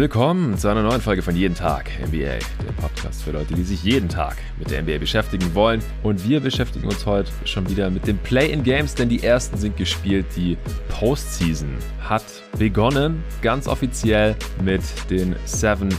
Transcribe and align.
Willkommen 0.00 0.56
zu 0.56 0.68
einer 0.68 0.82
neuen 0.82 1.02
Folge 1.02 1.20
von 1.20 1.36
Jeden 1.36 1.54
Tag 1.54 1.90
NBA, 2.00 2.38
der 2.38 2.72
Podcast 2.80 3.22
für 3.22 3.32
Leute, 3.32 3.52
die 3.52 3.64
sich 3.64 3.84
jeden 3.84 4.08
Tag 4.08 4.38
mit 4.58 4.70
der 4.70 4.80
NBA 4.80 4.96
beschäftigen 4.96 5.54
wollen. 5.54 5.82
Und 6.02 6.26
wir 6.26 6.40
beschäftigen 6.40 6.86
uns 6.86 7.04
heute 7.04 7.30
schon 7.44 7.68
wieder 7.68 7.90
mit 7.90 8.06
den 8.06 8.16
Play-in-Games, 8.16 8.94
denn 8.94 9.10
die 9.10 9.22
ersten 9.22 9.58
sind 9.58 9.76
gespielt. 9.76 10.24
Die 10.36 10.56
Postseason 10.88 11.76
hat 12.00 12.24
begonnen, 12.58 13.22
ganz 13.42 13.68
offiziell 13.68 14.36
mit 14.64 14.80
den 15.10 15.36
7-8 15.46 15.92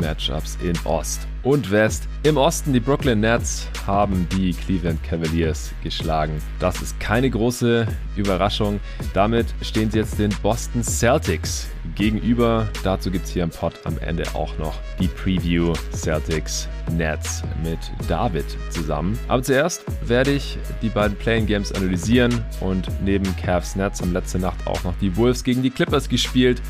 Matchups 0.00 0.56
in 0.62 0.78
Ost 0.84 1.26
und 1.44 1.70
West. 1.70 2.08
Im 2.22 2.36
Osten 2.36 2.72
die 2.72 2.80
Brooklyn 2.80 3.20
Nets 3.20 3.68
haben 3.86 4.26
die 4.32 4.52
Cleveland 4.52 5.02
Cavaliers 5.04 5.72
geschlagen. 5.82 6.40
Das 6.58 6.80
ist 6.80 6.98
keine 6.98 7.30
große 7.30 7.86
Überraschung. 8.16 8.80
Damit 9.12 9.46
stehen 9.60 9.90
sie 9.90 9.98
jetzt 9.98 10.18
den 10.18 10.34
Boston 10.42 10.82
Celtics 10.82 11.68
gegenüber. 11.94 12.66
Dazu 12.82 13.10
gibt 13.10 13.26
es 13.26 13.32
hier 13.32 13.42
im 13.42 13.50
Pod 13.50 13.74
am 13.84 13.98
Ende 13.98 14.24
auch 14.34 14.56
noch 14.58 14.74
die 14.98 15.08
Preview 15.08 15.74
Celtics 15.92 16.68
Nets 16.92 17.42
mit 17.62 17.78
David 18.08 18.46
zusammen. 18.70 19.18
Aber 19.28 19.42
zuerst 19.42 19.84
werde 20.06 20.32
ich 20.32 20.58
die 20.82 20.88
beiden 20.88 21.16
Playing 21.16 21.46
Games 21.46 21.72
analysieren 21.72 22.42
und 22.60 22.88
neben 23.02 23.24
Cavs 23.36 23.76
Nets 23.76 24.00
haben 24.00 24.12
letzte 24.12 24.38
Nacht 24.38 24.66
auch 24.66 24.82
noch 24.84 24.94
die 25.00 25.14
Wolves 25.16 25.44
gegen 25.44 25.62
die 25.62 25.70
Clippers 25.70 26.08
gespielt. 26.08 26.62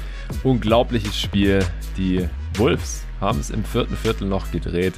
Unglaubliches 0.42 1.18
Spiel. 1.18 1.60
Die 1.96 2.28
Wolves 2.56 3.04
haben 3.24 3.40
es 3.40 3.50
im 3.50 3.64
vierten 3.64 3.96
Viertel 3.96 4.28
noch 4.28 4.50
gedreht 4.52 4.94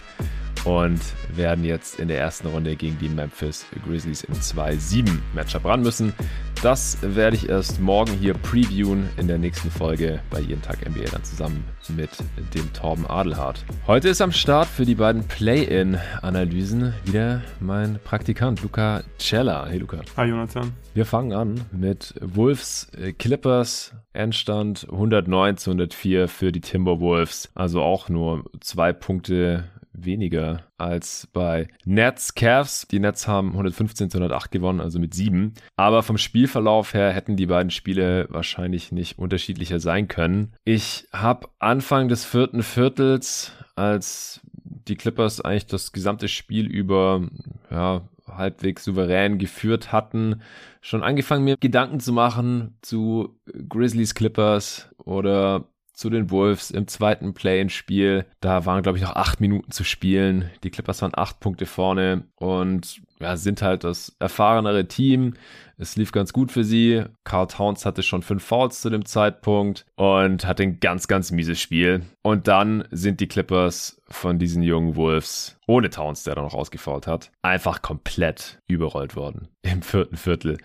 und 0.67 1.01
werden 1.35 1.65
jetzt 1.65 2.01
in 2.01 2.09
der 2.09 2.19
ersten 2.19 2.49
Runde 2.49 2.75
gegen 2.75 2.99
die 2.99 3.09
Memphis 3.09 3.65
Grizzlies 3.85 4.25
im 4.25 4.35
2-7 4.35 5.07
Matchup 5.33 5.65
ran 5.65 5.81
müssen. 5.81 6.13
Das 6.61 6.99
werde 7.03 7.37
ich 7.37 7.49
erst 7.49 7.81
morgen 7.81 8.13
hier 8.13 8.35
previewen 8.35 9.09
in 9.17 9.29
der 9.29 9.39
nächsten 9.39 9.71
Folge 9.71 10.21
bei 10.29 10.41
Jeden 10.41 10.63
Tag 10.63 10.79
NBA 10.89 11.11
dann 11.13 11.23
zusammen 11.23 11.65
mit 11.95 12.11
dem 12.55 12.73
Torben 12.73 13.07
Adelhardt. 13.07 13.65
Heute 13.87 14.09
ist 14.09 14.21
am 14.21 14.33
Start 14.33 14.67
für 14.67 14.85
die 14.85 14.97
beiden 14.97 15.29
Play-In-Analysen 15.29 16.95
wieder 17.05 17.43
mein 17.61 18.01
Praktikant 18.03 18.63
Luca 18.63 19.05
Cella. 19.19 19.67
Hey 19.67 19.79
Luca. 19.79 20.01
Hi 20.17 20.27
Jonathan. 20.27 20.73
Wir 20.95 21.05
fangen 21.05 21.33
an 21.33 21.61
mit 21.71 22.15
Wolves 22.21 22.89
äh, 22.99 23.13
Clippers. 23.13 23.93
Endstand 24.15 24.89
109 24.91 25.59
zu 25.59 25.71
104 25.71 26.27
für 26.27 26.51
die 26.51 26.63
Timberwolves. 26.63 27.51
Also 27.55 27.83
auch 27.83 28.09
nur 28.09 28.45
zwei 28.61 28.95
Punkte 28.95 29.65
weniger 30.05 30.65
als 30.79 31.29
bei 31.33 31.69
Nets 31.85 32.35
Cavs. 32.35 32.87
Die 32.89 33.01
Nets 33.01 33.27
haben 33.27 33.53
115 33.53 34.11
zu 34.11 34.19
108 34.19 34.51
gewonnen, 34.51 34.81
also 34.81 34.99
mit 34.99 35.15
sieben. 35.15 35.55
Aber 35.77 36.03
vom 36.03 36.19
Spielverlauf 36.19 36.95
her 36.95 37.13
hätten 37.13 37.37
die 37.37 37.47
beiden 37.47 37.71
Spiele 37.71 38.27
wahrscheinlich 38.31 38.93
nicht 38.93 39.19
unterschiedlicher 39.19 39.81
sein 39.81 40.09
können. 40.09 40.53
Ich 40.65 41.07
habe 41.13 41.49
Anfang 41.59 42.09
des 42.09 42.25
vierten 42.25 42.63
Viertels, 42.63 43.53
als 43.75 44.41
die 44.89 44.97
Clippers 44.97 45.41
eigentlich 45.41 45.67
das 45.67 45.93
gesamte 45.93 46.29
Spiel 46.29 46.67
über 46.67 47.29
ja, 47.71 48.09
halbwegs 48.27 48.85
souverän 48.85 49.39
geführt 49.39 49.93
hatten, 49.93 50.43
schon 50.81 51.03
angefangen 51.03 51.45
mir 51.45 51.57
Gedanken 51.57 52.01
zu 52.01 52.13
machen 52.13 52.77
zu 52.83 53.39
Grizzlies 53.69 54.15
Clippers 54.15 54.91
oder 54.99 55.65
zu 55.97 56.11
den 56.11 56.31
Wolves 56.31 56.71
im 56.71 56.87
zweiten 56.87 57.33
Play-in-Spiel. 57.33 58.27
Da 58.41 58.67
waren, 58.67 58.83
glaube 58.83 58.99
ich, 58.99 59.05
noch 59.05 59.17
acht 59.17 59.41
Minuten 59.41 59.71
zu 59.71 59.83
spielen. 59.83 60.51
Die 60.63 60.71
Clippers 60.71 61.01
waren 61.01 61.13
acht 61.15 61.41
Punkte 61.41 61.65
vorne 61.65 62.25
und 62.37 63.01
ja, 63.19 63.37
sind 63.39 63.63
halt 63.63 63.83
das 63.83 64.15
erfahrenere 64.19 64.87
Team. 64.87 65.35
Es 65.79 65.97
lief 65.97 66.13
ganz 66.13 66.35
gut 66.35 66.53
für 66.53 66.65
sie. 66.65 67.05
Carl 67.25 67.47
Towns 67.47 67.87
hatte 67.87 68.03
schon 68.03 68.23
fünf 68.23 68.45
Fouls 68.45 68.83
zu 68.83 68.91
dem 68.91 69.07
Zeitpunkt 69.07 69.87
und 69.97 70.47
hatte 70.47 70.63
ein 70.63 70.81
ganz, 70.81 71.09
ganz 71.09 71.31
mieses 71.31 71.59
Spiel. 71.59 72.03
Und 72.23 72.47
dann 72.47 72.87
sind 72.91 73.21
die 73.21 73.29
Clippers 73.29 74.01
von 74.09 74.39
diesen 74.39 74.63
jungen 74.63 74.97
Wolves, 74.97 75.59
ohne 75.67 75.89
Towns, 75.89 76.25
der 76.25 76.35
da 76.35 76.43
noch 76.43 76.55
ausgefault 76.55 77.07
hat, 77.07 77.31
einfach 77.41 77.81
komplett 77.81 78.59
überrollt 78.67 79.17
worden 79.17 79.49
im 79.63 79.81
vierten 79.81 80.17
Viertel. 80.17 80.59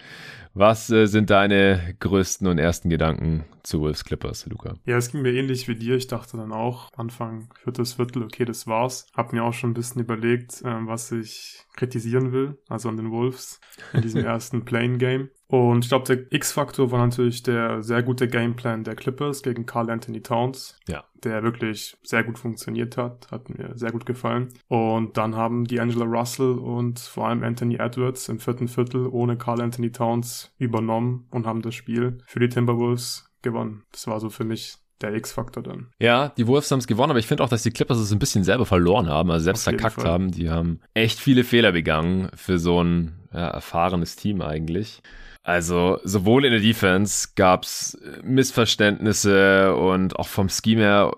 Was 0.53 0.89
äh, 0.89 1.06
sind 1.06 1.29
deine 1.29 1.95
größten 2.00 2.45
und 2.47 2.57
ersten 2.57 2.89
Gedanken 2.89 3.45
zu 3.63 3.79
Wolves 3.79 4.03
Clippers, 4.03 4.45
Luca? 4.47 4.73
Ja, 4.85 4.97
es 4.97 5.12
ging 5.12 5.22
mir 5.22 5.34
ähnlich 5.34 5.67
wie 5.67 5.75
dir. 5.75 5.95
Ich 5.95 6.07
dachte 6.07 6.35
dann 6.35 6.51
auch, 6.51 6.89
Anfang 6.95 7.50
viertes 7.63 7.94
Viertel, 7.94 8.23
okay, 8.23 8.44
das 8.44 8.67
war's. 8.67 9.07
Hab 9.16 9.31
mir 9.31 9.44
auch 9.44 9.53
schon 9.53 9.72
ein 9.72 9.75
bisschen 9.75 10.01
überlegt, 10.01 10.61
äh, 10.61 10.88
was 10.88 11.11
ich 11.11 11.63
kritisieren 11.75 12.34
will, 12.34 12.57
also 12.67 12.90
an 12.90 12.97
den 12.97 13.11
Wolves 13.11 13.61
in 13.94 14.01
diesem 14.01 14.25
ersten 14.25 14.66
Playing 14.66 14.97
Game. 14.97 15.29
Und 15.51 15.84
ich 15.84 15.89
glaube, 15.89 16.06
der 16.06 16.31
X-Faktor 16.31 16.91
war 16.91 17.00
natürlich 17.06 17.44
der 17.44 17.84
sehr 17.84 18.03
gute 18.03 18.29
Gameplan 18.29 18.85
der 18.85 18.95
Clippers 18.95 19.44
gegen 19.44 19.66
Carl 19.66 19.89
Anthony 19.89 20.22
Towns. 20.22 20.79
Ja. 20.88 21.03
Der 21.25 21.44
wirklich 21.44 21.97
sehr 22.03 22.23
gut 22.23 22.39
funktioniert 22.39 22.95
hat. 22.95 23.28
Hat 23.31 23.50
mir 23.50 23.73
sehr 23.75 23.91
gut 23.91 24.06
gefallen. 24.06 24.47
Und 24.69 25.17
dann 25.17 25.35
haben 25.35 25.66
die 25.66 25.81
Angela 25.81 26.06
Russell 26.06 26.53
und 26.53 27.00
vor 27.00 27.28
allem 27.28 27.44
Anthony 27.44 27.75
Edwards 27.75 28.29
im 28.29 28.40
vierten 28.40 28.69
Viertel 28.69 29.07
ohne 29.07 29.38
Carl 29.38 29.61
Anthony 29.61 29.91
Towns 29.91 30.53
übernommen 30.57 31.28
und 31.31 31.45
haben 31.45 31.61
das 31.61 31.75
Spiel 31.75 32.19
für 32.25 32.40
die 32.40 32.47
Timberwolves 32.47 33.29
gewonnen. 33.41 33.84
Das 33.91 34.07
war 34.07 34.22
so 34.22 34.29
für 34.29 34.45
mich 34.45 34.78
der 35.01 35.13
X-Faktor 35.16 35.63
dann. 35.63 35.88
Ja, 36.00 36.29
die 36.29 36.47
Wolves 36.47 36.72
haben 36.72 36.79
es 36.79 36.88
gewonnen, 36.88 37.11
aber 37.11 37.19
ich 37.19 37.28
finde 37.28 37.44
auch, 37.44 37.50
dass 37.50 37.63
die 37.63 37.72
Clippers 37.72 37.97
es 37.97 38.13
ein 38.13 38.19
bisschen 38.19 38.45
selber 38.45 38.66
verloren 38.66 39.09
haben, 39.09 39.31
also 39.31 39.44
selbst 39.44 39.63
verkackt 39.63 40.03
haben. 40.06 40.31
Die 40.31 40.50
haben 40.50 40.79
echt 40.94 41.19
viele 41.19 41.44
Fehler 41.44 41.73
begangen 41.73 42.29
für 42.35 42.57
so 42.57 42.81
ein 42.81 43.19
ja, 43.34 43.50
erfahrenes 43.50 44.16
Team 44.16 44.41
eigentlich. 44.41 45.01
Also 45.44 46.00
sowohl 46.03 46.46
in 46.46 46.52
der 46.52 46.62
Defense 46.62 47.29
gab 47.35 47.63
es 47.63 47.97
Missverständnisse 48.24 49.75
und 49.75 50.19
auch 50.19 50.28
vom 50.28 50.50
Scheme 50.50 50.81
her 50.81 51.13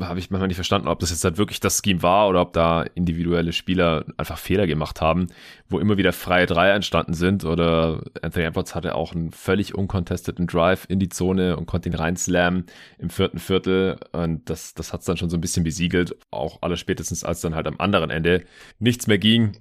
habe 0.00 0.18
ich 0.18 0.30
manchmal 0.30 0.48
nicht 0.48 0.56
verstanden, 0.56 0.88
ob 0.88 0.98
das 0.98 1.10
jetzt 1.10 1.22
halt 1.22 1.38
wirklich 1.38 1.60
das 1.60 1.80
Scheme 1.84 2.02
war 2.02 2.28
oder 2.28 2.40
ob 2.40 2.52
da 2.52 2.82
individuelle 2.82 3.52
Spieler 3.52 4.04
einfach 4.16 4.36
Fehler 4.36 4.66
gemacht 4.66 5.00
haben, 5.00 5.28
wo 5.68 5.78
immer 5.78 5.96
wieder 5.96 6.12
freie 6.12 6.46
Dreier 6.46 6.74
entstanden 6.74 7.14
sind 7.14 7.44
oder 7.44 8.02
Anthony 8.20 8.46
Edwards 8.46 8.74
hatte 8.74 8.96
auch 8.96 9.14
einen 9.14 9.30
völlig 9.30 9.76
uncontesteten 9.76 10.48
Drive 10.48 10.86
in 10.88 10.98
die 10.98 11.08
Zone 11.08 11.56
und 11.56 11.66
konnte 11.66 11.88
ihn 11.88 11.94
reinslammen 11.94 12.66
im 12.98 13.10
vierten 13.10 13.38
Viertel 13.38 14.00
und 14.10 14.50
das, 14.50 14.74
das 14.74 14.92
hat 14.92 15.00
es 15.00 15.06
dann 15.06 15.18
schon 15.18 15.30
so 15.30 15.36
ein 15.36 15.40
bisschen 15.40 15.62
besiegelt, 15.62 16.16
auch 16.32 16.62
aller 16.62 16.76
spätestens 16.76 17.22
als 17.22 17.42
dann 17.42 17.54
halt 17.54 17.68
am 17.68 17.76
anderen 17.78 18.10
Ende 18.10 18.42
nichts 18.80 19.06
mehr 19.06 19.18
ging 19.18 19.52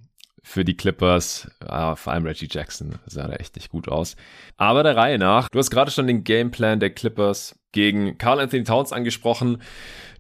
für 0.48 0.64
die 0.64 0.78
Clippers. 0.78 1.52
Ah, 1.60 1.96
vor 1.96 2.14
allem 2.14 2.26
Reggie 2.26 2.48
Jackson 2.50 2.96
sah 3.06 3.28
da 3.28 3.34
echt 3.34 3.58
nicht 3.58 3.70
gut 3.70 3.90
aus. 3.90 4.16
Aber 4.56 4.82
der 4.82 4.96
Reihe 4.96 5.20
nach, 5.20 5.50
du 5.50 5.60
hast 5.60 5.70
gerade 5.70 5.92
schon 5.92 6.08
den 6.08 6.24
Gameplan 6.24 6.80
der 6.80 6.90
Clippers 6.90 7.60
gegen 7.74 8.18
Carl 8.18 8.40
Anthony 8.40 8.64
Towns 8.64 8.94
angesprochen. 8.94 9.62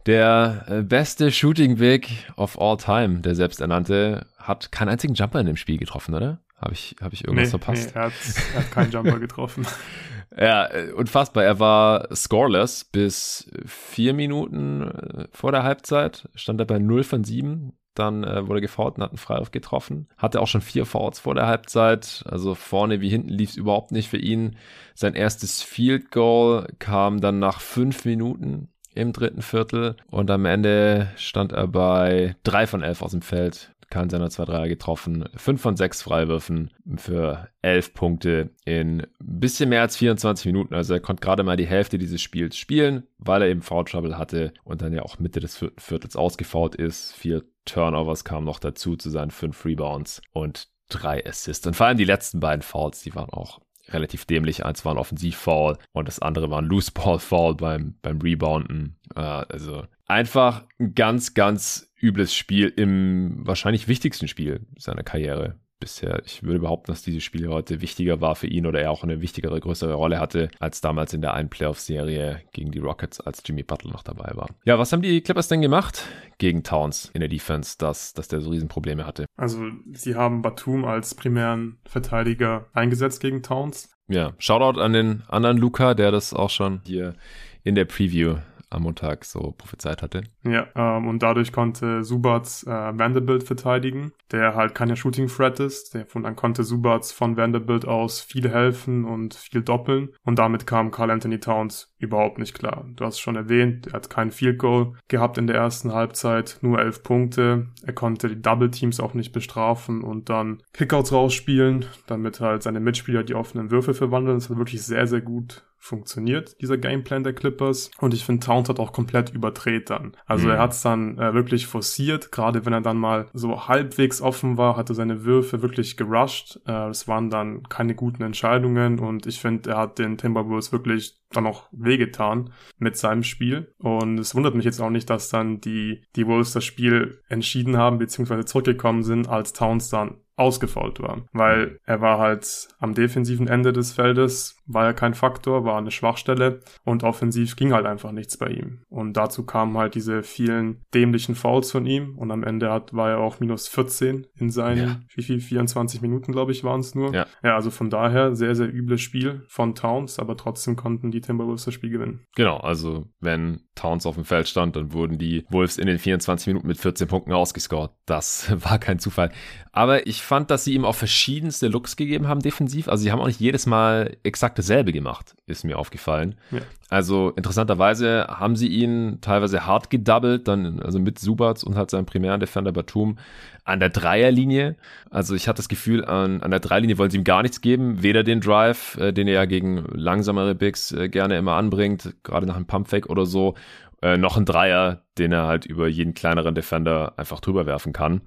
Der 0.05 0.65
äh, 0.67 0.81
beste 0.83 1.31
Shooting 1.31 1.77
Big 1.77 2.09
of 2.35 2.59
all 2.59 2.75
time, 2.77 3.21
der 3.21 3.35
selbsternannte, 3.35 4.27
hat 4.37 4.71
keinen 4.71 4.89
einzigen 4.89 5.13
Jumper 5.13 5.39
in 5.39 5.47
dem 5.47 5.57
Spiel 5.57 5.77
getroffen, 5.77 6.13
oder? 6.13 6.39
Habe 6.57 6.73
ich, 6.73 6.95
hab 7.01 7.13
ich 7.13 7.23
irgendwas 7.23 7.47
nee, 7.47 7.49
verpasst? 7.51 7.95
Nee, 7.95 8.01
er 8.01 8.05
hat, 8.07 8.13
er 8.53 8.59
hat 8.59 8.71
keinen 8.71 8.91
Jumper 8.91 9.19
getroffen. 9.19 9.65
ja, 10.35 10.65
äh, 10.65 10.91
unfasswurm. 10.91 11.45
Er 11.45 11.59
war 11.59 12.15
scoreless 12.15 12.83
bis 12.85 13.49
vier 13.65 14.13
Minuten 14.13 14.81
äh, 14.83 15.27
vor 15.31 15.51
der 15.51 15.63
Halbzeit. 15.63 16.29
Stand 16.35 16.59
er 16.59 16.65
bei 16.65 16.79
0 16.79 17.03
von 17.03 17.23
7 17.23 17.73
dann 17.97 18.23
äh, 18.23 18.47
wurde 18.47 18.61
gefault 18.61 18.97
und 18.97 19.03
hat 19.03 19.11
einen 19.11 19.17
Freiwurf 19.17 19.51
getroffen. 19.51 20.07
Hatte 20.17 20.41
auch 20.41 20.47
schon 20.47 20.61
vier 20.61 20.85
Fouls 20.85 21.19
vor 21.19 21.35
der 21.35 21.47
Halbzeit. 21.47 22.23
Also 22.27 22.55
vorne 22.55 23.01
wie 23.01 23.09
hinten 23.09 23.29
lief 23.29 23.51
es 23.51 23.57
überhaupt 23.57 23.91
nicht 23.91 24.09
für 24.09 24.17
ihn. 24.17 24.55
Sein 24.93 25.15
erstes 25.15 25.63
Field 25.63 26.11
Goal 26.11 26.67
kam 26.79 27.21
dann 27.21 27.39
nach 27.39 27.59
fünf 27.59 28.05
Minuten 28.05 28.69
im 28.93 29.13
dritten 29.13 29.41
Viertel 29.41 29.95
und 30.07 30.31
am 30.31 30.45
Ende 30.45 31.11
stand 31.17 31.51
er 31.51 31.67
bei 31.67 32.35
drei 32.43 32.65
von 32.65 32.81
elf 32.81 33.01
aus 33.01 33.11
dem 33.11 33.21
Feld. 33.21 33.71
Keinen 33.89 34.09
seiner 34.09 34.29
zwei 34.29 34.45
Dreier 34.45 34.67
getroffen. 34.67 35.29
Fünf 35.35 35.61
von 35.61 35.77
sechs 35.77 36.01
Freiwürfen 36.01 36.71
für 36.97 37.49
elf 37.61 37.93
Punkte 37.93 38.49
in 38.65 39.01
ein 39.01 39.07
bisschen 39.19 39.69
mehr 39.69 39.81
als 39.81 39.95
24 39.95 40.45
Minuten. 40.47 40.73
Also 40.73 40.93
er 40.93 40.99
konnte 40.99 41.21
gerade 41.21 41.43
mal 41.43 41.57
die 41.57 41.67
Hälfte 41.67 41.97
dieses 41.97 42.21
Spiels 42.21 42.57
spielen, 42.57 43.03
weil 43.17 43.41
er 43.41 43.47
eben 43.47 43.61
Foul 43.61 43.85
Trouble 43.85 44.17
hatte 44.17 44.53
und 44.63 44.81
dann 44.81 44.93
ja 44.93 45.03
auch 45.03 45.19
Mitte 45.19 45.39
des 45.39 45.57
vierten 45.57 45.79
Viertels 45.79 46.15
ausgefault 46.15 46.75
ist. 46.75 47.13
Vier 47.15 47.43
Turnovers 47.65 48.23
kamen 48.23 48.45
noch 48.45 48.59
dazu 48.59 48.95
zu 48.95 49.09
seinen 49.09 49.31
fünf 49.31 49.65
Rebounds 49.65 50.21
und 50.33 50.69
drei 50.89 51.25
Assists. 51.25 51.65
Und 51.67 51.75
vor 51.75 51.87
allem 51.87 51.97
die 51.97 52.05
letzten 52.05 52.39
beiden 52.39 52.61
Fouls, 52.61 53.01
die 53.01 53.15
waren 53.15 53.29
auch 53.29 53.61
relativ 53.89 54.25
dämlich. 54.25 54.65
Eins 54.65 54.85
war 54.85 54.93
ein 54.93 54.97
Offensiv-Foul 54.97 55.77
und 55.91 56.07
das 56.07 56.19
andere 56.19 56.49
war 56.49 56.61
ein 56.61 56.65
Loose-Ball-Foul 56.65 57.55
beim, 57.55 57.95
beim 58.01 58.19
Rebounden. 58.21 58.97
Äh, 59.15 59.19
also 59.19 59.85
einfach 60.05 60.65
ein 60.79 60.93
ganz, 60.93 61.33
ganz 61.33 61.91
übles 62.01 62.33
Spiel 62.33 62.71
im 62.75 63.45
wahrscheinlich 63.45 63.87
wichtigsten 63.87 64.27
Spiel 64.27 64.67
seiner 64.77 65.03
Karriere 65.03 65.59
bisher. 65.79 66.21
Ich 66.25 66.43
würde 66.43 66.59
behaupten, 66.59 66.91
dass 66.91 67.03
dieses 67.03 67.23
Spiel 67.23 67.47
heute 67.47 67.81
wichtiger 67.81 68.21
war 68.21 68.35
für 68.35 68.47
ihn 68.47 68.65
oder 68.65 68.81
er 68.81 68.91
auch 68.91 69.03
eine 69.03 69.21
wichtigere, 69.21 69.59
größere 69.59 69.93
Rolle 69.93 70.19
hatte, 70.19 70.49
als 70.59 70.81
damals 70.81 71.13
in 71.13 71.21
der 71.21 71.33
einen 71.33 71.49
Playoff-Serie 71.49 72.41
gegen 72.51 72.71
die 72.71 72.79
Rockets, 72.79 73.19
als 73.21 73.43
Jimmy 73.45 73.63
Butler 73.63 73.91
noch 73.91 74.03
dabei 74.03 74.31
war. 74.35 74.49
Ja, 74.65 74.79
was 74.79 74.91
haben 74.91 75.01
die 75.01 75.21
Clippers 75.21 75.47
denn 75.47 75.61
gemacht 75.61 76.05
gegen 76.37 76.63
Towns 76.63 77.11
in 77.13 77.19
der 77.19 77.29
Defense, 77.29 77.77
dass, 77.77 78.13
dass 78.13 78.27
der 78.27 78.41
so 78.41 78.49
Riesenprobleme 78.49 79.05
hatte? 79.05 79.25
Also, 79.37 79.59
sie 79.91 80.15
haben 80.15 80.41
Batum 80.41 80.85
als 80.85 81.15
primären 81.15 81.77
Verteidiger 81.85 82.67
eingesetzt 82.73 83.21
gegen 83.21 83.43
Towns. 83.43 83.91
Ja, 84.07 84.33
Shoutout 84.37 84.79
an 84.79 84.93
den 84.93 85.23
anderen 85.27 85.57
Luca, 85.57 85.93
der 85.93 86.11
das 86.11 86.33
auch 86.33 86.49
schon 86.49 86.81
hier 86.85 87.15
in 87.63 87.75
der 87.75 87.85
Preview 87.85 88.37
Montag 88.77 89.25
so 89.25 89.53
prophezeit 89.57 90.01
hatte. 90.01 90.23
Ja, 90.43 90.67
ähm, 90.75 91.07
und 91.07 91.23
dadurch 91.23 91.51
konnte 91.51 92.03
Subats 92.03 92.63
äh, 92.63 92.69
Vanderbilt 92.69 93.43
verteidigen, 93.43 94.11
der 94.31 94.55
halt 94.55 94.75
keine 94.75 94.95
Shooting 94.95 95.27
Threat 95.27 95.59
ist. 95.59 95.93
Der, 95.93 96.05
und 96.13 96.23
dann 96.23 96.35
konnte 96.35 96.63
Subats 96.63 97.11
von 97.11 97.37
Vanderbilt 97.37 97.87
aus 97.87 98.19
viel 98.19 98.49
helfen 98.49 99.05
und 99.05 99.33
viel 99.35 99.61
doppeln. 99.61 100.09
Und 100.23 100.39
damit 100.39 100.67
kam 100.67 100.91
Carl 100.91 101.11
Anthony 101.11 101.39
Towns 101.39 101.93
überhaupt 101.97 102.37
nicht 102.37 102.57
klar. 102.57 102.85
Du 102.95 103.05
hast 103.05 103.19
schon 103.19 103.35
erwähnt, 103.35 103.87
er 103.87 103.93
hat 103.93 104.09
kein 104.09 104.31
Field 104.31 104.59
Goal 104.59 104.93
gehabt 105.07 105.37
in 105.37 105.47
der 105.47 105.55
ersten 105.55 105.93
Halbzeit, 105.93 106.57
nur 106.61 106.79
elf 106.79 107.03
Punkte. 107.03 107.67
Er 107.83 107.93
konnte 107.93 108.29
die 108.29 108.41
Double 108.41 108.69
Teams 108.69 108.99
auch 108.99 109.13
nicht 109.13 109.31
bestrafen 109.31 110.03
und 110.03 110.29
dann 110.29 110.61
Kickouts 110.73 111.11
rausspielen, 111.11 111.85
damit 112.05 112.39
halt 112.39 112.63
seine 112.63 112.79
Mitspieler 112.79 113.23
die 113.23 113.35
offenen 113.35 113.71
Würfe 113.71 113.93
verwandeln. 113.93 114.37
Das 114.37 114.49
hat 114.49 114.57
wirklich 114.57 114.83
sehr, 114.83 115.07
sehr 115.07 115.21
gut 115.21 115.63
funktioniert, 115.77 116.59
dieser 116.61 116.77
Gameplan 116.77 117.23
der 117.23 117.33
Clippers. 117.33 117.91
Und 117.99 118.13
ich 118.13 118.25
finde, 118.25 118.45
Towns 118.45 118.69
hat 118.69 118.79
auch 118.79 118.93
komplett 118.93 119.33
überdreht 119.33 119.89
dann. 119.89 120.15
Also 120.25 120.47
mhm. 120.47 120.53
er 120.53 120.59
hat 120.59 120.71
es 120.73 120.81
dann 120.81 121.17
äh, 121.17 121.33
wirklich 121.33 121.67
forciert, 121.67 122.31
gerade 122.31 122.65
wenn 122.65 122.73
er 122.73 122.81
dann 122.81 122.97
mal 122.97 123.27
so 123.33 123.67
halbwegs 123.67 124.21
offen 124.21 124.57
war, 124.57 124.75
hatte 124.75 124.93
seine 124.93 125.23
Würfe 125.23 125.61
wirklich 125.61 125.97
gerusht. 125.97 126.59
Äh, 126.67 126.89
es 126.89 127.07
waren 127.07 127.29
dann 127.29 127.63
keine 127.63 127.95
guten 127.95 128.23
Entscheidungen 128.23 128.99
und 128.99 129.25
ich 129.25 129.39
finde, 129.39 129.71
er 129.71 129.77
hat 129.77 129.99
den 129.99 130.17
Timberwolves 130.17 130.71
wirklich 130.71 131.17
dann 131.31 131.45
auch 131.45 131.67
wehgetan 131.71 132.53
mit 132.77 132.97
seinem 132.97 133.23
Spiel. 133.23 133.73
Und 133.77 134.17
es 134.17 134.35
wundert 134.35 134.55
mich 134.55 134.65
jetzt 134.65 134.81
auch 134.81 134.89
nicht, 134.89 135.09
dass 135.09 135.29
dann 135.29 135.59
die, 135.59 136.03
die 136.15 136.27
Wolves 136.27 136.53
das 136.53 136.65
Spiel 136.65 137.21
entschieden 137.27 137.77
haben, 137.77 137.97
beziehungsweise 137.97 138.45
zurückgekommen 138.45 139.03
sind, 139.03 139.27
als 139.27 139.53
Towns 139.53 139.89
dann 139.89 140.17
ausgefault 140.37 141.01
war. 141.01 141.25
Weil 141.33 141.79
er 141.85 141.99
war 141.99 142.19
halt 142.19 142.69
am 142.79 142.93
defensiven 142.93 143.47
Ende 143.47 143.73
des 143.73 143.93
Feldes, 143.93 144.56
war 144.67 144.85
er 144.85 144.93
kein 144.93 145.13
Faktor, 145.13 145.65
war 145.65 145.77
eine 145.77 145.91
Schwachstelle 145.91 146.59
und 146.83 147.03
offensiv 147.03 147.55
ging 147.55 147.73
halt 147.73 147.85
einfach 147.85 148.11
nichts 148.11 148.37
bei 148.37 148.47
ihm. 148.47 148.81
Und 148.89 149.13
dazu 149.13 149.45
kamen 149.45 149.77
halt 149.77 149.95
diese 149.95 150.23
vielen 150.23 150.81
dämlichen 150.93 151.35
Fouls 151.35 151.71
von 151.71 151.85
ihm 151.85 152.17
und 152.17 152.31
am 152.31 152.43
Ende 152.43 152.71
hat, 152.71 152.93
war 152.93 153.09
er 153.09 153.19
auch 153.19 153.39
minus 153.39 153.67
14 153.67 154.27
in 154.35 154.49
seinen, 154.49 154.87
ja. 154.87 154.99
wie 155.15 155.23
viel, 155.23 155.39
24 155.39 156.01
Minuten, 156.01 156.31
glaube 156.31 156.51
ich, 156.51 156.63
waren 156.63 156.81
es 156.81 156.93
nur. 156.95 157.13
Ja. 157.13 157.25
ja, 157.43 157.55
also 157.55 157.71
von 157.71 157.89
daher 157.89 158.35
sehr, 158.35 158.55
sehr 158.55 158.71
übles 158.71 159.01
Spiel 159.01 159.43
von 159.47 159.75
Towns, 159.75 160.19
aber 160.19 160.35
trotzdem 160.35 160.75
konnten 160.75 161.11
die 161.11 161.21
Timberwolves 161.21 161.65
das 161.65 161.73
Spiel 161.73 161.89
gewinnen. 161.89 162.25
Genau, 162.35 162.57
also 162.57 163.05
wenn 163.19 163.61
Towns 163.75 164.05
auf 164.05 164.15
dem 164.15 164.25
Feld 164.25 164.47
stand, 164.47 164.75
dann 164.75 164.91
wurden 164.91 165.17
die 165.17 165.45
Wolves 165.49 165.77
in 165.77 165.87
den 165.87 165.99
24 165.99 166.47
Minuten 166.47 166.67
mit 166.67 166.77
14 166.77 167.07
Punkten 167.07 167.31
ausgescored. 167.31 167.91
Das 168.05 168.51
war 168.63 168.79
kein 168.79 168.99
Zufall. 168.99 169.31
Aber 169.71 170.07
ich 170.07 170.23
fand, 170.23 170.51
dass 170.51 170.63
sie 170.63 170.73
ihm 170.73 170.85
auch 170.85 170.95
verschiedenste 170.95 171.67
Looks 171.67 171.95
gegeben 171.95 172.27
haben 172.27 172.41
defensiv. 172.41 172.87
Also 172.89 173.03
sie 173.03 173.11
haben 173.11 173.19
auch 173.19 173.27
nicht 173.27 173.39
jedes 173.39 173.65
Mal 173.65 174.17
exakt 174.23 174.56
dasselbe 174.57 174.91
gemacht, 174.91 175.35
ist 175.45 175.63
mir 175.63 175.77
aufgefallen. 175.77 176.35
Ja. 176.51 176.59
Also 176.89 177.31
interessanterweise 177.35 178.27
haben 178.29 178.55
sie 178.55 178.67
ihn 178.67 179.19
teilweise 179.21 179.65
hart 179.65 179.89
gedoubled, 179.89 180.47
dann 180.47 180.79
also 180.79 180.99
mit 180.99 181.19
Subats 181.19 181.63
und 181.63 181.75
halt 181.75 181.91
seinem 181.91 182.05
primären 182.05 182.39
Defender 182.39 182.71
Batum 182.71 183.17
an 183.65 183.79
der 183.79 183.89
Dreierlinie. 183.89 184.75
Also 185.09 185.35
ich 185.35 185.47
hatte 185.47 185.57
das 185.57 185.67
Gefühl, 185.67 186.05
an, 186.05 186.41
an 186.41 186.51
der 186.51 186.59
Dreierlinie 186.59 186.97
wollen 186.97 187.11
sie 187.11 187.17
ihm 187.17 187.23
gar 187.23 187.41
nichts 187.41 187.61
geben. 187.61 188.01
Weder 188.01 188.23
den 188.23 188.39
Drive, 188.39 188.97
äh, 188.97 189.11
den 189.11 189.27
er 189.27 189.33
ja 189.33 189.45
gegen 189.45 189.85
langsamere 189.91 190.55
Bigs 190.55 190.91
äh, 190.91 191.09
gerne 191.09 191.37
immer 191.37 191.53
anbringt, 191.53 192.15
gerade 192.23 192.45
nach 192.45 192.55
einem 192.55 192.67
Pumpfake 192.67 193.09
oder 193.09 193.25
so, 193.25 193.55
äh, 194.01 194.17
noch 194.17 194.37
ein 194.37 194.45
Dreier, 194.45 195.01
den 195.17 195.31
er 195.31 195.47
halt 195.47 195.65
über 195.65 195.87
jeden 195.87 196.13
kleineren 196.13 196.55
Defender 196.55 197.13
einfach 197.17 197.39
drüber 197.39 197.65
werfen 197.65 197.93
kann. 197.93 198.21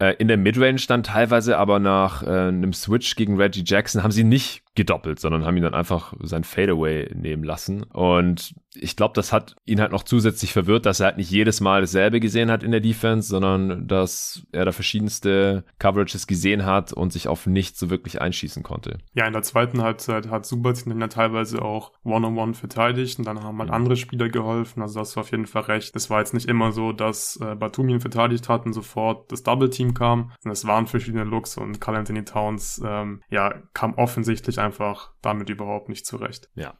Äh, 0.00 0.14
in 0.18 0.28
der 0.28 0.38
Midrange 0.38 0.80
dann 0.88 1.02
teilweise 1.02 1.58
aber 1.58 1.78
nach 1.78 2.22
äh, 2.22 2.26
einem 2.26 2.72
Switch 2.72 3.16
gegen 3.16 3.36
Reggie 3.36 3.62
Jackson 3.64 4.02
haben 4.02 4.12
sie 4.12 4.24
nicht 4.24 4.62
gedoppelt, 4.80 5.20
sondern 5.20 5.44
haben 5.44 5.58
ihn 5.58 5.62
dann 5.62 5.74
einfach 5.74 6.14
sein 6.22 6.42
Fadeaway 6.42 7.14
nehmen 7.14 7.44
lassen. 7.44 7.82
Und 7.82 8.54
ich 8.74 8.96
glaube, 8.96 9.12
das 9.14 9.30
hat 9.30 9.56
ihn 9.66 9.78
halt 9.78 9.92
noch 9.92 10.04
zusätzlich 10.04 10.54
verwirrt, 10.54 10.86
dass 10.86 11.00
er 11.00 11.06
halt 11.06 11.18
nicht 11.18 11.30
jedes 11.30 11.60
Mal 11.60 11.82
dasselbe 11.82 12.18
gesehen 12.18 12.50
hat 12.50 12.62
in 12.62 12.70
der 12.70 12.80
Defense, 12.80 13.28
sondern 13.28 13.86
dass 13.86 14.46
er 14.52 14.64
da 14.64 14.72
verschiedenste 14.72 15.64
Coverages 15.78 16.26
gesehen 16.26 16.64
hat 16.64 16.94
und 16.94 17.12
sich 17.12 17.28
auf 17.28 17.46
nichts 17.46 17.78
so 17.78 17.90
wirklich 17.90 18.22
einschießen 18.22 18.62
konnte. 18.62 18.96
Ja, 19.12 19.26
in 19.26 19.34
der 19.34 19.42
zweiten 19.42 19.82
Halbzeit 19.82 20.30
hat 20.30 20.46
Subac 20.46 20.86
ihn 20.86 20.98
dann 20.98 21.10
teilweise 21.10 21.60
auch 21.60 21.92
One-on-One 22.04 22.54
verteidigt 22.54 23.18
und 23.18 23.26
dann 23.26 23.42
haben 23.42 23.58
halt 23.58 23.70
andere 23.70 23.96
Spieler 23.96 24.30
geholfen. 24.30 24.80
Also 24.80 25.00
das 25.00 25.14
war 25.14 25.24
auf 25.24 25.30
jeden 25.30 25.46
Fall 25.46 25.62
recht. 25.62 25.94
Es 25.94 26.08
war 26.08 26.20
jetzt 26.20 26.32
nicht 26.32 26.48
immer 26.48 26.72
so, 26.72 26.92
dass 26.92 27.38
äh, 27.42 27.54
Batumi 27.54 27.92
ihn 27.92 28.00
verteidigt 28.00 28.48
hat 28.48 28.64
und 28.64 28.72
sofort 28.72 29.30
das 29.30 29.42
Double-Team 29.42 29.92
kam. 29.92 30.32
Es 30.42 30.66
waren 30.66 30.86
verschiedene 30.86 31.24
Looks 31.24 31.58
und 31.58 31.82
Carl 31.82 31.96
Anthony 31.96 32.24
Towns 32.24 32.80
ähm, 32.82 33.22
ja, 33.28 33.52
kam 33.74 33.94
offensichtlich 33.94 34.58
einfach 34.58 34.69
damit 35.22 35.48
überhaupt 35.48 35.88
nicht 35.88 36.06
zurecht. 36.06 36.48
Ja, 36.54 36.74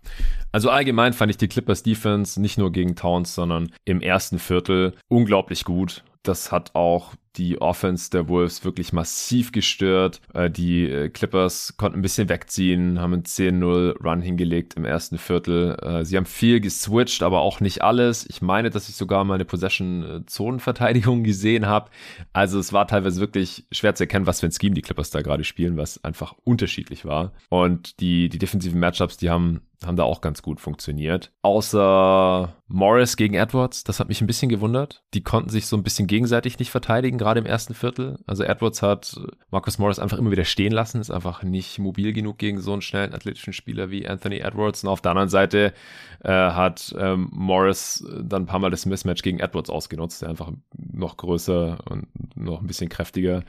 also 0.53 0.71
allgemein 0.71 1.13
fand 1.13 1.31
ich 1.31 1.37
die 1.37 1.49
Clippers 1.49 1.83
Defense 1.83 2.41
nicht 2.41 2.59
nur 2.59 2.73
gegen 2.73 2.97
Towns, 2.97 3.35
sondern 3.35 3.73
im 3.85 4.01
ersten 4.01 4.39
Viertel 4.39 4.95
unglaublich 5.09 5.65
gut. 5.65 6.05
Das 6.23 6.53
hat 6.53 6.75
auch 6.75 7.15
die 7.37 7.61
Offense 7.61 8.11
der 8.11 8.29
Wolves 8.29 8.65
wirklich 8.65 8.93
massiv 8.93 9.53
gestört. 9.53 10.21
Äh, 10.35 10.51
die 10.51 10.85
äh, 10.85 11.09
Clippers 11.09 11.77
konnten 11.77 11.99
ein 11.99 12.03
bisschen 12.03 12.29
wegziehen, 12.29 13.01
haben 13.01 13.13
einen 13.13 13.23
10-0 13.23 14.03
Run 14.03 14.21
hingelegt 14.21 14.75
im 14.75 14.85
ersten 14.85 15.19
Viertel. 15.19 15.77
Äh, 15.83 16.05
sie 16.05 16.17
haben 16.17 16.27
viel 16.27 16.61
geswitcht, 16.61 17.23
aber 17.23 17.41
auch 17.41 17.61
nicht 17.61 17.83
alles. 17.83 18.27
Ich 18.29 18.43
meine, 18.43 18.71
dass 18.71 18.89
ich 18.89 18.97
sogar 18.97 19.25
mal 19.25 19.35
eine 19.35 19.45
Possession-Zonenverteidigung 19.45 21.23
gesehen 21.25 21.67
habe. 21.67 21.91
Also 22.33 22.59
es 22.59 22.73
war 22.73 22.89
teilweise 22.89 23.21
wirklich 23.21 23.67
schwer 23.71 23.95
zu 23.95 24.05
erkennen, 24.05 24.27
was 24.27 24.41
für 24.41 24.47
ein 24.47 24.53
Scheme 24.53 24.75
die 24.75 24.83
Clippers 24.83 25.11
da 25.11 25.23
gerade 25.23 25.45
spielen, 25.45 25.77
was 25.77 26.03
einfach 26.05 26.35
unterschiedlich 26.45 27.05
war. 27.05 27.33
Und 27.49 28.01
die, 28.01 28.29
die 28.29 28.39
defensiven 28.39 28.81
Matchups, 28.81 29.17
die 29.17 29.31
haben 29.31 29.61
haben 29.85 29.97
da 29.97 30.03
auch 30.03 30.21
ganz 30.21 30.43
gut 30.43 30.61
funktioniert. 30.61 31.33
Außer 31.43 32.55
Morris 32.69 33.17
gegen 33.17 33.35
Edwards, 33.35 33.83
das 33.83 33.99
hat 33.99 34.09
mich 34.09 34.21
ein 34.21 34.27
bisschen 34.27 34.51
gewundert. 34.51 35.03
Die 35.15 35.23
konnten 35.23 35.49
sich 35.49 35.67
so 35.67 35.77
ein 35.77 35.83
bisschen 35.83 36.07
gegenseitig 36.07 36.59
nicht 36.59 36.71
verteidigen, 36.71 37.17
gerade 37.17 37.41
im 37.41 37.47
ersten 37.47 37.75
Viertel. 37.75 38.19
Also 38.27 38.45
Edwards 38.45 38.83
hat 38.83 39.19
Marcus 39.51 39.79
Morris 39.79 39.99
einfach 39.99 40.19
immer 40.19 40.31
wieder 40.31 40.45
stehen 40.45 40.73
lassen, 40.73 41.01
ist 41.01 41.11
einfach 41.11 41.43
nicht 41.43 41.79
mobil 41.79 42.13
genug 42.13 42.39
gegen 42.39 42.61
so 42.61 42.73
einen 42.73 42.83
schnellen 42.83 43.15
athletischen 43.15 43.55
Spieler 43.55 43.91
wie 43.91 44.07
Anthony 44.07 44.39
Edwards. 44.39 44.85
Und 44.85 44.91
auf 44.91 45.01
der 45.01 45.13
anderen 45.13 45.31
Seite 45.31 45.73
äh, 46.23 46.31
hat 46.31 46.95
ähm, 46.99 47.29
Morris 47.33 48.05
dann 48.23 48.43
ein 48.43 48.47
paar 48.47 48.59
Mal 48.59 48.71
das 48.71 48.85
Mismatch 48.85 49.23
gegen 49.23 49.41
Edwards 49.41 49.71
ausgenutzt, 49.71 50.21
der 50.21 50.29
einfach 50.29 50.53
noch 50.77 51.17
größer 51.17 51.79
und 51.89 52.07
noch 52.37 52.61
ein 52.61 52.67
bisschen 52.67 52.91
kräftiger 52.91 53.45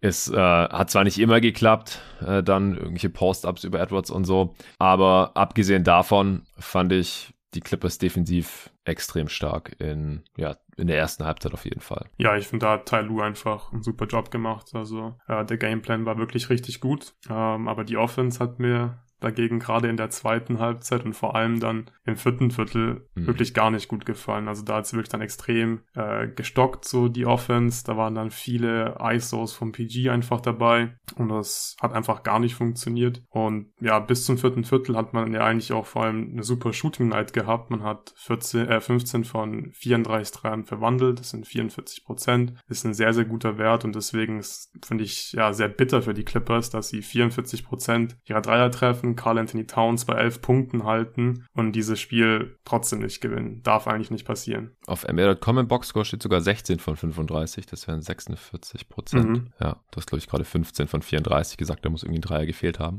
es 0.00 0.28
äh, 0.28 0.36
hat 0.36 0.90
zwar 0.90 1.04
nicht 1.04 1.18
immer 1.18 1.40
geklappt, 1.40 2.00
äh, 2.26 2.42
dann 2.42 2.74
irgendwelche 2.74 3.10
Post-Ups 3.10 3.64
über 3.64 3.80
Edwards 3.80 4.10
und 4.10 4.24
so, 4.24 4.54
aber 4.78 5.32
abgesehen 5.34 5.65
davon 5.80 6.42
fand 6.58 6.92
ich 6.92 7.32
die 7.54 7.60
Clippers 7.60 7.98
defensiv 7.98 8.70
extrem 8.84 9.28
stark 9.28 9.74
in, 9.80 10.22
ja, 10.36 10.56
in 10.76 10.86
der 10.86 10.98
ersten 10.98 11.24
Halbzeit 11.24 11.54
auf 11.54 11.64
jeden 11.64 11.80
Fall. 11.80 12.08
Ja, 12.18 12.36
ich 12.36 12.46
finde, 12.46 12.66
da 12.66 12.72
hat 12.72 12.86
Tai 12.86 13.00
Lu 13.02 13.20
einfach 13.20 13.72
einen 13.72 13.82
super 13.82 14.06
Job 14.06 14.30
gemacht. 14.30 14.70
Also 14.74 15.16
äh, 15.26 15.44
der 15.44 15.56
Gameplan 15.56 16.04
war 16.04 16.18
wirklich 16.18 16.50
richtig 16.50 16.80
gut, 16.80 17.14
ähm, 17.28 17.66
aber 17.66 17.84
die 17.84 17.96
Offense 17.96 18.38
hat 18.38 18.58
mir 18.58 19.02
dagegen 19.20 19.58
gerade 19.58 19.88
in 19.88 19.96
der 19.96 20.10
zweiten 20.10 20.58
Halbzeit 20.58 21.04
und 21.04 21.14
vor 21.14 21.34
allem 21.34 21.58
dann 21.60 21.90
im 22.04 22.16
vierten 22.16 22.50
Viertel 22.50 23.08
mhm. 23.14 23.26
wirklich 23.26 23.54
gar 23.54 23.70
nicht 23.70 23.88
gut 23.88 24.04
gefallen. 24.04 24.48
Also 24.48 24.62
da 24.62 24.76
hat 24.76 24.84
es 24.84 24.92
wirklich 24.92 25.08
dann 25.08 25.22
extrem 25.22 25.80
äh, 25.94 26.28
gestockt, 26.28 26.84
so 26.84 27.08
die 27.08 27.26
Offense. 27.26 27.84
Da 27.84 27.96
waren 27.96 28.14
dann 28.14 28.30
viele 28.30 28.96
ISOs 29.00 29.52
vom 29.54 29.72
PG 29.72 30.10
einfach 30.10 30.40
dabei 30.40 30.96
und 31.16 31.30
das 31.30 31.76
hat 31.80 31.92
einfach 31.92 32.22
gar 32.22 32.38
nicht 32.38 32.54
funktioniert. 32.54 33.22
Und 33.30 33.72
ja, 33.80 33.98
bis 33.98 34.24
zum 34.24 34.36
vierten 34.38 34.64
Viertel 34.64 34.96
hat 34.96 35.14
man 35.14 35.32
ja 35.32 35.44
eigentlich 35.44 35.72
auch 35.72 35.86
vor 35.86 36.04
allem 36.04 36.30
eine 36.32 36.42
super 36.42 36.72
Shooting 36.72 37.08
Night 37.08 37.32
gehabt. 37.32 37.70
Man 37.70 37.82
hat 37.82 38.12
14, 38.16 38.68
äh, 38.68 38.80
15 38.80 39.24
von 39.24 39.70
34 39.72 40.32
Dreiern 40.32 40.64
verwandelt. 40.64 41.20
Das 41.20 41.30
sind 41.30 41.46
44 41.46 42.04
Prozent. 42.04 42.52
Das 42.68 42.78
ist 42.78 42.84
ein 42.84 42.94
sehr, 42.94 43.14
sehr 43.14 43.24
guter 43.24 43.56
Wert 43.56 43.84
und 43.84 43.96
deswegen 43.96 44.42
finde 44.84 45.04
ich 45.04 45.32
ja 45.32 45.52
sehr 45.52 45.68
bitter 45.68 46.02
für 46.02 46.14
die 46.14 46.24
Clippers, 46.24 46.70
dass 46.70 46.90
sie 46.90 47.02
44 47.02 47.64
Prozent 47.64 48.16
ihrer 48.24 48.42
Dreier 48.42 48.70
treffen 48.70 49.05
Carl 49.14 49.38
Anthony 49.38 49.66
Towns 49.66 50.04
bei 50.04 50.14
elf 50.14 50.40
Punkten 50.40 50.84
halten 50.84 51.44
und 51.54 51.72
dieses 51.72 52.00
Spiel 52.00 52.56
trotzdem 52.64 53.00
nicht 53.00 53.20
gewinnen. 53.20 53.62
Darf 53.62 53.86
eigentlich 53.86 54.10
nicht 54.10 54.26
passieren. 54.26 54.72
Auf 54.86 55.06
ML.com 55.06 55.58
im 55.58 55.68
Boxscore 55.68 56.04
steht 56.04 56.22
sogar 56.22 56.40
16 56.40 56.78
von 56.78 56.96
35, 56.96 57.66
das 57.66 57.86
wären 57.86 58.02
46 58.02 58.88
Prozent. 58.88 59.28
Mhm. 59.28 59.52
Ja, 59.60 59.76
du 59.90 59.96
hast, 59.96 60.06
glaube 60.06 60.18
ich, 60.18 60.28
gerade 60.28 60.44
15 60.44 60.88
von 60.88 61.02
34 61.02 61.56
gesagt, 61.56 61.84
da 61.84 61.90
muss 61.90 62.02
irgendwie 62.02 62.18
ein 62.18 62.22
Dreier 62.22 62.46
gefehlt 62.46 62.78
haben. 62.78 62.98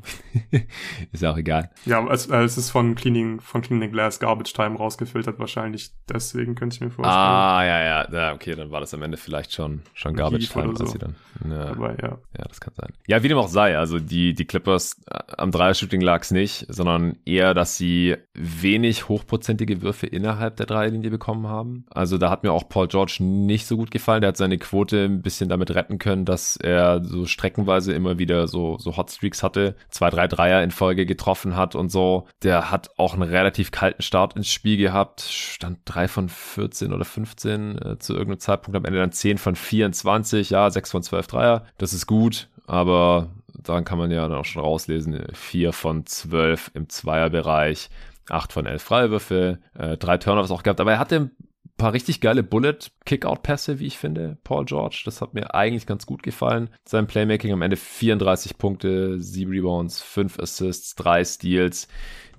ist 1.11 1.23
ja 1.23 1.31
auch 1.31 1.37
egal. 1.37 1.71
Ja, 1.85 2.07
es, 2.11 2.27
äh, 2.27 2.43
es 2.43 2.57
ist 2.57 2.69
von 2.69 2.95
Cleaning, 2.95 3.41
von 3.41 3.61
Cleaning 3.61 3.91
Glass 3.91 4.19
Garbage 4.19 4.53
Time 4.53 4.77
rausgefiltert, 4.77 5.39
wahrscheinlich 5.39 5.91
deswegen 6.07 6.55
könnte 6.55 6.75
ich 6.75 6.81
mir 6.81 6.91
vorstellen. 6.91 7.17
Ah, 7.17 7.63
ja, 7.65 7.83
ja, 7.83 8.11
ja, 8.11 8.33
okay, 8.33 8.55
dann 8.55 8.71
war 8.71 8.79
das 8.79 8.93
am 8.93 9.01
Ende 9.01 9.17
vielleicht 9.17 9.53
schon, 9.53 9.81
schon 9.93 10.15
Garbage 10.15 10.49
Time, 10.49 10.75
so. 10.75 10.83
als 10.83 10.91
sie 10.91 10.99
dann. 10.99 11.15
Ja, 11.49 11.69
Aber, 11.69 11.91
ja. 12.01 12.17
ja, 12.37 12.45
das 12.47 12.59
kann 12.59 12.73
sein. 12.75 12.93
Ja, 13.07 13.23
wie 13.23 13.27
dem 13.27 13.37
auch 13.37 13.47
sei, 13.47 13.77
also 13.77 13.99
die, 13.99 14.33
die 14.33 14.45
Clippers 14.45 15.01
äh, 15.09 15.19
am 15.37 15.51
Dreier-Shooting 15.51 15.96
Shooting 15.97 16.01
lag 16.01 16.21
es 16.21 16.31
nicht, 16.31 16.65
sondern 16.69 17.17
eher, 17.25 17.53
dass 17.53 17.77
sie 17.77 18.15
wenig 18.33 19.09
hochprozentige 19.09 19.81
Würfe 19.81 20.05
innerhalb 20.05 20.55
der 20.57 20.65
Dreierlinie 20.65 21.09
bekommen 21.09 21.47
haben. 21.47 21.85
Also 21.89 22.17
da 22.17 22.29
hat 22.29 22.43
mir 22.43 22.51
auch 22.51 22.69
Paul 22.69 22.87
George 22.87 23.17
nicht 23.19 23.65
so 23.65 23.77
gut 23.77 23.91
gefallen. 23.91 24.21
Der 24.21 24.29
hat 24.29 24.37
seine 24.37 24.57
Quote 24.57 25.05
ein 25.05 25.21
bisschen 25.21 25.49
damit 25.49 25.73
retten 25.73 25.97
können, 25.97 26.25
dass 26.25 26.55
er 26.57 27.03
so 27.03 27.25
streckenweise 27.25 27.93
immer 27.93 28.19
wieder 28.19 28.47
so, 28.47 28.77
so 28.77 28.95
Hotstreaks 28.95 29.43
hatte, 29.43 29.75
zwei, 29.89 30.09
drei 30.09 30.27
Dreier 30.27 30.63
in 30.63 30.71
Folge 30.71 31.05
getroffen 31.05 31.55
hat 31.55 31.75
und 31.75 31.91
so. 31.91 32.27
Der 32.43 32.71
hat 32.71 32.91
auch 32.97 33.13
einen 33.13 33.23
relativ 33.23 33.71
kalten 33.71 34.01
Start 34.01 34.35
ins 34.35 34.51
Spiel 34.51 34.77
gehabt, 34.77 35.21
stand 35.21 35.79
drei 35.85 36.07
von 36.07 36.29
14 36.29 36.93
oder 36.93 37.05
15 37.05 37.77
äh, 37.77 37.99
zu 37.99 38.13
irgendeinem 38.13 38.39
Zeitpunkt, 38.39 38.77
am 38.77 38.85
Ende 38.85 38.99
dann 38.99 39.11
10 39.11 39.37
von 39.37 39.55
24, 39.55 40.51
ja, 40.51 40.69
6 40.69 40.91
von 40.91 41.03
12 41.03 41.27
Dreier. 41.27 41.65
Das 41.77 41.93
ist 41.93 42.05
gut, 42.05 42.49
aber 42.67 43.29
daran 43.57 43.85
kann 43.85 43.97
man 43.97 44.11
ja 44.11 44.27
dann 44.27 44.37
auch 44.37 44.45
schon 44.45 44.63
rauslesen, 44.63 45.27
4 45.33 45.73
von 45.73 46.05
12 46.05 46.71
im 46.73 46.89
Zweierbereich, 46.89 47.89
8 48.29 48.53
von 48.53 48.65
11 48.65 48.81
Freiwürfe, 48.81 49.59
äh, 49.77 49.97
drei 49.97 50.17
Turnovers 50.17 50.51
auch 50.51 50.63
gehabt, 50.63 50.79
aber 50.81 50.93
er 50.93 50.99
hatte 50.99 51.15
ein 51.15 51.31
paar 51.77 51.93
richtig 51.93 52.21
geile 52.21 52.43
Bullet-Kickout-Pässe, 52.43 53.79
wie 53.79 53.85
ich 53.85 53.97
finde, 53.97 54.37
Paul 54.43 54.65
George. 54.65 55.03
Das 55.05 55.21
hat 55.21 55.33
mir 55.33 55.53
eigentlich 55.53 55.85
ganz 55.85 56.05
gut 56.05 56.23
gefallen. 56.23 56.69
Sein 56.85 57.07
Playmaking 57.07 57.53
am 57.53 57.61
Ende 57.61 57.77
34 57.77 58.57
Punkte, 58.57 59.19
7 59.19 59.51
Rebounds, 59.51 60.01
5 60.01 60.39
Assists, 60.39 60.95
3 60.95 61.23
Steals. 61.23 61.87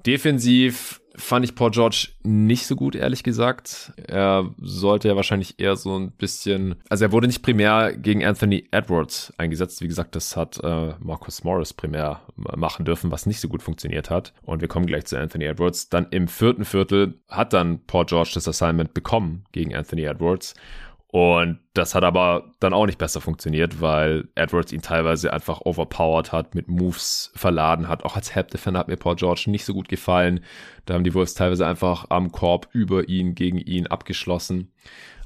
Defensiv 0.04 1.00
fand 1.18 1.44
ich 1.44 1.54
Paul 1.54 1.70
George 1.70 2.08
nicht 2.22 2.66
so 2.66 2.76
gut, 2.76 2.94
ehrlich 2.94 3.22
gesagt. 3.22 3.92
Er 4.06 4.48
sollte 4.58 5.08
ja 5.08 5.16
wahrscheinlich 5.16 5.58
eher 5.58 5.76
so 5.76 5.98
ein 5.98 6.12
bisschen, 6.12 6.76
also 6.88 7.04
er 7.04 7.12
wurde 7.12 7.26
nicht 7.26 7.42
primär 7.42 7.96
gegen 7.96 8.24
Anthony 8.24 8.66
Edwards 8.70 9.32
eingesetzt. 9.36 9.82
Wie 9.82 9.88
gesagt, 9.88 10.14
das 10.16 10.36
hat 10.36 10.58
äh, 10.62 10.94
Marcus 11.00 11.44
Morris 11.44 11.72
primär 11.72 12.22
machen 12.36 12.84
dürfen, 12.84 13.10
was 13.10 13.26
nicht 13.26 13.40
so 13.40 13.48
gut 13.48 13.62
funktioniert 13.62 14.10
hat. 14.10 14.32
Und 14.42 14.60
wir 14.60 14.68
kommen 14.68 14.86
gleich 14.86 15.06
zu 15.06 15.18
Anthony 15.18 15.44
Edwards. 15.44 15.88
Dann 15.88 16.06
im 16.10 16.28
vierten 16.28 16.64
Viertel 16.64 17.14
hat 17.28 17.52
dann 17.52 17.80
Paul 17.86 18.06
George 18.06 18.30
das 18.34 18.48
Assignment 18.48 18.94
bekommen 18.94 19.44
gegen 19.52 19.74
Anthony 19.74 20.04
Edwards. 20.04 20.54
Und 21.10 21.60
das 21.72 21.94
hat 21.94 22.04
aber 22.04 22.54
dann 22.60 22.74
auch 22.74 22.84
nicht 22.84 22.98
besser 22.98 23.22
funktioniert, 23.22 23.80
weil 23.80 24.28
Edwards 24.34 24.72
ihn 24.72 24.82
teilweise 24.82 25.32
einfach 25.32 25.62
overpowered 25.62 26.32
hat, 26.32 26.54
mit 26.54 26.68
Moves 26.68 27.32
verladen 27.34 27.88
hat. 27.88 28.04
Auch 28.04 28.14
als 28.14 28.34
Help 28.34 28.50
Defender 28.50 28.80
hat 28.80 28.88
mir 28.88 28.96
Paul 28.96 29.16
George 29.16 29.44
nicht 29.46 29.64
so 29.64 29.72
gut 29.72 29.88
gefallen. 29.88 30.44
Da 30.84 30.94
haben 30.94 31.04
die 31.04 31.14
Wolves 31.14 31.32
teilweise 31.32 31.66
einfach 31.66 32.06
am 32.10 32.30
Korb 32.30 32.68
über 32.72 33.08
ihn, 33.08 33.34
gegen 33.34 33.56
ihn 33.56 33.86
abgeschlossen. 33.86 34.70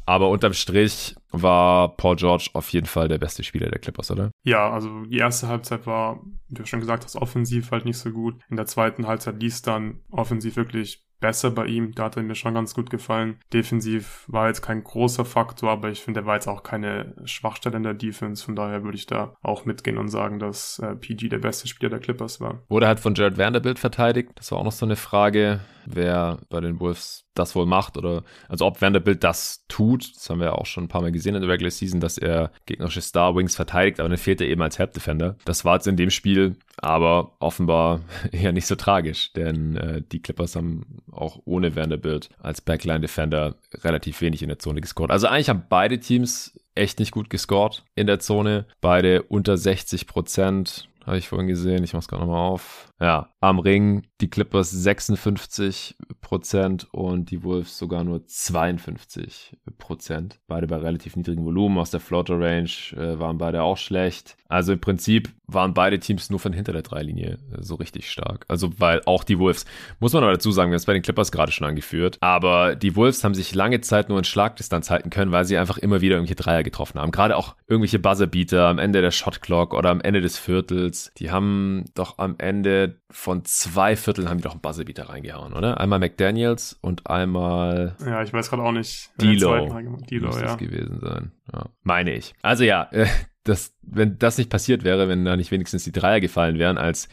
Aber 0.06 0.30
unterm 0.30 0.52
Strich 0.52 1.16
war 1.30 1.96
Paul 1.96 2.16
George 2.16 2.50
auf 2.54 2.68
jeden 2.70 2.86
Fall 2.86 3.08
der 3.08 3.18
beste 3.18 3.42
Spieler 3.42 3.68
der 3.68 3.80
Clippers, 3.80 4.10
oder? 4.10 4.30
Ja, 4.44 4.70
also 4.70 5.04
die 5.04 5.18
erste 5.18 5.48
Halbzeit 5.48 5.86
war, 5.86 6.20
wie 6.48 6.54
du 6.54 6.66
schon 6.66 6.80
gesagt 6.80 7.04
hast, 7.04 7.16
offensiv 7.16 7.70
halt 7.70 7.84
nicht 7.84 7.98
so 7.98 8.10
gut. 8.10 8.40
In 8.50 8.56
der 8.56 8.66
zweiten 8.66 9.06
Halbzeit 9.06 9.40
ließ 9.40 9.62
dann 9.62 10.00
offensiv 10.10 10.56
wirklich 10.56 11.04
besser 11.22 11.50
bei 11.50 11.64
ihm. 11.64 11.94
Da 11.94 12.04
hat 12.04 12.18
er 12.18 12.22
mir 12.22 12.34
schon 12.34 12.52
ganz 12.52 12.74
gut 12.74 12.90
gefallen. 12.90 13.38
Defensiv 13.54 14.24
war 14.26 14.48
jetzt 14.48 14.60
kein 14.60 14.84
großer 14.84 15.24
Faktor, 15.24 15.70
aber 15.70 15.88
ich 15.88 16.02
finde, 16.02 16.20
er 16.20 16.26
war 16.26 16.34
jetzt 16.34 16.48
auch 16.48 16.62
keine 16.62 17.14
Schwachstelle 17.24 17.78
in 17.78 17.84
der 17.84 17.94
Defense. 17.94 18.44
Von 18.44 18.56
daher 18.56 18.84
würde 18.84 18.98
ich 18.98 19.06
da 19.06 19.34
auch 19.42 19.64
mitgehen 19.64 19.96
und 19.96 20.08
sagen, 20.08 20.38
dass 20.38 20.78
äh, 20.80 20.94
PG 20.94 21.30
der 21.30 21.38
beste 21.38 21.68
Spieler 21.68 21.88
der 21.88 22.00
Clippers 22.00 22.40
war. 22.40 22.58
Wurde 22.68 22.86
halt 22.88 23.00
von 23.00 23.14
Jared 23.14 23.38
Vanderbilt 23.38 23.78
verteidigt. 23.78 24.32
Das 24.34 24.52
war 24.52 24.58
auch 24.58 24.64
noch 24.64 24.72
so 24.72 24.84
eine 24.84 24.96
Frage, 24.96 25.60
wer 25.86 26.38
bei 26.48 26.60
den 26.60 26.80
Wolves 26.80 27.24
das 27.34 27.54
wohl 27.54 27.66
macht 27.66 27.96
oder 27.96 28.24
also 28.48 28.66
ob 28.66 28.82
Vanderbilt 28.82 29.24
das 29.24 29.64
tut. 29.68 30.14
Das 30.14 30.28
haben 30.28 30.40
wir 30.40 30.48
ja 30.48 30.52
auch 30.52 30.66
schon 30.66 30.84
ein 30.84 30.88
paar 30.88 31.00
Mal 31.00 31.12
gesehen 31.12 31.34
in 31.34 31.40
der 31.40 31.50
Regular 31.50 31.70
Season, 31.70 32.00
dass 32.00 32.18
er 32.18 32.50
gegnerische 32.66 33.00
Star 33.00 33.34
Wings 33.34 33.56
verteidigt, 33.56 34.00
aber 34.00 34.08
dann 34.08 34.18
fehlt 34.18 34.40
er 34.40 34.48
eben 34.48 34.62
als 34.62 34.78
Help 34.78 34.92
Defender. 34.92 35.36
Das 35.44 35.64
war 35.64 35.76
jetzt 35.76 35.86
in 35.86 35.96
dem 35.96 36.10
Spiel 36.10 36.56
aber 36.76 37.32
offenbar 37.38 38.00
eher 38.32 38.52
nicht 38.52 38.66
so 38.66 38.74
tragisch, 38.74 39.32
denn 39.32 39.76
äh, 39.76 40.02
die 40.02 40.20
Clippers 40.20 40.56
haben 40.56 41.02
auch 41.10 41.40
ohne 41.44 41.74
Vanderbilt 41.74 42.28
als 42.38 42.60
Backline 42.60 43.00
Defender 43.00 43.56
relativ 43.82 44.20
wenig 44.20 44.42
in 44.42 44.48
der 44.48 44.58
Zone 44.58 44.80
gescored. 44.80 45.10
Also 45.10 45.26
eigentlich 45.26 45.48
haben 45.48 45.64
beide 45.68 46.00
Teams 46.00 46.52
echt 46.74 46.98
nicht 46.98 47.12
gut 47.12 47.30
gescored 47.30 47.84
in 47.94 48.06
der 48.06 48.18
Zone. 48.18 48.66
Beide 48.80 49.22
unter 49.22 49.56
60 49.56 50.06
Prozent. 50.06 50.88
Habe 51.04 51.18
ich 51.18 51.28
vorhin 51.28 51.48
gesehen. 51.48 51.82
Ich 51.82 51.92
mache 51.92 52.02
es 52.02 52.08
gerade 52.08 52.22
nochmal 52.22 52.48
auf. 52.48 52.88
Ja, 53.02 53.30
am 53.40 53.58
Ring 53.58 54.06
die 54.20 54.30
Clippers 54.30 54.70
56 54.70 55.96
Prozent 56.20 56.86
und 56.92 57.32
die 57.32 57.42
Wolves 57.42 57.76
sogar 57.76 58.04
nur 58.04 58.24
52 58.24 59.56
Prozent. 59.78 60.38
Beide 60.46 60.68
bei 60.68 60.76
relativ 60.76 61.16
niedrigem 61.16 61.44
Volumen. 61.44 61.78
Aus 61.78 61.90
der 61.90 61.98
Floater 61.98 62.38
Range 62.38 62.70
äh, 62.92 63.18
waren 63.18 63.38
beide 63.38 63.64
auch 63.64 63.76
schlecht. 63.76 64.36
Also 64.48 64.72
im 64.72 64.80
Prinzip 64.80 65.30
waren 65.48 65.74
beide 65.74 65.98
Teams 65.98 66.30
nur 66.30 66.38
von 66.38 66.52
hinter 66.52 66.72
der 66.72 66.82
Dreilinie 66.82 67.38
äh, 67.52 67.60
so 67.62 67.74
richtig 67.74 68.08
stark. 68.08 68.44
Also 68.46 68.78
weil 68.78 69.02
auch 69.06 69.24
die 69.24 69.40
Wolves, 69.40 69.64
muss 69.98 70.12
man 70.12 70.22
aber 70.22 70.34
dazu 70.34 70.52
sagen, 70.52 70.70
wir 70.70 70.74
haben 70.74 70.80
es 70.80 70.86
bei 70.86 70.92
den 70.92 71.02
Clippers 71.02 71.32
gerade 71.32 71.50
schon 71.50 71.66
angeführt, 71.66 72.18
aber 72.20 72.76
die 72.76 72.94
Wolves 72.94 73.24
haben 73.24 73.34
sich 73.34 73.54
lange 73.54 73.80
Zeit 73.80 74.08
nur 74.08 74.18
in 74.18 74.24
Schlagdistanz 74.24 74.90
halten 74.90 75.10
können, 75.10 75.32
weil 75.32 75.44
sie 75.44 75.58
einfach 75.58 75.78
immer 75.78 76.00
wieder 76.00 76.16
irgendwelche 76.16 76.40
Dreier 76.40 76.62
getroffen 76.62 77.00
haben. 77.00 77.10
Gerade 77.10 77.36
auch 77.36 77.56
irgendwelche 77.66 77.98
Buzzerbeater 77.98 78.68
am 78.68 78.78
Ende 78.78 79.00
der 79.00 79.10
Shotclock 79.10 79.74
oder 79.74 79.90
am 79.90 80.00
Ende 80.00 80.20
des 80.20 80.38
Viertels. 80.38 81.12
Die 81.16 81.30
haben 81.30 81.86
doch 81.94 82.18
am 82.18 82.36
Ende 82.38 82.91
von 83.10 83.44
zwei 83.44 83.96
Vierteln 83.96 84.28
haben 84.28 84.38
die 84.38 84.44
doch 84.44 84.52
einen 84.52 84.60
Buzzerbeater 84.60 85.08
reingehauen, 85.08 85.52
oder? 85.52 85.80
Einmal 85.80 85.98
McDaniels 85.98 86.78
und 86.80 87.08
einmal. 87.08 87.96
Ja, 88.04 88.22
ich 88.22 88.32
weiß 88.32 88.50
gerade 88.50 88.62
auch 88.62 88.72
nicht. 88.72 89.10
Dilo. 89.20 89.68
Dilo, 90.10 90.26
muss 90.28 90.36
ja. 90.36 90.42
das 90.42 90.58
gewesen 90.58 91.00
sein. 91.00 91.32
Ja, 91.52 91.66
meine 91.82 92.14
ich. 92.14 92.34
Also 92.42 92.64
ja, 92.64 92.88
äh, 92.92 93.06
das, 93.44 93.74
wenn 93.82 94.18
das 94.18 94.38
nicht 94.38 94.50
passiert 94.50 94.84
wäre, 94.84 95.08
wenn 95.08 95.24
da 95.24 95.36
nicht 95.36 95.50
wenigstens 95.50 95.84
die 95.84 95.92
Dreier 95.92 96.20
gefallen 96.20 96.58
wären, 96.58 96.78
als 96.78 97.08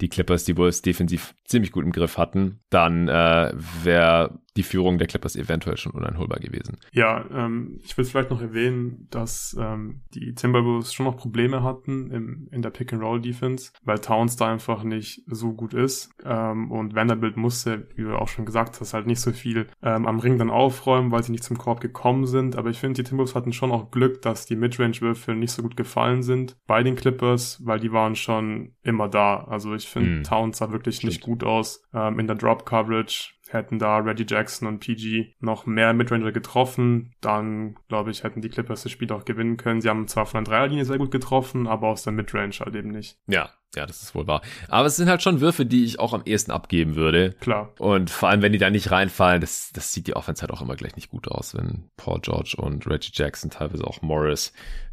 die 0.00 0.08
Clippers 0.08 0.44
die 0.44 0.56
Wolves 0.56 0.82
defensiv 0.82 1.34
ziemlich 1.44 1.72
gut 1.72 1.84
im 1.84 1.92
Griff 1.92 2.18
hatten, 2.18 2.60
dann 2.70 3.08
äh, 3.08 3.52
wäre 3.82 4.38
die 4.56 4.62
Führung 4.62 4.98
der 4.98 5.06
Clippers 5.06 5.36
eventuell 5.36 5.76
schon 5.76 5.92
uneinholbar 5.92 6.38
gewesen. 6.38 6.76
Ja, 6.92 7.24
ähm, 7.32 7.80
ich 7.82 7.96
will 7.96 8.04
vielleicht 8.04 8.30
noch 8.30 8.42
erwähnen, 8.42 9.06
dass 9.10 9.56
ähm, 9.58 10.02
die 10.14 10.34
Timberwolves 10.34 10.92
schon 10.92 11.06
noch 11.06 11.16
Probleme 11.16 11.62
hatten 11.62 12.10
im, 12.10 12.48
in 12.50 12.62
der 12.62 12.70
Pick-and-Roll-Defense, 12.70 13.72
weil 13.84 13.98
Towns 13.98 14.36
da 14.36 14.52
einfach 14.52 14.82
nicht 14.84 15.22
so 15.26 15.52
gut 15.52 15.72
ist 15.72 16.10
ähm, 16.24 16.70
und 16.70 16.94
Vanderbilt 16.94 17.36
musste, 17.36 17.88
wie 17.94 18.02
du 18.02 18.14
auch 18.14 18.28
schon 18.28 18.44
gesagt 18.44 18.80
hast, 18.80 18.92
halt 18.92 19.06
nicht 19.06 19.20
so 19.20 19.32
viel 19.32 19.68
ähm, 19.82 20.06
am 20.06 20.18
Ring 20.18 20.38
dann 20.38 20.50
aufräumen, 20.50 21.10
weil 21.10 21.22
sie 21.22 21.32
nicht 21.32 21.44
zum 21.44 21.56
Korb 21.56 21.80
gekommen 21.80 22.26
sind, 22.26 22.56
aber 22.56 22.70
ich 22.70 22.78
finde, 22.78 23.02
die 23.02 23.08
Timberwolves 23.08 23.34
hatten 23.34 23.52
schon 23.52 23.72
auch 23.72 23.90
Glück, 23.90 24.20
dass 24.22 24.44
die 24.44 24.56
Midrange-Würfel 24.56 25.34
nicht 25.34 25.52
so 25.52 25.62
gut 25.62 25.76
gefallen 25.76 26.22
sind 26.22 26.56
bei 26.66 26.82
den 26.82 26.96
Clippers, 26.96 27.60
weil 27.64 27.80
die 27.80 27.92
waren 27.92 28.16
schon 28.16 28.74
immer 28.82 29.08
da. 29.08 29.44
Also 29.44 29.74
ich 29.74 29.88
finde, 29.88 30.20
mm. 30.20 30.22
Towns 30.24 30.58
sah 30.58 30.72
wirklich 30.72 30.96
Stimmt. 30.96 31.12
nicht 31.12 31.22
gut 31.22 31.44
aus 31.44 31.82
ähm, 31.94 32.18
in 32.18 32.26
der 32.26 32.36
Drop-Coverage 32.36 33.32
hätten 33.52 33.78
da 33.78 33.98
Reggie 33.98 34.26
Jackson 34.28 34.68
und 34.68 34.80
PG 34.80 35.34
noch 35.40 35.66
mehr 35.66 35.92
Midranger 35.92 36.32
getroffen, 36.32 37.12
dann 37.20 37.76
glaube 37.88 38.10
ich, 38.10 38.24
hätten 38.24 38.40
die 38.40 38.48
Clippers 38.48 38.82
das 38.82 38.92
Spiel 38.92 39.12
auch 39.12 39.24
gewinnen 39.24 39.56
können. 39.56 39.80
Sie 39.80 39.88
haben 39.88 40.08
zwar 40.08 40.26
von 40.26 40.44
der 40.44 40.52
Dreierlinie 40.52 40.84
sehr 40.84 40.98
gut 40.98 41.10
getroffen, 41.10 41.66
aber 41.66 41.88
aus 41.88 42.02
der 42.02 42.12
Midrange 42.12 42.58
halt 42.60 42.74
eben 42.74 42.90
nicht. 42.90 43.16
Ja, 43.26 43.50
ja, 43.74 43.86
das 43.86 44.02
ist 44.02 44.14
wohl 44.14 44.26
wahr. 44.26 44.42
Aber 44.68 44.86
es 44.86 44.96
sind 44.96 45.08
halt 45.08 45.22
schon 45.22 45.40
Würfe, 45.40 45.64
die 45.64 45.84
ich 45.84 45.98
auch 45.98 46.12
am 46.12 46.22
ehesten 46.24 46.50
abgeben 46.50 46.94
würde. 46.94 47.32
Klar. 47.40 47.72
Und 47.78 48.10
vor 48.10 48.28
allem, 48.28 48.42
wenn 48.42 48.52
die 48.52 48.58
da 48.58 48.68
nicht 48.68 48.90
reinfallen, 48.90 49.40
das, 49.40 49.70
das 49.72 49.92
sieht 49.92 50.06
die 50.06 50.16
Offense 50.16 50.42
halt 50.42 50.50
auch 50.50 50.60
immer 50.60 50.76
gleich 50.76 50.96
nicht 50.96 51.10
gut 51.10 51.28
aus, 51.28 51.54
wenn 51.54 51.88
Paul 51.96 52.20
George 52.20 52.54
und 52.58 52.86
Reggie 52.86 53.12
Jackson, 53.14 53.50
teilweise 53.50 53.84
auch 53.84 54.02
Morris, 54.02 54.52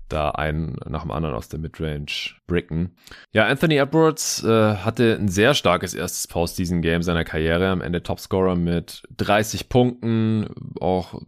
da 0.09 0.31
einen 0.31 0.77
nach 0.87 1.03
dem 1.03 1.11
anderen 1.11 1.35
aus 1.35 1.49
der 1.49 1.59
Midrange 1.59 2.35
bricken. 2.47 2.95
Ja, 3.31 3.45
Anthony 3.45 3.77
Edwards 3.77 4.43
äh, 4.43 4.75
hatte 4.75 5.17
ein 5.19 5.27
sehr 5.27 5.53
starkes 5.53 5.93
erstes 5.93 6.27
Postseason-Game 6.27 7.03
seiner 7.03 7.23
Karriere. 7.23 7.69
Am 7.69 7.81
Ende 7.81 8.03
Topscorer 8.03 8.55
mit 8.55 9.03
30 9.17 9.69
Punkten, 9.69 10.49
auch 10.79 11.21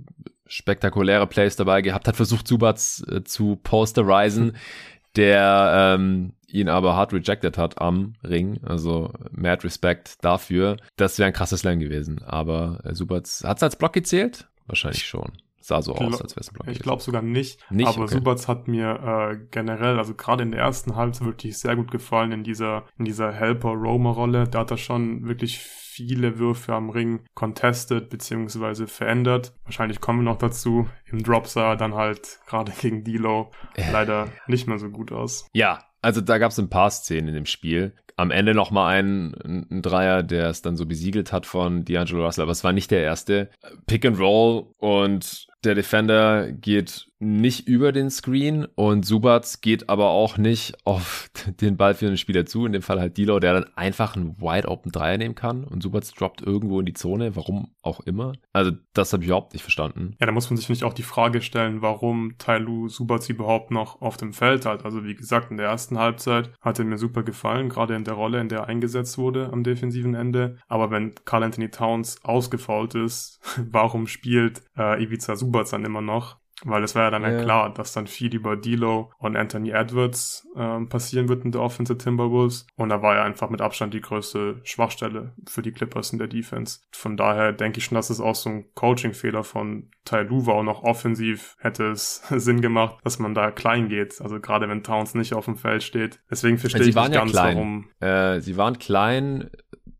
spektakuläre 0.47 1.27
Plays 1.27 1.55
dabei 1.55 1.81
gehabt, 1.81 2.07
hat 2.07 2.15
versucht, 2.15 2.47
Subats 2.47 3.05
äh, 3.07 3.23
zu 3.23 3.57
posterisen, 3.63 4.57
der 5.15 5.95
ähm, 5.97 6.33
ihn 6.47 6.69
aber 6.69 6.95
hart 6.95 7.13
rejected 7.13 7.57
hat 7.57 7.79
am 7.79 8.13
Ring. 8.23 8.59
Also 8.63 9.13
mad 9.31 9.63
Respect 9.63 10.15
dafür. 10.23 10.77
Das 10.97 11.17
wäre 11.17 11.27
ein 11.27 11.33
krasses 11.33 11.61
Slam 11.61 11.79
gewesen. 11.79 12.21
Aber 12.23 12.79
äh, 12.83 12.93
Subats, 12.93 13.43
hat 13.45 13.57
es 13.57 13.63
als 13.63 13.75
Block 13.75 13.93
gezählt? 13.93 14.47
Wahrscheinlich 14.67 15.05
schon. 15.05 15.31
Sah 15.62 15.82
so 15.82 15.94
aus, 15.94 16.22
als 16.22 16.36
wäre 16.36 16.41
es 16.41 16.50
ein 16.50 16.53
Block. 16.53 16.68
Ich 16.68 16.80
glaube 16.80 17.01
sogar 17.01 17.22
nicht. 17.22 17.60
nicht 17.70 17.88
aber 17.88 18.03
okay. 18.03 18.15
Subats 18.15 18.48
hat 18.48 18.68
mir 18.68 19.32
äh, 19.32 19.38
generell, 19.51 19.98
also 19.98 20.13
gerade 20.13 20.44
in 20.44 20.51
der 20.51 20.62
ersten 20.62 20.96
Halbzeit 20.96 21.27
wirklich 21.27 21.58
sehr 21.58 21.75
gut 21.75 21.91
gefallen 21.91 22.32
in 22.32 22.44
dieser, 22.44 22.86
in 22.98 23.06
dieser 23.06 23.32
Helper-Roamer-Rolle. 23.32 24.48
Da 24.48 24.60
hat 24.60 24.72
er 24.72 24.77
schon 24.77 25.27
wirklich 25.27 25.60
viele 25.60 26.39
Würfe 26.39 26.74
am 26.74 26.89
Ring 26.89 27.22
contested 27.34 28.10
beziehungsweise 28.10 28.88
verändert. 28.88 29.53
Wahrscheinlich 29.65 30.00
kommen 30.00 30.20
wir 30.20 30.32
noch 30.32 30.38
dazu. 30.38 30.88
Im 31.06 31.22
Drop 31.22 31.48
sah 31.48 31.72
er 31.72 31.77
dann 31.77 31.96
halt 31.96 32.39
gerade 32.48 32.72
gegen 32.72 33.03
Dilo 33.03 33.51
äh. 33.75 33.91
leider 33.91 34.30
nicht 34.48 34.68
mehr 34.68 34.80
so 34.80 34.89
gut 34.89 35.12
aus. 35.12 35.48
Ja, 35.53 35.80
also 36.01 36.22
da 36.22 36.38
gab 36.38 36.51
es 36.51 36.60
ein 36.60 36.70
paar 36.70 36.89
Szenen 36.89 37.30
in 37.30 37.36
dem 37.36 37.46
Spiel. 37.46 37.94
Am 38.15 38.32
Ende 38.32 38.53
noch 38.53 38.72
mal 38.72 38.88
ein, 38.88 39.34
ein 39.70 39.82
Dreier, 39.82 40.24
der 40.24 40.50
es 40.50 40.62
dann 40.62 40.75
so 40.75 40.86
besiegelt 40.86 41.32
hat 41.32 41.46
von 41.46 41.86
D'Angelo 41.86 42.24
Russell, 42.25 42.44
aber 42.44 42.51
es 42.51 42.63
war 42.63 42.74
nicht 42.74 42.91
der 42.91 43.03
erste. 43.03 43.50
Pick 43.86 44.06
and 44.06 44.20
Roll 44.20 44.68
und 44.77 45.48
der 45.63 45.75
Defender 45.75 46.51
geht 46.51 47.08
nicht 47.21 47.67
über 47.67 47.91
den 47.91 48.09
Screen 48.09 48.65
und 48.75 49.05
Subats 49.05 49.61
geht 49.61 49.89
aber 49.89 50.09
auch 50.09 50.37
nicht 50.37 50.75
auf 50.85 51.29
den 51.61 51.77
Ball 51.77 51.93
für 51.93 52.05
den 52.05 52.17
Spieler 52.17 52.45
zu. 52.45 52.65
In 52.65 52.73
dem 52.73 52.81
Fall 52.81 52.99
halt 52.99 53.17
Dilo, 53.17 53.39
der 53.39 53.53
dann 53.53 53.65
einfach 53.75 54.15
einen 54.15 54.41
Wide 54.41 54.67
Open 54.67 54.91
Dreier 54.91 55.17
nehmen 55.17 55.35
kann 55.35 55.63
und 55.63 55.83
Subats 55.83 56.13
droppt 56.13 56.41
irgendwo 56.41 56.79
in 56.79 56.85
die 56.85 56.93
Zone, 56.93 57.35
warum 57.35 57.75
auch 57.81 57.99
immer. 58.01 58.33
Also 58.53 58.71
das 58.93 59.13
habe 59.13 59.23
ich 59.23 59.29
überhaupt 59.29 59.53
nicht 59.53 59.61
verstanden. 59.61 60.15
Ja, 60.19 60.25
da 60.25 60.31
muss 60.31 60.49
man 60.49 60.57
sich 60.57 60.69
nicht 60.69 60.83
auch 60.83 60.93
die 60.93 61.03
Frage 61.03 61.41
stellen, 61.41 61.81
warum 61.81 62.37
Tailu 62.37 62.89
Subats 62.89 63.29
überhaupt 63.29 63.71
noch 63.71 64.01
auf 64.01 64.17
dem 64.17 64.33
Feld 64.33 64.65
hat. 64.65 64.85
Also 64.85 65.03
wie 65.03 65.15
gesagt, 65.15 65.51
in 65.51 65.57
der 65.57 65.67
ersten 65.67 65.99
Halbzeit 65.99 66.51
hat 66.61 66.79
er 66.79 66.85
mir 66.85 66.97
super 66.97 67.23
gefallen, 67.23 67.69
gerade 67.69 67.95
in 67.95 68.03
der 68.03 68.15
Rolle, 68.15 68.39
in 68.41 68.49
der 68.49 68.61
er 68.61 68.67
eingesetzt 68.67 69.17
wurde 69.17 69.51
am 69.51 69.63
defensiven 69.63 70.15
Ende. 70.15 70.57
Aber 70.67 70.91
wenn 70.91 71.13
Carl 71.25 71.43
Anthony 71.43 71.69
Towns 71.69 72.23
ausgefault 72.23 72.95
ist, 72.95 73.39
warum 73.71 74.07
spielt 74.07 74.63
äh, 74.77 75.03
Ivica 75.03 75.35
Subats 75.35 75.71
dann 75.71 75.85
immer 75.85 76.01
noch? 76.01 76.40
Weil 76.63 76.84
es 76.84 76.96
war 76.96 77.03
ja 77.03 77.12
dann 77.12 77.24
ja. 77.24 77.41
klar, 77.41 77.74
dass 77.74 77.94
dann 77.94 78.08
viel 78.08 78.34
über 78.34 78.53
D'Lo 78.53 79.10
und 79.18 79.36
Anthony 79.36 79.72
Edwards 79.72 80.48
ähm, 80.56 80.89
passieren 80.89 81.27
wird 81.30 81.44
in 81.44 81.51
der 81.51 81.62
Offense 81.62 81.98
Timberwolves. 81.98 82.68
Und 82.75 82.89
da 82.89 83.01
war 83.01 83.15
ja 83.15 83.24
einfach 83.24 83.50
mit 83.50 83.62
Abstand 83.62 83.94
die 83.94 84.01
größte 84.01 84.62
Schwachstelle 84.63 85.34
für 85.48 85.62
die 85.62 85.72
Clippers 85.72 86.12
in 86.13 86.20
der 86.20 86.27
Defense. 86.27 86.80
Von 86.91 87.18
daher 87.18 87.53
denke 87.53 87.80
ich 87.80 87.86
schon, 87.86 87.96
dass 87.96 88.10
es 88.10 88.20
auch 88.20 88.36
so 88.36 88.50
ein 88.50 88.65
Coaching-Fehler 88.75 89.44
von 89.44 89.89
Tai 90.06 90.24
Lu 90.24 90.46
war. 90.46 90.56
Und 90.56 90.70
auch 90.70 90.84
offensiv 90.84 91.56
hätte 91.60 91.86
es 91.86 92.24
Sinn 92.30 92.62
gemacht, 92.62 92.98
dass 93.03 93.20
man 93.20 93.34
da 93.34 93.51
klein 93.51 93.89
geht. 93.89 94.22
Also 94.22 94.39
gerade 94.39 94.70
wenn 94.70 94.84
Towns 94.84 95.15
nicht 95.15 95.34
auf 95.34 95.46
dem 95.46 95.58
Feld 95.58 95.84
steht. 95.84 96.20
Deswegen 96.30 96.58
verstehe 96.58 96.82
ich 96.82 96.88
nicht 96.88 96.96
ja 96.96 97.08
ganz, 97.08 97.32
klein. 97.32 97.56
warum. 97.56 97.89
Äh, 98.00 98.39
sie 98.41 98.58
waren 98.58 98.77
klein 98.77 99.50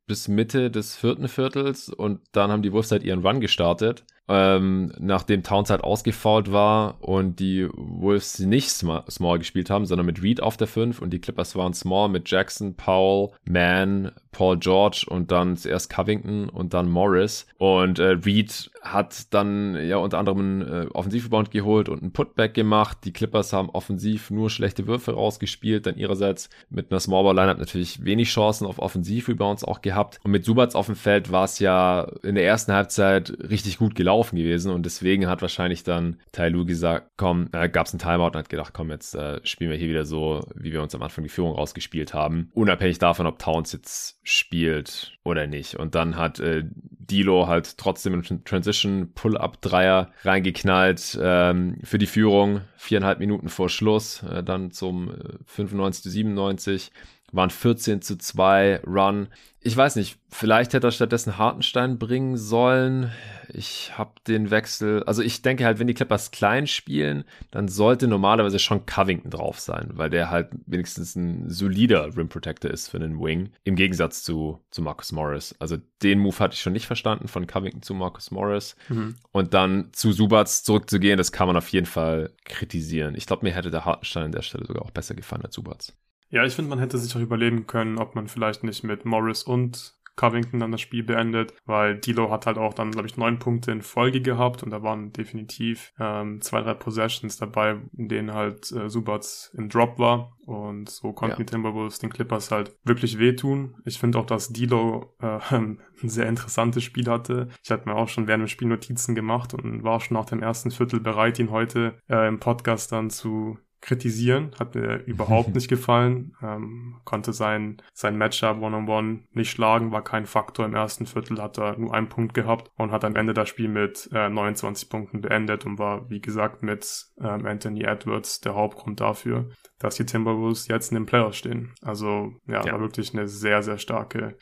bis 0.08 0.28
Mitte 0.28 0.70
des 0.70 0.98
vierten 0.98 1.30
Viertels 1.30 1.88
und 1.88 2.20
dann 2.34 2.52
haben 2.52 2.62
die 2.62 2.74
Wolves 2.74 2.92
halt 2.92 3.04
ihren 3.04 3.26
Run 3.26 3.40
gestartet 3.40 4.04
ähm, 4.28 4.94
nachdem 5.00 5.44
Towns 5.44 5.70
halt 5.70 5.84
ausgefault 5.84 6.52
war 6.52 6.96
und 7.02 7.40
die 7.40 7.68
Wolves 7.74 8.40
nicht 8.40 8.70
small 8.70 9.40
gespielt 9.40 9.70
haben, 9.70 9.86
sondern 9.86 10.06
mit 10.06 10.22
Reed 10.22 10.42
auf 10.42 10.56
der 10.56 10.68
5 10.68 11.02
und 11.02 11.12
die 11.12 11.20
Clippers 11.20 11.56
waren 11.56 11.74
small 11.74 12.08
mit 12.08 12.30
Jackson, 12.30 12.76
Powell, 12.76 13.32
Mann, 13.44 14.12
Paul 14.32 14.58
George 14.58 15.06
und 15.10 15.32
dann 15.32 15.58
zuerst 15.58 15.90
Covington 15.90 16.48
und 16.48 16.74
dann 16.74 16.90
Morris. 16.90 17.46
Und 17.58 18.00
äh, 18.00 18.18
Reed 18.26 18.72
hat 18.82 19.34
dann 19.34 19.76
ja 19.76 19.98
unter 19.98 20.20
anderem 20.20 20.40
einen 20.40 20.62
äh, 20.62 20.88
Offensivrebound 20.94 21.52
geholt 21.52 21.90
und 21.90 22.02
einen 22.02 22.14
Putback 22.14 22.54
gemacht. 22.54 23.00
Die 23.04 23.12
Clippers 23.12 23.52
haben 23.52 23.70
offensiv 23.70 24.32
nur 24.32 24.50
schlechte 24.50 24.88
Würfe 24.88 25.14
rausgespielt, 25.14 25.86
dann 25.86 25.98
ihrerseits 25.98 26.50
mit 26.70 26.92
einer 26.92 27.02
Smallball-Lineup 27.02 27.58
natürlich 27.58 28.06
wenig 28.06 28.30
Chancen 28.30 28.66
auf 28.66 28.80
Offensivrebounds 28.80 29.66
auch 29.66 29.82
gehabt. 29.82 30.20
Und 30.24 30.32
mit 30.32 30.46
Subats 30.46 30.76
auf 30.76 30.86
dem 30.86 30.96
Feld 30.96 31.32
war 31.32 31.44
es 31.44 31.60
ja 31.60 32.08
in 32.24 32.36
der 32.36 32.46
ersten 32.46 32.72
Halbzeit 32.72 33.34
richtig 33.50 33.78
gut 33.78 33.96
gelaufen 33.96 34.11
gelaufen 34.12 34.36
gewesen 34.36 34.72
und 34.72 34.86
deswegen 34.86 35.28
hat 35.28 35.42
wahrscheinlich 35.42 35.84
dann 35.84 36.18
Tai 36.34 36.50
Lu 36.50 36.66
gesagt, 36.66 37.12
komm, 37.16 37.48
äh, 37.54 37.70
gab 37.70 37.88
es 37.88 37.94
einen 37.94 38.00
Timeout 38.00 38.28
und 38.28 38.36
hat 38.36 38.50
gedacht, 38.50 38.74
komm, 38.74 38.90
jetzt 38.90 39.16
äh, 39.16 39.40
spielen 39.44 39.72
wir 39.72 39.78
hier 39.78 39.88
wieder 39.88 40.04
so, 40.04 40.46
wie 40.54 40.74
wir 40.74 40.82
uns 40.82 40.94
am 40.94 41.02
Anfang 41.02 41.24
die 41.24 41.30
Führung 41.30 41.54
rausgespielt 41.54 42.14
haben, 42.14 42.50
unabhängig 42.54 43.00
davon, 43.00 43.26
ob 43.26 43.40
Towns 43.40 43.72
jetzt 43.72 44.20
spielt 44.24 45.18
oder 45.24 45.48
nicht. 45.48 45.76
Und 45.76 45.96
dann 45.96 46.18
hat 46.18 46.40
äh, 46.40 46.64
Dilo 46.66 47.48
halt 47.48 47.78
trotzdem 47.78 48.14
einen 48.14 48.44
Transition 48.44 49.14
Pull-Up-Dreier 49.14 50.12
reingeknallt 50.24 51.18
ähm, 51.22 51.78
für 51.84 51.98
die 51.98 52.06
Führung, 52.06 52.62
viereinhalb 52.76 53.20
Minuten 53.20 53.48
vor 53.48 53.70
Schluss, 53.70 54.24
äh, 54.24 54.44
dann 54.44 54.72
zum 54.72 55.14
95 55.46 56.04
zu 56.04 56.10
97 56.10 56.92
waren 57.32 57.50
14 57.50 58.02
zu 58.02 58.18
2 58.18 58.82
Run. 58.86 59.28
Ich 59.64 59.78
weiß 59.78 59.96
nicht, 59.96 60.18
vielleicht 60.30 60.74
hätte 60.74 60.88
er 60.88 60.92
stattdessen 60.92 61.38
Hartenstein 61.38 62.00
bringen 62.00 62.36
sollen. 62.36 63.12
Ich 63.54 63.96
habe 63.96 64.14
den 64.28 64.50
Wechsel, 64.50 65.04
also 65.04 65.22
ich 65.22 65.44
denke 65.44 65.66
halt, 65.66 65.78
wenn 65.78 65.86
die 65.86 65.94
Clippers 65.94 66.32
klein 66.32 66.66
spielen, 66.66 67.26
dann 67.52 67.68
sollte 67.68 68.08
normalerweise 68.08 68.58
schon 68.58 68.88
Covington 68.88 69.30
drauf 69.30 69.60
sein, 69.60 69.92
weil 69.94 70.10
der 70.10 70.32
halt 70.32 70.50
wenigstens 70.66 71.16
ein 71.16 71.48
solider 71.50 72.16
Rim 72.18 72.28
Protector 72.28 72.72
ist 72.72 72.88
für 72.88 72.98
einen 72.98 73.20
Wing, 73.20 73.52
im 73.64 73.76
Gegensatz 73.76 74.24
zu, 74.24 74.60
zu 74.72 74.82
Marcus 74.82 75.12
Morris. 75.12 75.56
Also 75.60 75.78
den 76.02 76.18
Move 76.18 76.40
hatte 76.40 76.56
ich 76.56 76.62
schon 76.62 76.74
nicht 76.74 76.88
verstanden, 76.88 77.28
von 77.28 77.46
Covington 77.46 77.84
zu 77.84 77.94
Marcus 77.94 78.32
Morris. 78.32 78.76
Mhm. 78.90 79.16
Und 79.32 79.54
dann 79.54 79.90
zu 79.92 80.12
Subats 80.12 80.64
zurückzugehen, 80.64 81.18
das 81.18 81.32
kann 81.32 81.48
man 81.48 81.58
auf 81.58 81.68
jeden 81.70 81.86
Fall 81.86 82.32
kritisieren. 82.46 83.14
Ich 83.16 83.28
glaube, 83.28 83.46
mir 83.46 83.54
hätte 83.54 83.70
der 83.70 83.86
Hartenstein 83.86 84.24
an 84.24 84.32
der 84.32 84.42
Stelle 84.42 84.66
sogar 84.66 84.84
auch 84.84 84.92
besser 84.92 85.14
gefallen 85.14 85.44
als 85.44 85.54
Subats. 85.54 85.94
Ja, 86.32 86.46
ich 86.46 86.56
finde, 86.56 86.70
man 86.70 86.80
hätte 86.80 86.98
sich 86.98 87.16
auch 87.16 87.22
überlegen 87.22 87.68
können, 87.68 87.98
ob 87.98 88.16
man 88.16 88.28
vielleicht 88.28 88.64
nicht 88.64 88.84
mit 88.84 89.06
Morris 89.06 89.44
und 89.44 90.02
Covington 90.16 90.60
dann 90.60 90.72
das 90.72 90.82
Spiel 90.82 91.04
beendet, 91.04 91.54
weil 91.66 91.98
Dilo 91.98 92.30
hat 92.30 92.46
halt 92.46 92.58
auch 92.58 92.74
dann, 92.74 92.92
glaube 92.92 93.08
ich, 93.08 93.18
neun 93.18 93.40
Punkte 93.40 93.72
in 93.72 93.82
Folge 93.82 94.22
gehabt 94.22 94.62
und 94.62 94.70
da 94.70 94.84
waren 94.84 95.12
definitiv 95.12 95.94
ähm, 96.00 96.42
zwei, 96.42 96.62
drei 96.62 96.74
Possessions 96.74 97.38
dabei, 97.38 97.78
in 97.98 98.08
denen 98.08 98.34
halt 98.34 98.72
äh, 98.72 98.90
Subats 98.90 99.52
im 99.58 99.70
Drop 99.70 100.00
war 100.00 100.38
und 100.46 100.90
so 100.90 101.14
konnten 101.14 101.40
ja. 101.40 101.46
die 101.46 101.46
Timberwolves 101.46 102.00
den 102.00 102.10
Clippers 102.10 102.52
halt 102.52 102.76
wirklich 102.84 103.20
wehtun. 103.20 103.76
Ich 103.86 104.00
finde 104.00 104.20
auch, 104.20 104.26
dass 104.26 104.50
Dilo 104.50 105.16
äh, 105.22 105.40
ein 105.50 105.80
sehr 106.04 106.28
interessantes 106.28 106.84
Spiel 106.84 107.08
hatte. 107.08 107.48
Ich 107.64 107.72
hatte 107.72 107.88
mir 107.90 107.96
auch 107.96 108.10
schon 108.10 108.28
während 108.28 108.44
dem 108.44 108.48
Spiel 108.48 108.68
Notizen 108.68 109.16
gemacht 109.16 109.54
und 109.54 109.84
war 109.84 110.00
schon 110.00 110.18
nach 110.18 110.26
dem 110.26 110.44
ersten 110.44 110.72
Viertel 110.72 111.00
bereit, 111.00 111.40
ihn 111.40 111.52
heute 111.52 111.96
äh, 112.10 112.28
im 112.28 112.40
Podcast 112.40 112.92
dann 112.92 113.10
zu 113.10 113.58
kritisieren, 113.82 114.52
hat 114.60 114.76
mir 114.76 114.98
überhaupt 115.06 115.54
nicht 115.54 115.68
gefallen, 115.68 116.34
ähm, 116.42 117.00
konnte 117.04 117.34
sein, 117.34 117.82
sein 117.94 118.18
Matchup 118.18 118.62
One-on-One 118.62 119.24
nicht 119.32 119.52
schlagen, 119.52 119.92
war 119.92 120.04
kein 120.04 120.26
Faktor 120.26 120.66
im 120.66 120.76
ersten 120.76 121.06
Viertel, 121.06 121.42
hat 121.42 121.58
er 121.58 121.78
nur 121.78 121.94
einen 121.94 122.10
Punkt 122.10 122.34
gehabt 122.34 122.72
und 122.78 122.92
hat 122.92 123.04
am 123.04 123.16
Ende 123.16 123.34
das 123.34 123.50
Spiel 123.50 123.68
mit 123.68 124.10
äh, 124.14 124.30
29 124.30 124.90
Punkten 124.90 125.22
beendet 125.22 125.66
und 125.66 125.80
war, 125.80 126.10
wie 126.10 126.22
gesagt, 126.22 126.64
mit 126.64 127.06
ähm, 127.20 127.46
Anthony 127.46 127.84
Edwards 127.84 128.40
der 128.40 128.56
Hauptgrund 128.56 129.02
dafür, 129.02 129.50
dass 129.80 129.96
die 129.96 130.06
Timberwolves 130.06 130.68
jetzt 130.68 130.92
in 130.92 130.96
den 130.96 131.06
Playoffs 131.06 131.38
stehen. 131.38 131.74
Also 131.82 132.34
ja, 132.48 132.66
ja. 132.66 132.74
war 132.74 132.80
wirklich 132.80 133.14
eine 133.14 133.28
sehr, 133.28 133.64
sehr 133.64 133.78
starke 133.78 134.38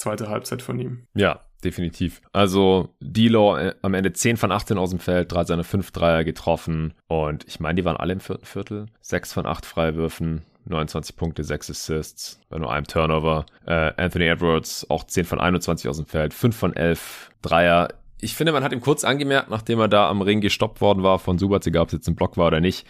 zweite 0.00 0.28
Halbzeit 0.28 0.62
von 0.62 0.78
ihm. 0.78 1.06
Ja, 1.14 1.40
definitiv. 1.62 2.22
Also 2.32 2.88
D-Law 3.00 3.60
äh, 3.60 3.74
am 3.82 3.94
Ende 3.94 4.12
10 4.12 4.36
von 4.36 4.50
18 4.50 4.78
aus 4.78 4.90
dem 4.90 4.98
Feld, 4.98 5.30
drei 5.30 5.44
seiner 5.44 5.64
5 5.64 5.90
Dreier 5.92 6.24
getroffen 6.24 6.94
und 7.06 7.46
ich 7.46 7.60
meine, 7.60 7.76
die 7.76 7.84
waren 7.84 7.96
alle 7.96 8.14
im 8.14 8.20
vierten 8.20 8.46
Viertel. 8.46 8.86
6 9.02 9.32
von 9.32 9.46
8 9.46 9.66
Freiwürfen, 9.66 10.42
29 10.64 11.16
Punkte, 11.16 11.44
6 11.44 11.70
Assists, 11.70 12.40
bei 12.48 12.58
nur 12.58 12.72
einem 12.72 12.86
Turnover. 12.86 13.46
Äh, 13.66 13.92
Anthony 13.96 14.26
Edwards 14.26 14.86
auch 14.88 15.04
10 15.04 15.24
von 15.24 15.40
21 15.40 15.88
aus 15.88 15.98
dem 15.98 16.06
Feld, 16.06 16.34
5 16.34 16.56
von 16.56 16.74
11 16.74 17.30
Dreier. 17.42 17.88
Ich 18.22 18.34
finde, 18.34 18.52
man 18.52 18.64
hat 18.64 18.72
ihm 18.72 18.80
kurz 18.80 19.04
angemerkt, 19.04 19.50
nachdem 19.50 19.80
er 19.80 19.88
da 19.88 20.08
am 20.08 20.22
Ring 20.22 20.40
gestoppt 20.40 20.80
worden 20.80 21.02
war 21.02 21.18
von 21.18 21.38
Subac, 21.38 21.66
egal 21.66 21.82
ob 21.82 21.88
es 21.88 21.94
jetzt 21.94 22.08
ein 22.08 22.16
Block 22.16 22.36
war 22.36 22.48
oder 22.48 22.60
nicht, 22.60 22.86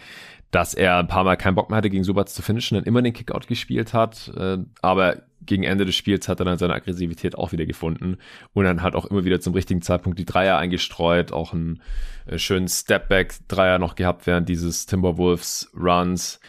dass 0.51 0.73
er 0.73 0.97
ein 0.97 1.07
paar 1.07 1.23
Mal 1.23 1.37
keinen 1.37 1.55
Bock 1.55 1.69
mehr 1.69 1.77
hatte, 1.77 1.89
gegen 1.89 2.03
Subac 2.03 2.27
zu 2.29 2.41
finishen, 2.41 2.75
dann 2.75 2.83
immer 2.83 3.01
den 3.01 3.13
Kickout 3.13 3.47
gespielt 3.47 3.93
hat. 3.93 4.31
Äh, 4.35 4.59
aber 4.81 5.23
gegen 5.45 5.63
Ende 5.63 5.85
des 5.85 5.95
Spiels 5.95 6.27
hat 6.27 6.39
er 6.39 6.45
dann 6.45 6.57
seine 6.57 6.73
Aggressivität 6.73 7.35
auch 7.35 7.51
wieder 7.51 7.65
gefunden 7.65 8.17
und 8.53 8.65
dann 8.65 8.81
hat 8.81 8.95
auch 8.95 9.05
immer 9.05 9.25
wieder 9.25 9.41
zum 9.41 9.53
richtigen 9.53 9.81
Zeitpunkt 9.81 10.19
die 10.19 10.25
Dreier 10.25 10.57
eingestreut, 10.57 11.31
auch 11.31 11.53
einen 11.53 11.81
äh, 12.25 12.37
schönen 12.37 12.67
Stepback-Dreier 12.67 13.79
noch 13.79 13.95
gehabt 13.95 14.27
während 14.27 14.49
dieses 14.49 14.85
Timberwolves-Runs. 14.85 16.39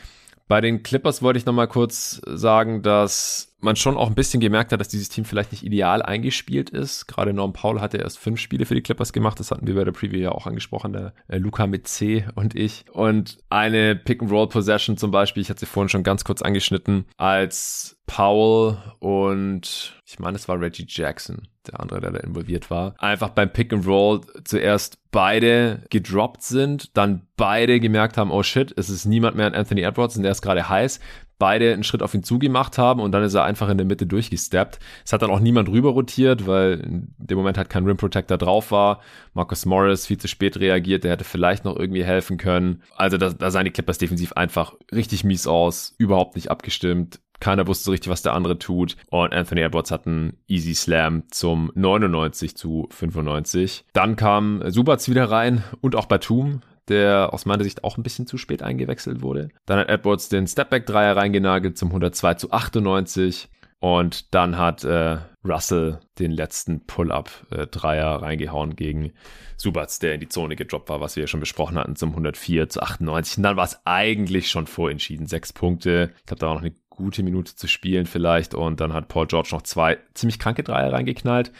Bei 0.49 0.61
den 0.61 0.83
Clippers 0.83 1.23
wollte 1.23 1.39
ich 1.39 1.47
nochmal 1.47 1.69
kurz 1.69 2.21
sagen, 2.27 2.83
dass 2.83 3.52
man 3.63 3.77
schon 3.77 3.97
auch 3.97 4.09
ein 4.09 4.15
bisschen 4.15 4.41
gemerkt 4.41 4.73
hat, 4.73 4.81
dass 4.81 4.89
dieses 4.89 5.09
Team 5.09 5.25
vielleicht 5.25 5.53
nicht 5.53 5.63
ideal 5.63 6.03
eingespielt 6.03 6.71
ist. 6.71 7.07
Gerade 7.07 7.33
Norm 7.33 7.53
Paul 7.53 7.81
hatte 7.81 7.99
erst 7.99 8.19
fünf 8.19 8.41
Spiele 8.41 8.67
für 8.67 8.75
die 8.75 8.83
Clippers 8.83 9.13
gemacht. 9.13 9.39
Das 9.39 9.51
hatten 9.51 9.67
wir 9.67 9.75
bei 9.75 9.85
der 9.85 9.93
Preview 9.93 10.19
ja 10.19 10.33
auch 10.33 10.47
angesprochen, 10.47 10.93
der 10.93 11.15
äh, 11.29 11.39
Luca 11.39 11.67
mit 11.67 11.87
C 11.87 12.27
und 12.35 12.57
ich. 12.57 12.85
Und 12.93 13.39
eine 13.51 13.95
Pick-and-Roll-Possession 13.97 14.97
zum 14.97 15.11
Beispiel, 15.11 15.43
ich 15.43 15.51
hatte 15.51 15.61
sie 15.61 15.67
vorhin 15.67 15.89
schon 15.89 16.03
ganz 16.03 16.25
kurz 16.25 16.43
angeschnitten, 16.43 17.07
als 17.17 17.97
Powell 18.07 18.77
und 18.99 19.99
ich 20.05 20.19
meine, 20.19 20.37
es 20.37 20.49
war 20.49 20.61
Reggie 20.61 20.85
Jackson, 20.87 21.49
der 21.67 21.81
andere, 21.81 22.01
der 22.01 22.11
da 22.11 22.19
involviert 22.19 22.69
war, 22.69 22.95
einfach 22.99 23.31
beim 23.31 23.51
Pick 23.51 23.73
and 23.73 23.87
Roll 23.87 24.21
zuerst 24.45 24.99
beide 25.11 25.85
gedroppt 25.89 26.43
sind, 26.43 26.97
dann 26.97 27.27
beide 27.37 27.81
gemerkt 27.81 28.19
haben, 28.19 28.31
oh 28.31 28.43
shit, 28.43 28.75
es 28.77 28.91
ist 28.91 29.07
niemand 29.07 29.37
mehr 29.37 29.47
an 29.47 29.55
Anthony 29.55 29.83
Edwards 29.83 30.17
und 30.17 30.25
der 30.25 30.33
ist 30.33 30.43
gerade 30.43 30.69
heiß, 30.69 31.01
beide 31.43 31.73
einen 31.73 31.83
Schritt 31.83 32.05
auf 32.05 32.15
ihn 32.15 32.23
zugemacht 32.23 32.79
haben 32.79 33.01
und 33.01 33.11
dann 33.11 33.25
ist 33.25 33.35
er 33.35 33.43
einfach 33.43 33.69
in 33.69 33.77
der 33.77 33.85
Mitte 33.85 34.07
durchgesteppt. 34.07 34.79
Es 35.05 35.13
hat 35.13 35.23
dann 35.23 35.31
auch 35.33 35.41
niemand 35.41 35.69
rüber 35.69 35.91
rotiert, 35.91 36.47
weil 36.47 36.75
in 36.75 37.15
dem 37.19 37.37
Moment 37.37 37.59
halt 37.59 37.69
kein 37.69 37.85
Rim 37.85 37.97
Protector 37.97 38.39
drauf 38.39 38.71
war. 38.71 39.01
Marcus 39.35 39.67
Morris 39.67 40.07
viel 40.07 40.19
zu 40.19 40.29
spät 40.29 40.61
reagiert, 40.61 41.03
der 41.03 41.11
hätte 41.11 41.25
vielleicht 41.25 41.65
noch 41.65 41.77
irgendwie 41.77 42.05
helfen 42.05 42.37
können. 42.37 42.83
Also 42.95 43.19
da, 43.19 43.31
da 43.31 43.51
sahen 43.51 43.65
die 43.65 43.73
Clippers 43.73 43.99
defensiv 43.99 44.35
einfach 44.35 44.75
richtig 44.93 45.25
mies 45.25 45.49
aus, 45.49 45.97
überhaupt 45.99 46.37
nicht 46.37 46.49
abgestimmt. 46.49 47.19
Keiner 47.41 47.67
wusste 47.67 47.91
richtig, 47.91 48.09
was 48.09 48.23
der 48.23 48.35
andere 48.35 48.57
tut. 48.57 48.97
Und 49.11 49.35
Anthony 49.35 49.63
Edwards 49.63 49.91
hat 49.91 50.07
einen 50.07 50.37
Easy 50.47 50.77
Slam 50.77 51.25
zum 51.33 51.73
99 51.75 52.57
zu 52.57 52.87
95. 52.93 53.85
Dann 53.93 54.15
kam 54.15 54.63
Subats 54.71 55.09
wieder 55.09 55.29
rein 55.29 55.65
und 55.81 55.97
auch 55.97 56.07
Batum 56.07 56.63
der 56.89 57.33
aus 57.33 57.47
meiner 57.47 57.65
Sicht 57.65 57.85
auch 57.85 57.97
ein 57.97 58.03
bisschen 58.03 58.27
zu 58.27 58.39
spät 58.39 58.63
eingewechselt 58.63 59.23
wurde. 59.23 59.49
Dann 59.67 59.79
hat 59.79 59.89
Edwards 59.89 60.29
den 60.29 60.47
Stepback-Dreier 60.47 61.17
reingenagelt 61.17 61.79
zum 61.79 61.89
102 61.89 62.35
zu 62.35 62.51
98. 62.51 63.49
Und 63.83 64.33
dann 64.33 64.59
hat 64.59 64.85
äh, 64.85 65.19
Russell 65.45 65.99
den 66.21 66.31
letzten 66.31 66.87
Pull-Up-Dreier 66.87 68.13
äh, 68.13 68.25
reingehauen 68.25 68.77
gegen 68.77 69.13
Subats, 69.57 69.99
der 69.99 70.15
in 70.15 70.21
die 70.21 70.29
Zone 70.29 70.55
gedroppt 70.55 70.89
war, 70.89 71.01
was 71.01 71.17
wir 71.17 71.25
ja 71.25 71.27
schon 71.27 71.41
besprochen 71.41 71.77
hatten, 71.77 71.97
zum 71.97 72.11
104 72.11 72.69
zu 72.69 72.81
98. 72.81 73.39
Und 73.39 73.43
dann 73.43 73.57
war 73.57 73.65
es 73.65 73.81
eigentlich 73.85 74.51
schon 74.51 74.69
vorentschieden. 74.69 75.27
Sechs 75.27 75.53
Punkte. 75.53 76.13
Ich 76.19 76.27
glaube, 76.27 76.39
da 76.39 76.47
war 76.47 76.55
noch 76.55 76.63
eine 76.63 76.77
gute 76.91 77.25
Minute 77.25 77.57
zu 77.57 77.67
spielen 77.67 78.07
vielleicht. 78.07 78.55
Und 78.55 78.81
dann 78.81 78.93
hat 78.93 79.09
Paul 79.09 79.27
George 79.27 79.49
noch 79.51 79.63
zwei 79.63 79.99
ziemlich 80.15 80.39
kranke 80.39 80.63
Dreier 80.63 80.93
reingeknallt. 80.93 81.51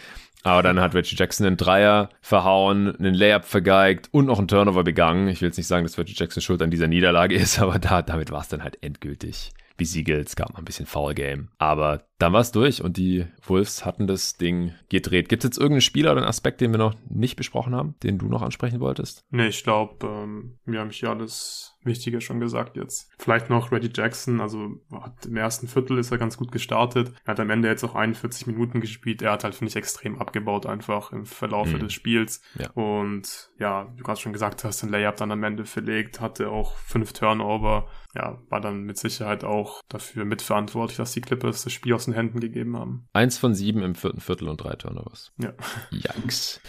Aber 0.43 0.63
dann 0.63 0.81
hat 0.81 0.95
Reggie 0.95 1.17
Jackson 1.17 1.47
einen 1.47 1.57
Dreier 1.57 2.09
verhauen, 2.21 2.97
einen 2.97 3.15
Layup 3.15 3.45
vergeigt 3.45 4.09
und 4.13 4.27
noch 4.27 4.39
einen 4.39 4.49
Turnover 4.49 4.85
begangen. 4.85 5.29
Ich 5.29 5.41
will 5.41 5.49
jetzt 5.49 5.57
nicht 5.57 5.67
sagen, 5.67 5.85
dass 5.85 5.99
Reggie 5.99 6.15
Jackson 6.17 6.43
schuld 6.43 6.63
an 6.63 6.71
dieser 6.71 6.89
Niederlage 6.89 7.35
ist, 7.35 7.59
aber 7.61 7.79
da, 7.79 8.03
damit 8.03 8.31
war 8.31 8.41
es 8.41 8.49
dann 8.49 8.63
halt 8.63 8.83
endgültig 8.83 9.53
besiegelt. 9.77 10.29
Es 10.29 10.37
gab 10.37 10.53
mal 10.53 10.61
ein 10.61 10.65
bisschen 10.65 10.87
Foul 10.87 11.15
Game. 11.15 11.49
Aber 11.59 12.05
dann 12.19 12.33
war 12.33 12.41
es 12.41 12.53
durch 12.53 12.83
und 12.83 12.97
die 12.97 13.27
Wolves 13.45 13.85
hatten 13.85 14.07
das 14.07 14.37
Ding 14.37 14.75
gedreht. 14.89 15.29
Gibt 15.29 15.43
es 15.43 15.49
jetzt 15.49 15.59
irgendeinen 15.59 15.81
Spieler 15.81 16.13
oder 16.13 16.21
einen 16.21 16.29
Aspekt, 16.29 16.61
den 16.61 16.71
wir 16.73 16.79
noch 16.79 16.95
nicht 17.09 17.37
besprochen 17.37 17.75
haben, 17.75 17.95
den 18.03 18.19
du 18.19 18.27
noch 18.27 18.43
ansprechen 18.43 18.81
wolltest? 18.81 19.25
Nee, 19.31 19.49
ich 19.49 19.65
glaube, 19.65 20.07
ähm, 20.07 20.59
wir 20.65 20.81
haben 20.81 20.91
hier 20.91 21.11
alles 21.11 21.72
Wichtige 21.85 22.21
schon 22.21 22.41
gesagt 22.41 22.77
jetzt. 22.77 23.11
Vielleicht 23.19 23.51
noch 23.51 23.73
Reggie 23.73 23.91
Jackson, 23.95 24.41
also 24.41 24.81
hat, 24.93 25.27
im 25.27 25.37
ersten 25.37 25.69
Viertel 25.69 25.99
ist 25.99 26.11
er 26.11 26.19
ganz 26.19 26.37
gut 26.37 26.53
gestartet. 26.53 27.13
Er 27.25 27.33
hat 27.33 27.41
am 27.41 27.51
Ende 27.51 27.69
jetzt 27.69 27.85
auch 27.85 27.95
41 27.95 28.47
Minuten 28.47 28.81
gespielt. 28.81 29.23
Er 29.23 29.33
hat 29.33 29.45
halt, 29.45 29.55
finde 29.55 29.71
ich, 29.71 29.77
extrem 29.77 30.19
abgebaut 30.19 30.67
einfach 30.67 31.13
im 31.13 31.27
Verlauf 31.27 31.69
mhm. 31.69 31.81
des 31.81 31.93
Spiels. 31.93 32.43
Ja. 32.59 32.71
Und 32.71 33.51
ja, 33.59 33.93
du 33.97 34.03
gerade 34.05 34.21
schon 34.21 34.33
gesagt 34.33 34.65
hast, 34.65 34.83
den 34.83 34.91
Layup 34.91 35.17
dann 35.17 35.33
am 35.33 35.43
Ende 35.43 35.65
verlegt, 35.65 36.21
hatte 36.21 36.51
auch 36.51 36.77
fünf 36.79 37.13
Turnover. 37.13 37.89
Ja, 38.15 38.39
war 38.49 38.61
dann 38.61 38.83
mit 38.83 38.99
Sicherheit 38.99 39.43
auch 39.43 39.81
dafür 39.89 40.25
mitverantwortlich, 40.25 40.99
dass 40.99 41.13
die 41.13 41.21
Clippers 41.21 41.65
das 41.65 41.73
Spiel 41.73 41.95
aus 41.95 42.05
den 42.05 42.15
Händen 42.15 42.41
gegeben 42.41 42.77
haben. 42.77 43.09
Eins 43.13 43.39
von 43.39 43.55
sieben 43.55 43.83
im 43.83 43.95
vierten 43.95 44.21
Viertel 44.21 44.49
und 44.49 44.63
drei 44.63 44.75
Turnovers. 44.75 45.33
Ja. 45.39 45.53
Yikes. 45.91 46.61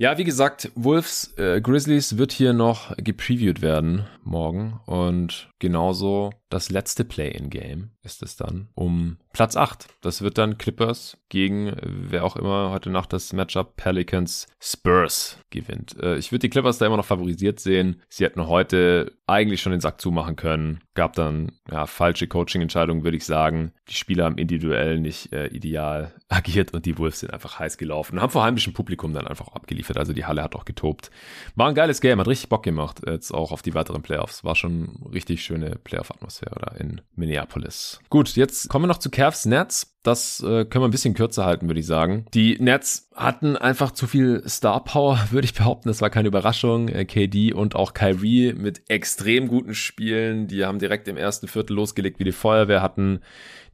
Ja, 0.00 0.16
wie 0.16 0.22
gesagt, 0.22 0.70
Wolves 0.76 1.34
äh, 1.38 1.60
Grizzlies 1.60 2.18
wird 2.18 2.30
hier 2.30 2.52
noch 2.52 2.96
gepreviewt 2.98 3.62
werden 3.62 4.06
morgen 4.22 4.78
und 4.86 5.50
genauso 5.58 6.30
das 6.50 6.70
letzte 6.70 7.04
Play-in-Game 7.04 7.90
ist 8.04 8.22
es 8.22 8.36
dann 8.36 8.68
um 8.74 9.18
Platz 9.32 9.56
8. 9.56 9.88
Das 10.00 10.22
wird 10.22 10.38
dann 10.38 10.56
Clippers 10.56 11.18
gegen 11.28 11.74
wer 11.82 12.24
auch 12.24 12.36
immer 12.36 12.70
heute 12.70 12.90
Nacht 12.90 13.12
das 13.12 13.32
Matchup 13.32 13.74
Pelicans 13.74 14.46
Spurs 14.60 15.40
gewinnt. 15.50 15.96
Äh, 16.00 16.16
ich 16.16 16.30
würde 16.30 16.42
die 16.42 16.50
Clippers 16.50 16.78
da 16.78 16.86
immer 16.86 16.96
noch 16.96 17.04
favorisiert 17.04 17.58
sehen. 17.58 18.00
Sie 18.08 18.24
hätten 18.24 18.46
heute 18.46 19.17
eigentlich 19.28 19.60
schon 19.60 19.72
den 19.72 19.80
Sack 19.80 20.00
zumachen 20.00 20.36
können. 20.36 20.80
Gab 20.94 21.12
dann 21.12 21.52
ja, 21.70 21.86
falsche 21.86 22.26
Coaching-Entscheidungen, 22.26 23.04
würde 23.04 23.16
ich 23.16 23.24
sagen. 23.24 23.72
Die 23.88 23.94
Spieler 23.94 24.24
haben 24.24 24.38
individuell 24.38 24.98
nicht 24.98 25.32
äh, 25.32 25.46
ideal 25.48 26.14
agiert 26.28 26.72
und 26.72 26.86
die 26.86 26.98
Wolves 26.98 27.20
sind 27.20 27.32
einfach 27.32 27.58
heiß 27.58 27.78
gelaufen 27.78 28.16
und 28.16 28.22
haben 28.22 28.30
vor 28.30 28.44
heimischem 28.44 28.72
Publikum 28.72 29.12
dann 29.12 29.26
einfach 29.26 29.48
abgeliefert. 29.48 29.98
Also 29.98 30.12
die 30.12 30.24
Halle 30.24 30.42
hat 30.42 30.54
auch 30.54 30.64
getobt. 30.64 31.10
War 31.54 31.68
ein 31.68 31.74
geiles 31.74 32.00
Game, 32.00 32.20
hat 32.20 32.28
richtig 32.28 32.48
Bock 32.48 32.62
gemacht, 32.62 33.02
jetzt 33.06 33.32
auch 33.32 33.52
auf 33.52 33.62
die 33.62 33.74
weiteren 33.74 34.02
Playoffs. 34.02 34.44
War 34.44 34.54
schon 34.54 35.06
richtig 35.12 35.42
schöne 35.42 35.76
Playoff-Atmosphäre 35.76 36.58
da 36.60 36.72
in 36.76 37.00
Minneapolis. 37.14 38.00
Gut, 38.10 38.34
jetzt 38.36 38.68
kommen 38.68 38.84
wir 38.84 38.88
noch 38.88 38.98
zu 38.98 39.10
Cavs 39.10 39.46
Nets. 39.46 39.97
Das 40.02 40.40
äh, 40.40 40.64
können 40.64 40.82
wir 40.82 40.88
ein 40.88 40.92
bisschen 40.92 41.14
kürzer 41.14 41.44
halten, 41.44 41.66
würde 41.68 41.80
ich 41.80 41.86
sagen. 41.86 42.24
Die 42.32 42.56
Nets 42.60 43.08
hatten 43.14 43.56
einfach 43.56 43.90
zu 43.90 44.06
viel 44.06 44.42
Star 44.48 44.82
Power, 44.84 45.18
würde 45.30 45.44
ich 45.44 45.54
behaupten. 45.54 45.88
Das 45.88 46.00
war 46.00 46.10
keine 46.10 46.28
Überraschung. 46.28 46.88
Äh, 46.88 47.04
KD 47.04 47.52
und 47.52 47.74
auch 47.74 47.94
Kyrie 47.94 48.54
mit 48.54 48.82
extrem 48.88 49.48
guten 49.48 49.74
Spielen. 49.74 50.46
Die 50.46 50.64
haben 50.64 50.78
direkt 50.78 51.08
im 51.08 51.16
ersten 51.16 51.48
Viertel 51.48 51.74
losgelegt 51.74 52.20
wie 52.20 52.24
die 52.24 52.32
Feuerwehr, 52.32 52.80
hatten 52.80 53.20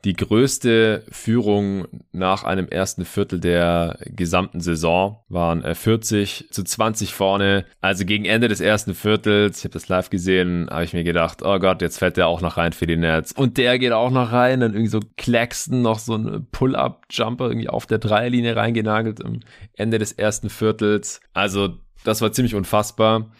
die 0.04 0.12
größte 0.12 1.02
Führung 1.10 1.86
nach 2.12 2.44
einem 2.44 2.68
ersten 2.68 3.06
Viertel 3.06 3.40
der 3.40 3.98
gesamten 4.04 4.60
Saison 4.60 5.20
waren 5.28 5.62
40 5.74 6.44
äh, 6.44 6.50
zu 6.50 6.62
20 6.62 7.14
vorne. 7.14 7.64
Also 7.80 8.04
gegen 8.04 8.26
Ende 8.26 8.48
des 8.48 8.60
ersten 8.60 8.94
Viertels, 8.94 9.58
ich 9.58 9.64
habe 9.64 9.72
das 9.72 9.88
live 9.88 10.10
gesehen, 10.10 10.68
habe 10.70 10.84
ich 10.84 10.92
mir 10.92 11.04
gedacht, 11.04 11.42
oh 11.42 11.58
Gott, 11.58 11.80
jetzt 11.80 11.98
fällt 11.98 12.18
der 12.18 12.26
auch 12.28 12.42
noch 12.42 12.58
rein 12.58 12.74
für 12.74 12.86
die 12.86 12.96
Nets. 12.96 13.32
Und 13.32 13.56
der 13.56 13.78
geht 13.78 13.92
auch 13.92 14.10
noch 14.10 14.30
rein. 14.30 14.60
Dann 14.60 14.72
irgendwie 14.72 14.90
so 14.90 15.00
Claxton 15.16 15.80
noch 15.80 15.98
so 15.98 16.16
ein 16.16 16.46
Pull-Up-Jumper 16.52 17.48
irgendwie 17.48 17.68
auf 17.68 17.86
der 17.86 17.98
Dreierlinie 17.98 18.56
reingenagelt 18.56 19.24
am 19.24 19.40
Ende 19.72 19.98
des 19.98 20.12
ersten 20.12 20.50
Viertels. 20.50 21.20
Also 21.32 21.78
das 22.04 22.20
war 22.20 22.32
ziemlich 22.32 22.54
unfassbar. 22.54 23.30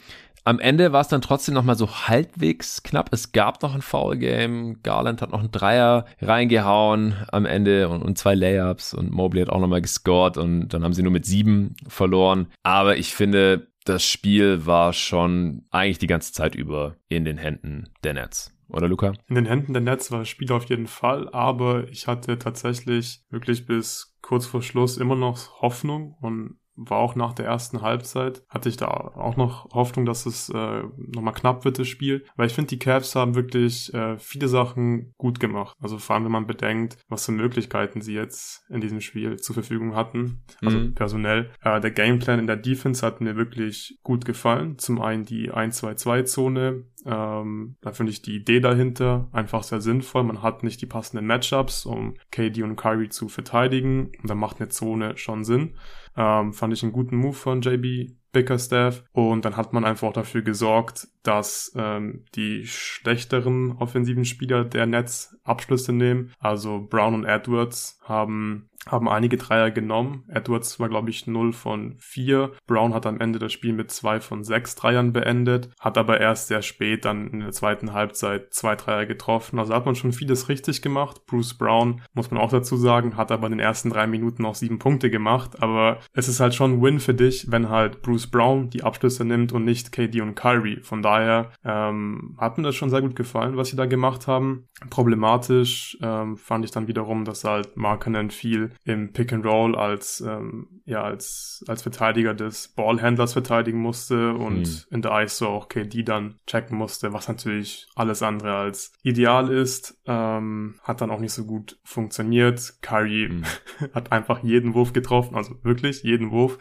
Am 0.46 0.58
Ende 0.58 0.92
war 0.92 1.00
es 1.00 1.08
dann 1.08 1.22
trotzdem 1.22 1.54
nochmal 1.54 1.76
so 1.76 1.88
halbwegs 1.90 2.82
knapp. 2.82 3.08
Es 3.12 3.32
gab 3.32 3.62
noch 3.62 3.74
ein 3.74 3.80
Foul-Game. 3.80 4.82
Garland 4.82 5.22
hat 5.22 5.32
noch 5.32 5.40
einen 5.40 5.50
Dreier 5.50 6.04
reingehauen 6.20 7.14
am 7.32 7.46
Ende 7.46 7.88
und, 7.88 8.02
und 8.02 8.18
zwei 8.18 8.34
Layups 8.34 8.92
und 8.92 9.10
Mobley 9.10 9.40
hat 9.40 9.48
auch 9.48 9.60
nochmal 9.60 9.80
gescored 9.80 10.36
und 10.36 10.68
dann 10.68 10.84
haben 10.84 10.92
sie 10.92 11.02
nur 11.02 11.12
mit 11.12 11.24
sieben 11.24 11.76
verloren. 11.88 12.48
Aber 12.62 12.98
ich 12.98 13.14
finde, 13.14 13.68
das 13.86 14.04
Spiel 14.04 14.66
war 14.66 14.92
schon 14.92 15.64
eigentlich 15.70 15.98
die 15.98 16.06
ganze 16.06 16.34
Zeit 16.34 16.54
über 16.54 16.96
in 17.08 17.24
den 17.24 17.38
Händen 17.38 17.88
der 18.02 18.12
Nets. 18.12 18.54
Oder 18.68 18.86
Luca? 18.86 19.14
In 19.28 19.36
den 19.36 19.46
Händen 19.46 19.72
der 19.72 19.82
Nets 19.82 20.10
war 20.10 20.18
das 20.20 20.28
Spiel 20.28 20.52
auf 20.52 20.66
jeden 20.66 20.88
Fall, 20.88 21.30
aber 21.30 21.88
ich 21.88 22.06
hatte 22.06 22.38
tatsächlich 22.38 23.22
wirklich 23.30 23.64
bis 23.66 24.16
kurz 24.20 24.44
vor 24.44 24.62
Schluss 24.62 24.98
immer 24.98 25.16
noch 25.16 25.62
Hoffnung 25.62 26.16
und 26.20 26.58
war 26.76 26.98
auch 26.98 27.14
nach 27.14 27.32
der 27.32 27.46
ersten 27.46 27.82
Halbzeit, 27.82 28.42
hatte 28.48 28.68
ich 28.68 28.76
da 28.76 28.88
auch 28.88 29.36
noch 29.36 29.70
Hoffnung, 29.72 30.06
dass 30.06 30.26
es 30.26 30.48
äh, 30.48 30.82
nochmal 30.96 31.34
knapp 31.34 31.64
wird, 31.64 31.78
das 31.78 31.88
Spiel. 31.88 32.24
Weil 32.36 32.46
ich 32.46 32.54
finde, 32.54 32.68
die 32.68 32.78
Cavs 32.78 33.14
haben 33.14 33.34
wirklich 33.34 33.92
äh, 33.94 34.18
viele 34.18 34.48
Sachen 34.48 35.14
gut 35.16 35.40
gemacht. 35.40 35.76
Also 35.80 35.98
vor 35.98 36.14
allem, 36.14 36.24
wenn 36.24 36.32
man 36.32 36.46
bedenkt, 36.46 36.98
was 37.08 37.26
für 37.26 37.32
Möglichkeiten 37.32 38.00
sie 38.00 38.14
jetzt 38.14 38.64
in 38.70 38.80
diesem 38.80 39.00
Spiel 39.00 39.36
zur 39.36 39.54
Verfügung 39.54 39.94
hatten. 39.94 40.42
Also 40.62 40.78
mhm. 40.78 40.94
personell. 40.94 41.50
Äh, 41.62 41.80
der 41.80 41.90
Gameplan 41.90 42.40
in 42.40 42.46
der 42.46 42.56
Defense 42.56 43.06
hat 43.06 43.20
mir 43.20 43.36
wirklich 43.36 43.98
gut 44.02 44.24
gefallen. 44.24 44.78
Zum 44.78 45.00
einen 45.00 45.24
die 45.24 45.52
1-2-2-Zone. 45.52 46.84
Ähm, 47.06 47.76
da 47.82 47.92
finde 47.92 48.12
ich 48.12 48.22
die 48.22 48.36
Idee 48.36 48.60
dahinter 48.60 49.28
einfach 49.32 49.62
sehr 49.62 49.80
sinnvoll. 49.80 50.24
Man 50.24 50.42
hat 50.42 50.62
nicht 50.62 50.80
die 50.80 50.86
passenden 50.86 51.26
Matchups, 51.26 51.86
um 51.86 52.14
KD 52.30 52.62
und 52.62 52.76
Kyrie 52.76 53.10
zu 53.10 53.28
verteidigen. 53.28 54.12
Und 54.20 54.30
da 54.30 54.34
macht 54.34 54.60
eine 54.60 54.70
Zone 54.70 55.16
schon 55.16 55.44
Sinn. 55.44 55.74
Ähm, 56.16 56.52
fand 56.52 56.72
ich 56.72 56.82
einen 56.82 56.92
guten 56.92 57.16
Move 57.16 57.34
von 57.34 57.60
JB 57.60 58.14
Bickerstaff. 58.34 59.04
Und 59.12 59.46
dann 59.46 59.56
hat 59.56 59.72
man 59.72 59.86
einfach 59.86 60.12
dafür 60.12 60.42
gesorgt, 60.42 61.08
dass 61.22 61.72
ähm, 61.76 62.24
die 62.34 62.66
schlechteren 62.66 63.72
offensiven 63.78 64.26
Spieler 64.26 64.64
der 64.66 64.84
Nets 64.84 65.38
Abschlüsse 65.44 65.94
nehmen. 65.94 66.32
Also 66.38 66.86
Brown 66.90 67.14
und 67.14 67.24
Edwards 67.24 67.98
haben 68.02 68.68
haben 68.86 69.08
einige 69.08 69.36
Dreier 69.36 69.70
genommen. 69.70 70.24
Edwards 70.28 70.78
war, 70.80 70.88
glaube 70.88 71.10
ich, 71.10 71.26
0 71.26 71.52
von 71.52 71.96
4. 71.98 72.52
Brown 72.66 72.94
hat 72.94 73.06
am 73.06 73.20
Ende 73.20 73.38
das 73.38 73.52
Spiel 73.52 73.72
mit 73.72 73.90
2 73.90 74.20
von 74.20 74.44
6 74.44 74.74
Dreiern 74.76 75.12
beendet, 75.12 75.70
hat 75.80 75.98
aber 75.98 76.20
erst 76.20 76.48
sehr 76.48 76.62
spät 76.62 77.04
dann 77.04 77.28
in 77.28 77.40
der 77.40 77.52
zweiten 77.52 77.92
Halbzeit 77.92 78.52
zwei 78.52 78.76
Dreier 78.76 79.06
getroffen. 79.06 79.58
Also 79.58 79.74
hat 79.74 79.86
man 79.86 79.94
schon 79.94 80.12
vieles 80.12 80.48
richtig 80.48 80.82
gemacht. 80.82 81.26
Bruce 81.26 81.54
Brown, 81.54 82.02
muss 82.14 82.30
man 82.30 82.40
auch 82.40 82.50
dazu 82.50 82.76
sagen, 82.76 83.16
hat 83.16 83.32
aber 83.32 83.46
in 83.46 83.52
den 83.52 83.60
ersten 83.60 83.90
drei 83.90 84.06
Minuten 84.06 84.44
auch 84.44 84.54
sieben 84.54 84.78
Punkte 84.78 85.10
gemacht. 85.10 85.62
Aber 85.62 86.00
es 86.12 86.28
ist 86.28 86.40
halt 86.40 86.54
schon 86.54 86.74
ein 86.74 86.82
Win 86.82 87.00
für 87.00 87.14
dich, 87.14 87.50
wenn 87.50 87.68
halt 87.68 88.02
Bruce 88.02 88.26
Brown 88.26 88.70
die 88.70 88.82
Abschlüsse 88.82 89.24
nimmt 89.24 89.52
und 89.52 89.64
nicht 89.64 89.92
KD 89.92 90.20
und 90.20 90.34
Kyrie. 90.34 90.80
Von 90.82 91.02
daher 91.02 91.52
ähm, 91.64 92.36
hat 92.38 92.58
mir 92.58 92.64
das 92.64 92.74
schon 92.74 92.90
sehr 92.90 93.02
gut 93.02 93.16
gefallen, 93.16 93.56
was 93.56 93.68
sie 93.68 93.76
da 93.76 93.86
gemacht 93.86 94.26
haben. 94.26 94.66
Problematisch 94.90 95.96
ähm, 96.02 96.36
fand 96.36 96.64
ich 96.64 96.70
dann 96.70 96.88
wiederum, 96.88 97.24
dass 97.24 97.44
halt 97.44 97.76
Markenen 97.76 98.30
viel 98.30 98.73
im 98.84 99.12
Pick 99.12 99.32
and 99.32 99.44
Roll 99.44 99.76
als 99.76 100.20
ähm, 100.20 100.80
ja 100.84 101.02
als 101.02 101.64
als 101.68 101.82
Verteidiger 101.82 102.34
des 102.34 102.68
Ballhändlers 102.68 103.32
verteidigen 103.32 103.78
musste 103.78 104.34
und 104.34 104.66
hm. 104.66 104.84
in 104.90 105.02
der 105.02 105.22
ISO 105.22 105.48
auch 105.48 105.68
KD 105.68 106.02
dann 106.02 106.38
checken 106.46 106.76
musste, 106.76 107.12
was 107.12 107.28
natürlich 107.28 107.86
alles 107.94 108.22
andere 108.22 108.54
als 108.56 108.92
ideal 109.02 109.50
ist. 109.50 109.98
Ähm, 110.06 110.76
hat 110.82 111.00
dann 111.00 111.10
auch 111.10 111.20
nicht 111.20 111.32
so 111.32 111.44
gut 111.44 111.78
funktioniert. 111.84 112.74
Curry 112.82 113.28
hm. 113.28 113.44
hat 113.94 114.12
einfach 114.12 114.42
jeden 114.42 114.74
Wurf 114.74 114.92
getroffen, 114.92 115.34
also 115.36 115.56
wirklich 115.62 116.02
jeden 116.02 116.30
Wurf. 116.30 116.58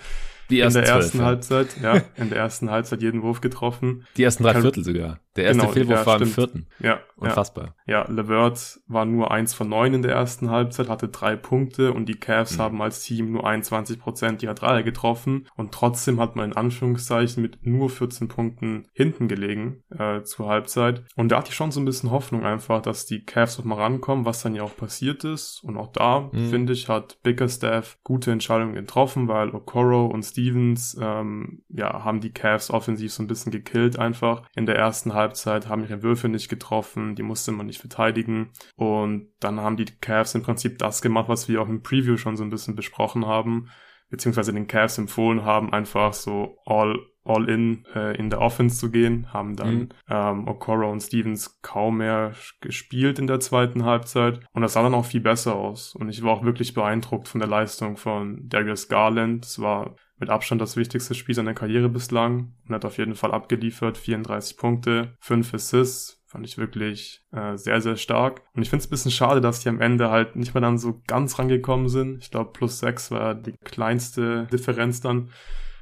Die 0.49 0.59
ersten 0.59 0.79
in 0.79 0.85
der 0.85 0.93
ersten 0.95 1.17
12, 1.17 1.25
Halbzeit, 1.25 1.67
ja, 1.81 2.01
in 2.15 2.29
der 2.29 2.37
ersten 2.39 2.69
Halbzeit 2.69 3.01
jeden 3.01 3.21
Wurf 3.21 3.41
getroffen. 3.41 4.05
Die 4.17 4.23
ersten 4.23 4.43
drei 4.43 4.59
Viertel 4.61 4.83
sogar. 4.83 5.19
Der 5.35 5.45
erste 5.45 5.61
genau, 5.61 5.73
Fehlwurf 5.73 5.99
ja, 5.99 6.05
war 6.05 6.21
im 6.21 6.27
vierten. 6.27 6.67
Ja. 6.79 6.99
Unfassbar. 7.15 7.75
Ja, 7.87 8.03
ja 8.05 8.11
Levert 8.11 8.79
war 8.87 9.05
nur 9.05 9.31
eins 9.31 9.53
von 9.53 9.67
neun 9.67 9.95
in 9.95 10.01
der 10.03 10.11
ersten 10.11 10.51
Halbzeit, 10.51 10.89
hatte 10.89 11.07
drei 11.07 11.35
Punkte 11.35 11.91
und 11.91 12.07
die 12.07 12.15
Cavs 12.15 12.57
mhm. 12.57 12.61
haben 12.61 12.81
als 12.81 13.01
Team 13.01 13.31
nur 13.31 13.47
21 13.47 13.99
Prozent 13.99 14.43
ihrer 14.43 14.53
Dreier 14.53 14.83
getroffen 14.83 15.47
und 15.55 15.71
trotzdem 15.71 16.19
hat 16.19 16.35
man 16.35 16.51
in 16.51 16.57
Anführungszeichen 16.57 17.41
mit 17.41 17.65
nur 17.65 17.89
14 17.89 18.27
Punkten 18.27 18.87
hinten 18.93 19.27
gelegen 19.27 19.83
äh, 19.97 20.21
zur 20.21 20.49
Halbzeit. 20.49 21.03
Und 21.15 21.29
da 21.29 21.37
hatte 21.37 21.49
ich 21.49 21.55
schon 21.55 21.71
so 21.71 21.79
ein 21.79 21.85
bisschen 21.85 22.11
Hoffnung 22.11 22.45
einfach, 22.45 22.81
dass 22.81 23.07
die 23.07 23.25
Cavs 23.25 23.57
noch 23.57 23.65
mal 23.65 23.81
rankommen, 23.81 24.25
was 24.25 24.43
dann 24.43 24.53
ja 24.53 24.61
auch 24.61 24.75
passiert 24.75 25.23
ist. 25.23 25.63
Und 25.63 25.77
auch 25.77 25.91
da, 25.91 26.29
mhm. 26.31 26.49
finde 26.49 26.73
ich, 26.73 26.89
hat 26.89 27.17
Bickerstaff 27.23 27.97
gute 28.03 28.31
Entscheidungen 28.31 28.75
getroffen, 28.75 29.27
weil 29.27 29.49
Okoro 29.49 30.05
und 30.05 30.23
Stevens 30.33 30.97
ähm, 30.99 31.61
ja, 31.69 32.03
haben 32.03 32.19
die 32.19 32.33
Cavs 32.33 32.71
offensiv 32.71 33.13
so 33.13 33.21
ein 33.21 33.27
bisschen 33.27 33.51
gekillt 33.51 33.99
einfach. 33.99 34.47
In 34.55 34.65
der 34.65 34.75
ersten 34.75 35.13
Halbzeit 35.13 35.69
haben 35.69 35.83
ihre 35.83 36.01
Würfe 36.01 36.27
nicht 36.27 36.49
getroffen, 36.49 37.13
die 37.15 37.21
musste 37.21 37.51
man 37.51 37.67
nicht 37.67 37.79
verteidigen. 37.79 38.49
Und 38.75 39.29
dann 39.39 39.59
haben 39.59 39.77
die 39.77 39.85
Cavs 39.85 40.33
im 40.33 40.41
Prinzip 40.41 40.79
das 40.79 41.03
gemacht, 41.03 41.29
was 41.29 41.47
wir 41.47 41.61
auch 41.61 41.69
im 41.69 41.83
Preview 41.83 42.17
schon 42.17 42.35
so 42.35 42.43
ein 42.43 42.49
bisschen 42.49 42.75
besprochen 42.75 43.27
haben, 43.27 43.69
beziehungsweise 44.09 44.53
den 44.53 44.67
Cavs 44.67 44.97
empfohlen 44.97 45.45
haben, 45.45 45.71
einfach 45.71 46.13
so 46.13 46.57
all 46.65 46.97
all 47.25 47.49
in 47.49 47.85
äh, 47.95 48.15
in 48.17 48.29
der 48.29 48.41
Offense 48.41 48.77
zu 48.77 48.91
gehen, 48.91 49.31
haben 49.31 49.55
dann 49.55 49.75
mhm. 49.75 49.89
ähm, 50.09 50.47
Okoro 50.47 50.91
und 50.91 51.01
Stevens 51.01 51.61
kaum 51.61 51.97
mehr 51.97 52.33
gespielt 52.59 53.19
in 53.19 53.27
der 53.27 53.39
zweiten 53.39 53.85
Halbzeit 53.85 54.41
und 54.53 54.61
das 54.61 54.73
sah 54.73 54.83
dann 54.83 54.93
auch 54.93 55.05
viel 55.05 55.21
besser 55.21 55.55
aus 55.55 55.95
und 55.95 56.09
ich 56.09 56.23
war 56.23 56.31
auch 56.31 56.43
wirklich 56.43 56.73
beeindruckt 56.73 57.27
von 57.27 57.39
der 57.39 57.49
Leistung 57.49 57.97
von 57.97 58.47
Darius 58.49 58.89
Garland. 58.89 59.45
Es 59.45 59.59
war 59.61 59.95
mit 60.23 60.29
Abstand 60.29 60.61
das 60.61 60.77
wichtigste 60.77 61.15
Spiel 61.15 61.35
seiner 61.35 61.53
Karriere 61.53 61.89
bislang 61.89 62.53
und 62.65 62.73
hat 62.73 62.85
auf 62.85 62.97
jeden 62.97 63.13
Fall 63.13 63.33
abgeliefert, 63.33 63.97
34 63.97 64.55
Punkte, 64.55 65.17
5 65.19 65.53
Assists, 65.53 66.23
fand 66.25 66.45
ich 66.45 66.57
wirklich 66.57 67.25
äh, 67.31 67.57
sehr, 67.57 67.81
sehr 67.81 67.97
stark. 67.97 68.41
Und 68.53 68.61
ich 68.61 68.69
finde 68.69 68.83
es 68.83 68.87
ein 68.87 68.91
bisschen 68.91 69.11
schade, 69.11 69.41
dass 69.41 69.59
die 69.59 69.67
am 69.67 69.81
Ende 69.81 70.09
halt 70.09 70.37
nicht 70.37 70.53
mehr 70.53 70.61
dann 70.61 70.77
so 70.77 71.01
ganz 71.07 71.37
rangekommen 71.37 71.89
sind. 71.89 72.23
Ich 72.23 72.31
glaube, 72.31 72.53
plus 72.53 72.79
6 72.79 73.11
war 73.11 73.35
die 73.35 73.55
kleinste 73.65 74.47
Differenz 74.49 75.01
dann 75.01 75.29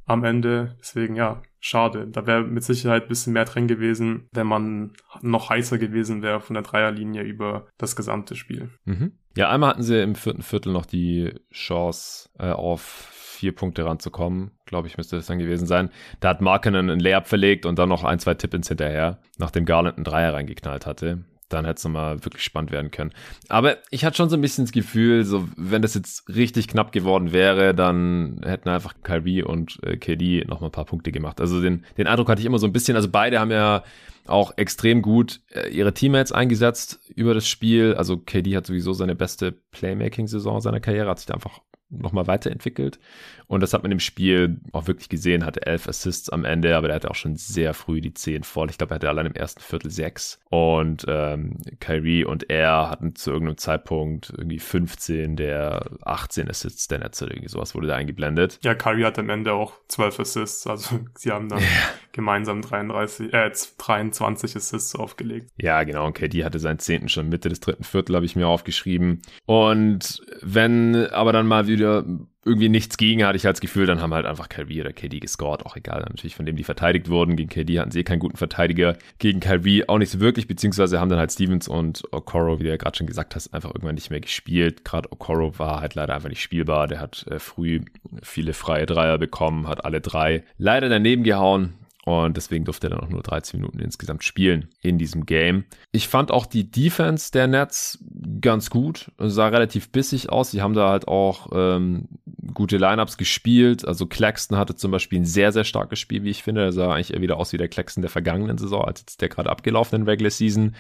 am 0.08 0.24
Ende. 0.24 0.76
Deswegen 0.80 1.16
ja, 1.16 1.44
schade. 1.60 2.08
Da 2.08 2.26
wäre 2.26 2.42
mit 2.42 2.64
Sicherheit 2.64 3.04
ein 3.04 3.10
bisschen 3.10 3.34
mehr 3.34 3.46
drin 3.46 3.68
gewesen, 3.68 4.28
wenn 4.32 4.48
man 4.48 4.94
noch 5.22 5.52
heißer 5.52 5.78
gewesen 5.78 6.24
wäre 6.24 6.42
von 6.42 6.56
der 6.56 6.64
Dreierlinie 6.64 7.22
über 7.22 7.68
das 7.78 7.96
gesamte 7.96 8.36
Spiel. 8.36 8.72
Mhm. 8.86 9.12
Ja, 9.38 9.52
einmal 9.52 9.70
hatten 9.70 9.84
sie 9.84 10.02
im 10.02 10.16
vierten 10.16 10.42
Viertel 10.42 10.74
noch 10.74 10.88
die 10.88 11.32
Chance 11.54 12.30
äh, 12.40 12.50
auf 12.50 13.14
vier 13.42 13.56
Punkte 13.56 13.86
ranzukommen, 13.86 14.52
glaube 14.68 14.88
ich, 14.88 14.98
müsste 14.98 15.16
das 15.16 15.26
dann 15.26 15.40
gewesen 15.40 15.66
sein. 15.66 15.90
Da 16.20 16.30
hat 16.30 16.42
Markenen 16.42 16.92
einen 16.92 17.00
Layup 17.00 17.26
verlegt 17.26 17.66
und 17.66 17.80
dann 17.80 17.90
noch 17.90 18.04
ein, 18.04 18.20
zwei 18.20 18.36
Tippins 18.36 18.68
hinterher, 18.68 19.18
nachdem 19.40 19.66
Garland 19.66 19.98
einen 19.98 20.04
Dreier 20.04 20.36
reingeknallt 20.36 20.86
hatte 20.86 21.26
dann 21.50 21.66
hätte 21.66 21.80
es 21.80 21.84
nochmal 21.84 22.24
wirklich 22.24 22.44
spannend 22.44 22.72
werden 22.72 22.92
können. 22.92 23.12
Aber 23.50 23.78
ich 23.90 24.06
hatte 24.06 24.16
schon 24.16 24.30
so 24.30 24.38
ein 24.38 24.42
bisschen 24.42 24.64
das 24.64 24.72
Gefühl, 24.72 25.26
so 25.26 25.50
wenn 25.58 25.82
das 25.82 25.96
jetzt 25.96 26.30
richtig 26.30 26.70
knapp 26.70 26.94
geworden 26.94 27.34
wäre, 27.34 27.76
dann 27.76 28.40
hätten 28.46 28.70
einfach 28.70 28.94
Kyrie 29.04 29.44
und 29.44 29.78
äh, 29.84 29.98
KD 29.98 30.46
nochmal 30.48 30.70
ein 30.70 30.72
paar 30.72 30.86
Punkte 30.86 31.12
gemacht. 31.12 31.42
Also 31.42 31.62
den, 31.62 31.84
den 31.98 32.08
Eindruck 32.08 32.30
hatte 32.30 32.40
ich 32.40 32.46
immer 32.46 32.58
so 32.58 32.68
ein 32.68 32.72
bisschen, 32.72 32.96
also 32.96 33.10
beide 33.10 33.42
haben 33.42 33.52
ja 33.52 33.84
auch 34.28 34.54
extrem 34.58 35.02
gut 35.02 35.42
äh, 35.52 35.68
ihre 35.70 35.94
Teammates 35.94 36.32
eingesetzt 36.32 37.00
über 37.16 37.34
das 37.34 37.48
Spiel. 37.48 37.96
Also 37.96 38.18
KD 38.18 38.56
hat 38.56 38.66
sowieso 38.66 38.94
seine 38.94 39.16
beste 39.16 39.52
Playmaking-Saison 39.52 40.62
seiner 40.62 40.80
Karriere, 40.80 41.10
hat 41.10 41.20
sich 41.20 41.28
da 41.28 41.34
einfach 41.34 41.60
nochmal 41.92 42.28
weiterentwickelt. 42.28 43.00
Und 43.48 43.62
das 43.62 43.74
hat 43.74 43.84
man 43.84 43.92
im 43.92 44.00
Spiel 44.00 44.62
auch 44.72 44.88
wirklich 44.88 45.10
gesehen, 45.10 45.46
hatte 45.46 45.66
elf 45.66 45.88
Assists 45.88 46.30
am 46.30 46.46
Ende, 46.46 46.78
aber 46.78 46.88
der 46.88 46.96
hatte 46.96 47.12
auch 47.12 47.16
schon 47.16 47.36
sehr 47.36 47.74
früh 47.74 48.00
die 48.00 48.14
zehn 48.14 48.44
voll. 48.44 48.70
Ich 48.70 48.78
glaube, 48.78 48.94
er 48.94 48.96
hatte 48.96 49.10
allein 49.10 49.26
im 49.26 49.36
ersten 49.36 49.62
Viertel 49.62 49.92
sechs. 49.92 50.40
Und 50.50 51.06
ähm, 51.10 51.58
Kyrie 51.82 52.24
und 52.24 52.50
er 52.50 52.90
hatten 52.90 53.14
zu 53.16 53.32
irgendeinem 53.32 53.58
Zeitpunkt 53.58 54.34
irgendwie 54.38 54.60
15 54.60 55.36
der 55.36 55.86
18 56.04 56.50
Assists 56.50 56.88
der 56.88 57.00
Netze, 57.00 57.26
irgendwie 57.26 57.50
sowas 57.50 57.76
wurde 57.76 57.88
da 57.88 57.96
eingeblendet. 57.96 58.60
Ja, 58.64 58.74
Kyrie 58.74 59.04
hat 59.04 59.20
am 59.20 59.30
Ende 59.30 59.52
auch 59.52 59.74
12 59.90 60.20
Assists, 60.22 60.68
also 60.68 61.00
sie 61.18 61.32
haben 61.32 61.50
dann 61.50 61.60
ja. 61.60 61.66
gemeinsam 62.14 62.62
33, 62.62 63.34
äh, 63.34 63.52
23 63.78 64.56
Assists 64.56 64.96
aufgelegt. 64.96 65.50
Ja, 65.58 65.84
genau, 65.84 66.06
und 66.08 66.14
KD 66.14 66.46
hatte 66.46 66.60
seinen 66.60 66.80
zehnten 66.80 67.10
schon 67.10 67.28
Mitte 67.28 67.50
des 67.50 67.60
dritten 67.60 67.84
Viertel, 67.84 68.16
habe 68.16 68.26
ich 68.26 68.38
mir 68.38 68.48
aufgeschrieben. 68.48 69.22
Und 69.46 70.22
wenn 70.42 70.96
aber 71.08 71.34
dann 71.34 71.48
mal 71.48 71.68
wieder 71.68 71.81
irgendwie 71.84 72.70
nichts 72.70 72.98
gegen, 72.98 73.24
hatte 73.24 73.38
ich 73.38 73.46
halt 73.46 73.58
das 73.58 73.62
Gefühl, 73.62 73.86
dann 73.86 74.02
haben 74.02 74.14
halt 74.14 74.26
einfach 74.26 74.50
Kyrie 74.50 74.82
oder 74.82 74.94
KD 74.94 75.20
gescored, 75.20 75.66
auch 75.66 75.76
egal, 75.76 76.00
natürlich 76.02 76.36
von 76.36 76.46
dem 76.46 76.56
die 76.56 76.64
verteidigt 76.64 77.10
wurden. 77.10 77.36
Gegen 77.36 77.50
KD 77.50 77.80
hatten 77.80 77.92
sie 77.92 78.00
eh 78.00 78.04
keinen 78.04 78.20
guten 78.20 78.38
Verteidiger, 78.38 78.98
gegen 79.20 79.40
Kyrie 79.40 79.88
auch 79.88 80.00
nicht 80.00 80.10
so 80.10 80.20
wirklich, 80.20 80.48
beziehungsweise 80.48 81.00
haben 81.00 81.10
dann 81.10 81.20
halt 81.20 81.32
Stevens 81.32 81.68
und 81.68 82.04
Okoro, 82.12 82.60
wie 82.60 82.64
du 82.64 82.70
ja 82.70 82.78
gerade 82.78 82.98
schon 82.98 83.08
gesagt 83.08 83.36
hast, 83.36 83.54
einfach 83.54 83.70
irgendwann 83.70 83.96
nicht 83.96 84.10
mehr 84.10 84.22
gespielt. 84.22 84.84
Gerade 84.84 85.12
Okoro 85.12 85.58
war 85.60 85.82
halt 85.82 85.96
leider 85.96 86.16
einfach 86.16 86.30
nicht 86.30 86.42
spielbar, 86.42 86.88
der 86.88 87.00
hat 87.00 87.26
äh, 87.30 87.38
früh 87.38 87.82
viele 88.24 88.54
freie 88.54 88.86
Dreier 88.88 89.18
bekommen, 89.18 89.68
hat 89.68 89.86
alle 89.86 90.02
drei 90.02 90.44
leider 90.58 90.90
daneben 90.90 91.24
gehauen. 91.24 91.74
Und 92.04 92.36
deswegen 92.36 92.66
durfte 92.66 92.88
er 92.88 92.92
dann 92.92 93.02
auch 93.02 93.10
nur 93.10 93.22
13 93.22 93.60
Minuten 93.60 93.80
insgesamt 93.80 94.24
spielen 94.24 94.70
in 94.82 94.98
diesem 94.98 95.26
Game. 95.26 95.66
Ich 95.92 96.08
fand 96.08 96.32
auch 96.32 96.48
die 96.48 96.70
Defense 96.70 97.32
der 97.32 97.46
Nets 97.46 98.04
ganz 98.42 98.72
gut. 98.72 99.12
Sah 99.20 99.50
relativ 99.50 99.92
bissig 99.92 100.30
aus. 100.30 100.50
Sie 100.50 100.64
haben 100.64 100.74
da 100.74 100.90
halt 100.90 101.08
auch 101.08 101.50
ähm, 101.54 102.08
gute 102.56 102.78
Lineups 102.78 103.18
gespielt. 103.18 103.88
Also 103.88 104.08
Claxton 104.08 104.58
hatte 104.58 104.76
zum 104.76 104.90
Beispiel 104.90 105.20
ein 105.20 105.26
sehr, 105.26 105.52
sehr 105.52 105.64
starkes 105.64 106.00
Spiel, 106.00 106.24
wie 106.24 106.32
ich 106.32 106.42
finde. 106.42 106.62
Er 106.62 106.72
sah 106.72 106.92
eigentlich 106.92 107.14
eher 107.14 107.22
wieder 107.22 107.38
aus 107.38 107.54
wie 107.54 107.58
der 107.58 107.68
Claxton 107.68 108.02
der 108.02 108.10
vergangenen 108.10 108.58
Saison, 108.58 108.84
als 108.84 109.02
jetzt 109.02 109.22
der 109.22 109.30
gerade 109.30 109.52
abgelaufenen 109.52 110.08
Regular 110.08 110.32
Season. 110.32 110.76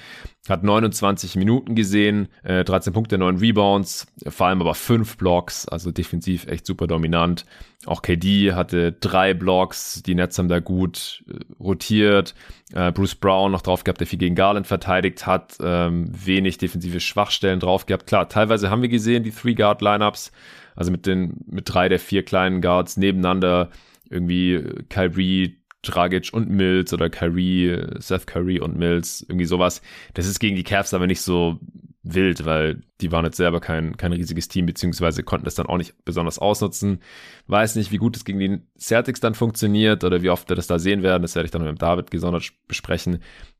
Hat 0.49 0.63
29 0.63 1.36
Minuten 1.36 1.75
gesehen, 1.75 2.29
äh, 2.43 2.63
13 2.63 2.93
Punkte, 2.93 3.19
9 3.19 3.38
Rebounds, 3.38 4.07
vor 4.27 4.47
allem 4.47 4.62
aber 4.62 4.73
5 4.73 5.17
Blocks, 5.17 5.67
also 5.67 5.91
defensiv 5.91 6.47
echt 6.47 6.65
super 6.65 6.88
dominant. 6.88 7.45
Auch 7.88 8.04
KD 8.04 8.54
hatte 8.54 8.91
drei 8.91 9.34
Blocks, 9.34 10.04
die 10.04 10.13
Nets 10.13 10.38
haben 10.38 10.50
da 10.50 10.60
gut 10.60 11.24
äh, 11.28 11.39
rotiert. 11.60 12.36
Äh, 12.74 12.91
Bruce 12.91 13.15
Brown 13.15 13.52
noch 13.52 13.63
drauf 13.63 13.84
gehabt, 13.84 14.00
der 14.00 14.08
viel 14.08 14.20
gegen 14.20 14.36
Garland 14.36 14.67
verteidigt 14.67 15.26
hat, 15.26 15.58
ähm, 15.62 16.08
wenig 16.13 16.60
defensive 16.60 17.00
Schwachstellen 17.00 17.60
drauf 17.60 17.88
gehabt. 17.88 18.06
Klar, 18.06 18.30
teilweise 18.30 18.70
haben 18.70 18.84
wir 18.84 18.89
gesehen, 18.89 19.24
die 19.24 19.32
Three-Guard-Lineups, 19.32 20.32
also 20.76 20.91
mit 20.91 21.08
den, 21.08 21.38
mit 21.48 21.74
drei 21.74 21.89
der 21.89 22.00
vier 22.00 22.24
kleinen 22.24 22.62
Guards 22.62 22.98
nebeneinander, 22.98 23.70
irgendwie 24.10 24.63
Kyrie, 24.89 25.58
Dragic 25.82 26.30
und 26.34 26.50
Mills 26.50 26.94
oder 26.94 27.10
Kyrie, 27.10 27.82
Seth 27.98 28.28
Curry 28.28 28.60
und 28.60 28.78
Mills, 28.78 29.26
irgendwie 29.28 29.46
sowas. 29.46 29.82
Das 30.13 30.28
ist 30.28 30.39
gegen 30.39 30.56
die 30.56 30.63
Cavs 30.63 30.94
aber 30.94 31.08
nicht 31.08 31.22
so 31.22 31.60
wild, 32.04 32.46
weil 32.46 32.82
die 33.00 33.12
waren 33.12 33.26
jetzt 33.26 33.38
selber 33.38 33.60
kein, 33.60 33.96
kein 33.98 34.14
riesiges 34.14 34.48
Team, 34.48 34.66
beziehungsweise 34.66 35.24
konnten 35.24 35.46
das 35.46 35.56
dann 35.56 35.68
auch 35.68 35.78
nicht 35.78 35.94
besonders 36.04 36.40
ausnutzen. 36.40 37.00
Weiß 37.48 37.76
nicht, 37.76 37.92
wie 37.92 37.98
gut 37.98 38.16
es 38.16 38.26
gegen 38.26 38.40
die 38.40 38.60
Celtics 38.80 39.20
dann 39.20 39.36
funktioniert 39.36 40.04
oder 40.04 40.22
wie 40.22 40.30
oft 40.30 40.50
wir 40.50 40.56
das 40.56 40.68
da 40.68 40.80
sehen 40.80 41.04
werden. 41.04 41.22
Das 41.22 41.36
werde 41.36 41.46
ich 41.46 41.52
dann 41.52 41.64
mit 41.64 41.82
David 41.82 42.10
gesondert 42.12 42.52
besprechen. 42.68 43.20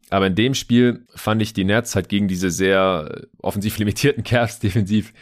Aber 0.10 0.28
in 0.28 0.36
dem 0.36 0.56
Spiel 0.56 1.06
fand 1.16 1.42
ich 1.42 1.54
die 1.54 1.64
Nets 1.64 1.96
halt 1.96 2.10
gegen 2.10 2.28
diese 2.28 2.50
sehr 2.50 3.28
offensiv 3.40 3.78
limitierten 3.78 4.24
Cavs 4.24 4.60
defensiv 4.60 5.14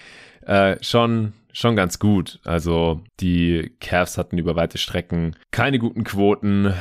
äh, 0.42 0.78
schon 0.82 1.34
schon 1.52 1.76
ganz 1.76 2.00
gut. 2.00 2.40
Also 2.44 3.02
die 3.20 3.72
Cavs 3.80 4.18
hatten 4.18 4.38
über 4.38 4.56
weite 4.56 4.78
Strecken 4.78 5.36
keine 5.52 5.80
guten 5.80 6.04
Quoten, 6.04 6.74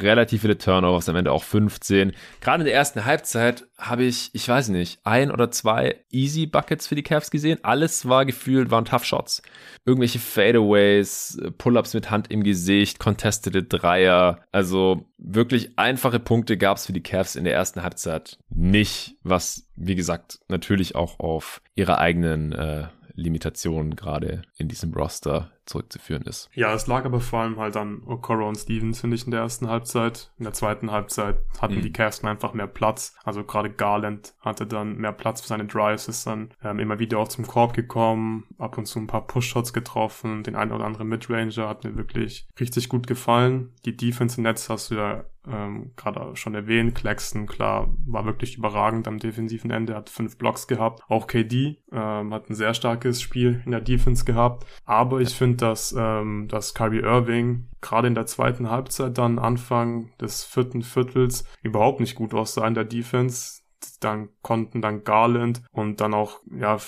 relativ 0.00 0.42
viele 0.42 0.58
Turnovers, 0.58 1.08
am 1.08 1.16
Ende 1.16 1.32
auch 1.32 1.44
15. 1.44 2.12
Gerade 2.40 2.62
in 2.62 2.66
der 2.66 2.74
ersten 2.74 3.04
Halbzeit 3.04 3.66
habe 3.78 4.04
ich, 4.04 4.30
ich 4.32 4.48
weiß 4.48 4.68
nicht, 4.68 5.00
ein 5.04 5.30
oder 5.30 5.50
zwei 5.50 5.96
Easy 6.10 6.46
Buckets 6.46 6.86
für 6.86 6.94
die 6.94 7.02
Cavs 7.02 7.30
gesehen. 7.30 7.58
Alles 7.62 8.08
war 8.08 8.24
gefühlt, 8.24 8.70
waren 8.70 8.84
Tough 8.84 9.04
Shots. 9.04 9.42
Irgendwelche 9.84 10.18
Fadeaways, 10.18 11.40
Pull-ups 11.58 11.94
mit 11.94 12.10
Hand 12.10 12.30
im 12.30 12.42
Gesicht, 12.42 12.98
contestete 12.98 13.62
Dreier. 13.62 14.40
Also 14.52 15.06
wirklich 15.18 15.78
einfache 15.78 16.20
Punkte 16.20 16.56
gab 16.56 16.76
es 16.76 16.86
für 16.86 16.92
die 16.92 17.02
Cavs 17.02 17.36
in 17.36 17.44
der 17.44 17.54
ersten 17.54 17.82
Halbzeit 17.82 18.38
nicht, 18.48 19.16
was 19.22 19.68
wie 19.76 19.94
gesagt 19.94 20.40
natürlich 20.48 20.94
auch 20.94 21.20
auf 21.20 21.60
ihre 21.74 21.98
eigenen 21.98 22.52
äh, 22.52 22.84
Limitationen 23.16 23.96
gerade 23.96 24.42
in 24.56 24.68
diesem 24.68 24.94
Roster 24.94 25.50
zurückzuführen 25.66 26.22
ist. 26.22 26.48
Ja, 26.54 26.72
es 26.72 26.86
lag 26.86 27.04
aber 27.04 27.20
vor 27.20 27.40
allem 27.40 27.58
halt 27.58 27.76
an 27.76 28.02
Okoro 28.06 28.48
und 28.48 28.56
Stevens, 28.56 29.00
finde 29.00 29.16
ich, 29.16 29.24
in 29.24 29.30
der 29.30 29.40
ersten 29.40 29.68
Halbzeit. 29.68 30.30
In 30.38 30.44
der 30.44 30.52
zweiten 30.52 30.90
Halbzeit 30.90 31.38
hatten 31.60 31.76
mhm. 31.76 31.82
die 31.82 31.92
Cavs 31.92 32.24
einfach 32.24 32.54
mehr 32.54 32.66
Platz. 32.66 33.16
Also 33.24 33.44
gerade 33.44 33.70
Garland 33.70 34.34
hatte 34.40 34.66
dann 34.66 34.96
mehr 34.96 35.12
Platz 35.12 35.40
für 35.40 35.48
seine 35.48 35.66
Drives, 35.66 36.08
ist 36.08 36.26
dann 36.26 36.50
ähm, 36.62 36.78
immer 36.78 36.98
wieder 36.98 37.18
auch 37.18 37.28
zum 37.28 37.46
Korb 37.46 37.74
gekommen, 37.74 38.44
ab 38.58 38.78
und 38.78 38.86
zu 38.86 38.98
ein 38.98 39.06
paar 39.06 39.26
Push-Shots 39.26 39.72
getroffen. 39.72 40.42
Den 40.42 40.56
einen 40.56 40.72
oder 40.72 40.84
anderen 40.84 41.08
Midranger 41.08 41.68
hat 41.68 41.84
mir 41.84 41.96
wirklich 41.96 42.48
richtig 42.58 42.88
gut 42.88 43.06
gefallen. 43.06 43.72
Die 43.84 43.96
Defense 43.96 44.38
im 44.38 44.44
Netz 44.44 44.68
hast 44.68 44.90
du 44.90 44.96
ja 44.96 45.24
ähm, 45.48 45.92
gerade 45.96 46.36
schon 46.36 46.54
erwähnt. 46.54 46.94
Claxton, 46.94 47.46
klar, 47.46 47.94
war 48.06 48.24
wirklich 48.24 48.56
überragend 48.56 49.06
am 49.08 49.18
defensiven 49.18 49.70
Ende, 49.70 49.94
hat 49.94 50.10
fünf 50.10 50.38
Blocks 50.38 50.66
gehabt. 50.66 51.02
Auch 51.08 51.26
KD 51.26 51.78
ähm, 51.92 52.34
hat 52.34 52.50
ein 52.50 52.54
sehr 52.54 52.74
starkes 52.74 53.22
Spiel 53.22 53.62
in 53.64 53.70
der 53.70 53.80
Defense 53.80 54.24
gehabt. 54.24 54.66
Aber 54.84 55.20
ich 55.20 55.34
finde, 55.34 55.55
dass, 55.62 55.94
ähm, 55.96 56.48
dass 56.48 56.74
Kyrie 56.74 57.00
Irving 57.00 57.68
gerade 57.80 58.08
in 58.08 58.14
der 58.14 58.26
zweiten 58.26 58.70
Halbzeit 58.70 59.18
dann 59.18 59.38
Anfang 59.38 60.10
des 60.20 60.44
vierten 60.44 60.82
Viertels 60.82 61.44
überhaupt 61.62 62.00
nicht 62.00 62.14
gut 62.14 62.34
aussah 62.34 62.66
in 62.66 62.74
der 62.74 62.84
Defense 62.84 63.62
dann 64.00 64.28
konnten 64.42 64.82
dann 64.82 65.04
Garland 65.04 65.62
und 65.70 66.00
dann 66.00 66.14
auch 66.14 66.40
ja 66.50 66.78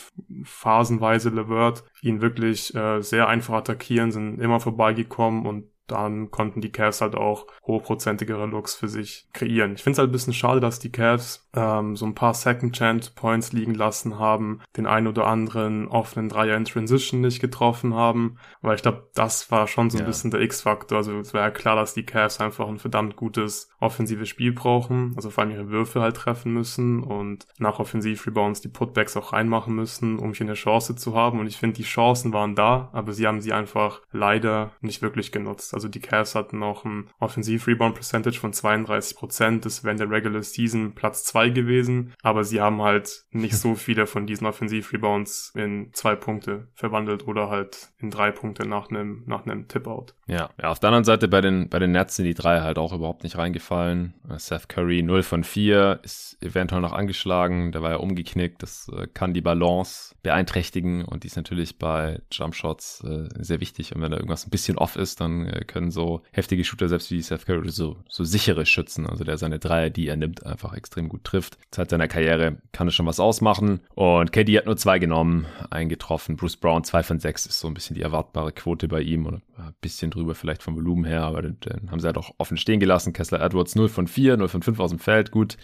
phasenweise 0.43 1.31
Levert 1.31 1.85
ihn 2.03 2.21
wirklich 2.21 2.75
äh, 2.75 3.01
sehr 3.03 3.29
einfach 3.29 3.55
attackieren, 3.55 4.11
sind 4.11 4.41
immer 4.41 4.61
vorbeigekommen 4.61 5.47
und 5.47 5.65
dann 5.87 6.31
konnten 6.31 6.61
die 6.61 6.71
Cavs 6.71 7.01
halt 7.01 7.15
auch 7.15 7.47
hochprozentigere 7.63 8.47
Looks 8.47 8.75
für 8.75 8.89
sich 8.89 9.27
kreieren. 9.33 9.75
Ich 9.75 9.83
finde 9.83 9.93
es 9.95 9.99
halt 9.99 10.11
ein 10.11 10.13
bisschen 10.13 10.35
schade, 10.35 10.61
dass 10.61 10.79
die 10.79 10.93
Cavs 10.93 11.48
ähm, 11.59 11.97
so 11.97 12.07
ein 12.07 12.15
paar 12.15 12.35
Second 12.35 12.77
Chance 12.77 13.11
Points 13.15 13.53
liegen 13.53 13.75
lassen 13.75 14.19
haben, 14.19 14.61
den 14.77 14.87
einen 14.87 15.09
oder 15.09 15.27
anderen 15.27 15.89
offenen 15.89 16.29
Dreier 16.29 16.57
in 16.57 16.65
Transition 16.65 17.21
nicht 17.21 17.41
getroffen 17.41 17.95
haben, 17.95 18.39
weil 18.63 18.77
ich 18.77 18.83
glaube, 18.83 19.09
das 19.15 19.51
war 19.51 19.67
schon 19.67 19.91
so 19.91 19.99
ein 19.99 20.03
ja. 20.03 20.07
bisschen 20.07 20.31
der 20.31 20.41
X-Faktor. 20.41 20.99
Also 20.99 21.19
es 21.19 21.35
war 21.35 21.41
ja 21.41 21.51
klar, 21.51 21.77
dass 21.77 21.95
die 21.95 22.07
Cavs 22.07 22.41
einfach 22.41 22.69
ein 22.69 22.79
verdammt 22.79 23.17
gutes 23.17 23.71
offensives 23.81 24.29
Spiel 24.29 24.53
brauchen, 24.53 25.13
also 25.17 25.31
vor 25.31 25.43
allem 25.43 25.53
ihre 25.53 25.71
Würfe 25.71 26.01
halt 26.01 26.17
treffen 26.17 26.53
müssen 26.53 27.03
und 27.03 27.47
nach 27.59 27.79
Offensiv-Rebounds 27.79 28.61
die 28.61 28.69
Putbacks 28.69 29.17
auch 29.17 29.33
reinmachen 29.33 29.75
müssen, 29.75 30.19
um 30.19 30.33
hier 30.33 30.47
eine 30.47 30.55
Chance 30.55 30.97
zu 30.97 31.15
haben. 31.15 31.41
Und 31.41 31.47
ich 31.47 31.57
finde, 31.57 31.77
die 31.77 31.83
Chancen 31.83 32.33
waren 32.33 32.55
da, 32.55 32.89
aber 32.93 33.13
sie 33.13 33.27
haben 33.27 33.41
sie 33.41 33.53
einfach 33.53 34.03
leider 34.13 34.73
nicht 34.81 35.03
wirklich 35.03 35.33
genutzt. 35.33 35.75
Also 35.75 35.89
die 35.89 36.01
Cavs 36.01 36.35
hatten 36.35 36.59
noch 36.59 36.85
ein 36.85 37.11
Offensiv-Rebound-Percentage 37.19 38.39
von 38.39 38.53
32%. 38.53 39.61
Das 39.61 39.83
wäre 39.83 39.93
in 39.93 39.99
der 39.99 40.11
Regular 40.11 40.43
Season 40.43 40.93
Platz 40.95 41.25
2 41.25 41.48
gewesen. 41.51 42.15
Aber 42.23 42.45
sie 42.45 42.61
haben 42.61 42.83
halt 42.83 43.25
nicht 43.31 43.57
so 43.57 43.75
viele 43.75 44.07
von 44.07 44.27
diesen 44.27 44.47
Offensiv-Rebounds 44.47 45.53
in 45.55 45.91
zwei 45.93 46.15
Punkte 46.15 46.69
verwandelt 46.75 47.27
oder 47.27 47.49
halt 47.51 47.91
in 47.99 48.11
drei 48.11 48.31
Punkte 48.31 48.67
nach 48.67 48.91
einem, 48.91 49.23
nach 49.27 49.47
einem 49.47 49.69
Tip-Out. 49.69 50.15
Ja, 50.27 50.51
ja, 50.61 50.71
auf 50.71 50.79
der 50.79 50.89
anderen 50.89 51.05
Seite 51.05 51.29
bei 51.29 51.41
den, 51.41 51.69
bei 51.69 51.79
den 51.79 51.93
Nets 51.93 52.17
sind 52.17 52.27
die 52.27 52.35
drei 52.35 52.61
halt 52.61 52.79
auch 52.79 52.93
überhaupt 52.93 53.23
nicht 53.23 53.37
reingefallen. 53.37 54.15
Seth 54.37 54.69
Curry 54.69 55.03
0 55.03 55.23
von 55.23 55.45
4 55.45 56.01
ist 56.03 56.37
eventuell 56.41 56.81
noch 56.81 56.93
angeschlagen. 56.93 57.73
Der 57.73 57.83
war 57.83 57.91
ja 57.91 57.97
umgeknickt. 57.97 58.63
Das 58.63 58.91
äh, 58.95 59.07
kann 59.07 59.35
die 59.35 59.41
Balance 59.41 60.15
beeinträchtigen 60.23 61.05
und 61.05 61.23
die 61.23 61.29
ist 61.29 61.37
natürlich 61.37 61.79
bei 61.79 62.21
Jumpshots 62.31 63.03
äh, 63.05 63.29
sehr 63.39 63.61
wichtig. 63.61 63.95
Und 63.95 64.03
wenn 64.03 64.11
da 64.11 64.17
irgendwas 64.17 64.47
ein 64.47 64.51
bisschen 64.51 64.79
off 64.79 64.97
ist, 64.97 65.21
dann 65.21 65.47
äh, 65.47 65.65
können 65.65 65.91
so 65.91 66.23
heftige 66.33 66.65
Shooter, 66.65 66.89
selbst 66.89 67.11
wie 67.11 67.23
Seth 67.23 67.47
Curry, 67.47 67.71
so, 67.71 67.97
so 68.09 68.25
sichere 68.25 68.67
schützen. 68.67 69.07
Also 69.07 69.25
der 69.25 69.39
seine 69.39 69.59
Dreier, 69.59 69.91
die 69.91 70.09
er 70.09 70.17
nimmt, 70.17 70.45
einfach 70.45 70.75
extrem 70.75 71.09
gut 71.09 71.25
trifft. 71.29 71.59
Zeit 71.71 71.91
seiner 71.91 72.09
Karriere 72.09 72.59
kann 72.73 72.89
es 72.89 72.95
schon 72.95 73.07
was 73.07 73.21
ausmachen. 73.21 73.81
Und 73.95 74.33
KD 74.33 74.59
hat 74.59 74.67
nur 74.67 74.77
zwei 74.77 74.99
genommen, 74.99 75.47
eingetroffen. 75.71 76.37
Bruce 76.37 76.57
Brown 76.57 76.85
2 76.85 77.03
von 77.03 77.21
6 77.21 77.47
ist 77.47 77.61
so 77.61 77.69
ein 77.69 77.75
bisschen 77.75 77.95
die 77.95 78.03
erwartbare 78.03 78.53
Quote 78.53 78.89
bei 78.89 79.03
ihm 79.03 79.27
oder 79.27 79.41
ein 79.57 79.75
bisschen 79.81 80.11
drüber 80.11 80.35
vielleicht 80.35 80.63
vom 80.63 80.77
Volumen 80.77 81.05
her, 81.05 81.23
aber 81.23 81.43
den, 81.43 81.61
den 81.61 81.91
haben 81.91 82.01
sie 82.01 82.07
halt 82.07 82.19
auch 82.19 82.31
offen 82.39 82.57
stehen 82.57 82.81
gelassen. 82.81 83.13
Kessler 83.13 83.41
Edwards 83.41 83.75
0 83.75 83.89
von 83.89 84.07
4, 84.07 84.37
0 84.37 84.49
von 84.49 84.63
5 84.63 84.81
aus 84.81 84.91
dem 84.91 84.99
Feld, 84.99 85.31
gut. 85.31 85.57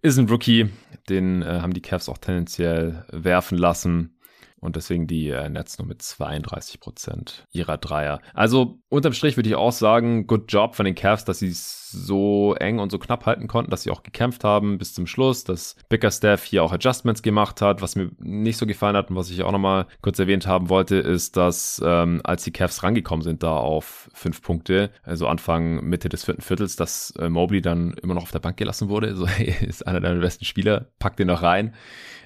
Ist 0.00 0.18
ein 0.18 0.28
Rookie, 0.28 0.70
den 1.08 1.42
äh, 1.42 1.60
haben 1.60 1.74
die 1.74 1.82
Cavs 1.82 2.08
auch 2.08 2.18
tendenziell 2.18 3.04
werfen 3.10 3.58
lassen 3.58 4.17
und 4.60 4.76
deswegen 4.76 5.06
die 5.06 5.28
äh, 5.28 5.48
Nets 5.48 5.78
nur 5.78 5.86
mit 5.86 6.02
32 6.02 6.80
Prozent 6.80 7.46
ihrer 7.52 7.78
Dreier. 7.78 8.20
Also 8.34 8.78
unterm 8.88 9.12
Strich 9.12 9.36
würde 9.36 9.48
ich 9.48 9.54
auch 9.54 9.72
sagen, 9.72 10.26
good 10.26 10.50
job 10.52 10.74
von 10.74 10.84
den 10.84 10.94
Cavs, 10.94 11.24
dass 11.24 11.38
sie 11.40 11.48
es 11.48 11.90
so 11.90 12.54
eng 12.54 12.78
und 12.78 12.90
so 12.90 12.98
knapp 12.98 13.26
halten 13.26 13.48
konnten, 13.48 13.70
dass 13.70 13.82
sie 13.82 13.90
auch 13.90 14.02
gekämpft 14.02 14.44
haben 14.44 14.78
bis 14.78 14.94
zum 14.94 15.06
Schluss, 15.06 15.44
dass 15.44 15.76
Bickerstaff 15.88 16.44
hier 16.44 16.62
auch 16.62 16.72
Adjustments 16.72 17.22
gemacht 17.22 17.62
hat. 17.62 17.80
Was 17.80 17.96
mir 17.96 18.10
nicht 18.18 18.58
so 18.58 18.66
gefallen 18.66 18.96
hat 18.96 19.10
und 19.10 19.16
was 19.16 19.30
ich 19.30 19.42
auch 19.42 19.52
nochmal 19.52 19.86
kurz 20.02 20.18
erwähnt 20.18 20.46
haben 20.46 20.68
wollte, 20.68 20.96
ist, 20.96 21.36
dass 21.36 21.80
ähm, 21.84 22.20
als 22.24 22.44
die 22.44 22.52
Cavs 22.52 22.82
rangekommen 22.82 23.22
sind 23.22 23.42
da 23.42 23.56
auf 23.56 24.10
fünf 24.12 24.42
Punkte, 24.42 24.90
also 25.02 25.26
Anfang, 25.26 25.84
Mitte 25.84 26.08
des 26.08 26.24
vierten 26.24 26.42
Viertels, 26.42 26.76
dass 26.76 27.12
äh, 27.18 27.28
Mobley 27.28 27.62
dann 27.62 27.94
immer 28.02 28.14
noch 28.14 28.22
auf 28.22 28.32
der 28.32 28.40
Bank 28.40 28.56
gelassen 28.56 28.88
wurde. 28.88 29.08
So, 29.18 29.26
hey, 29.26 29.52
ist 29.66 29.84
einer 29.84 30.00
deiner 30.00 30.20
besten 30.20 30.44
Spieler, 30.44 30.86
pack 31.00 31.16
den 31.16 31.26
noch 31.26 31.42
rein 31.42 31.74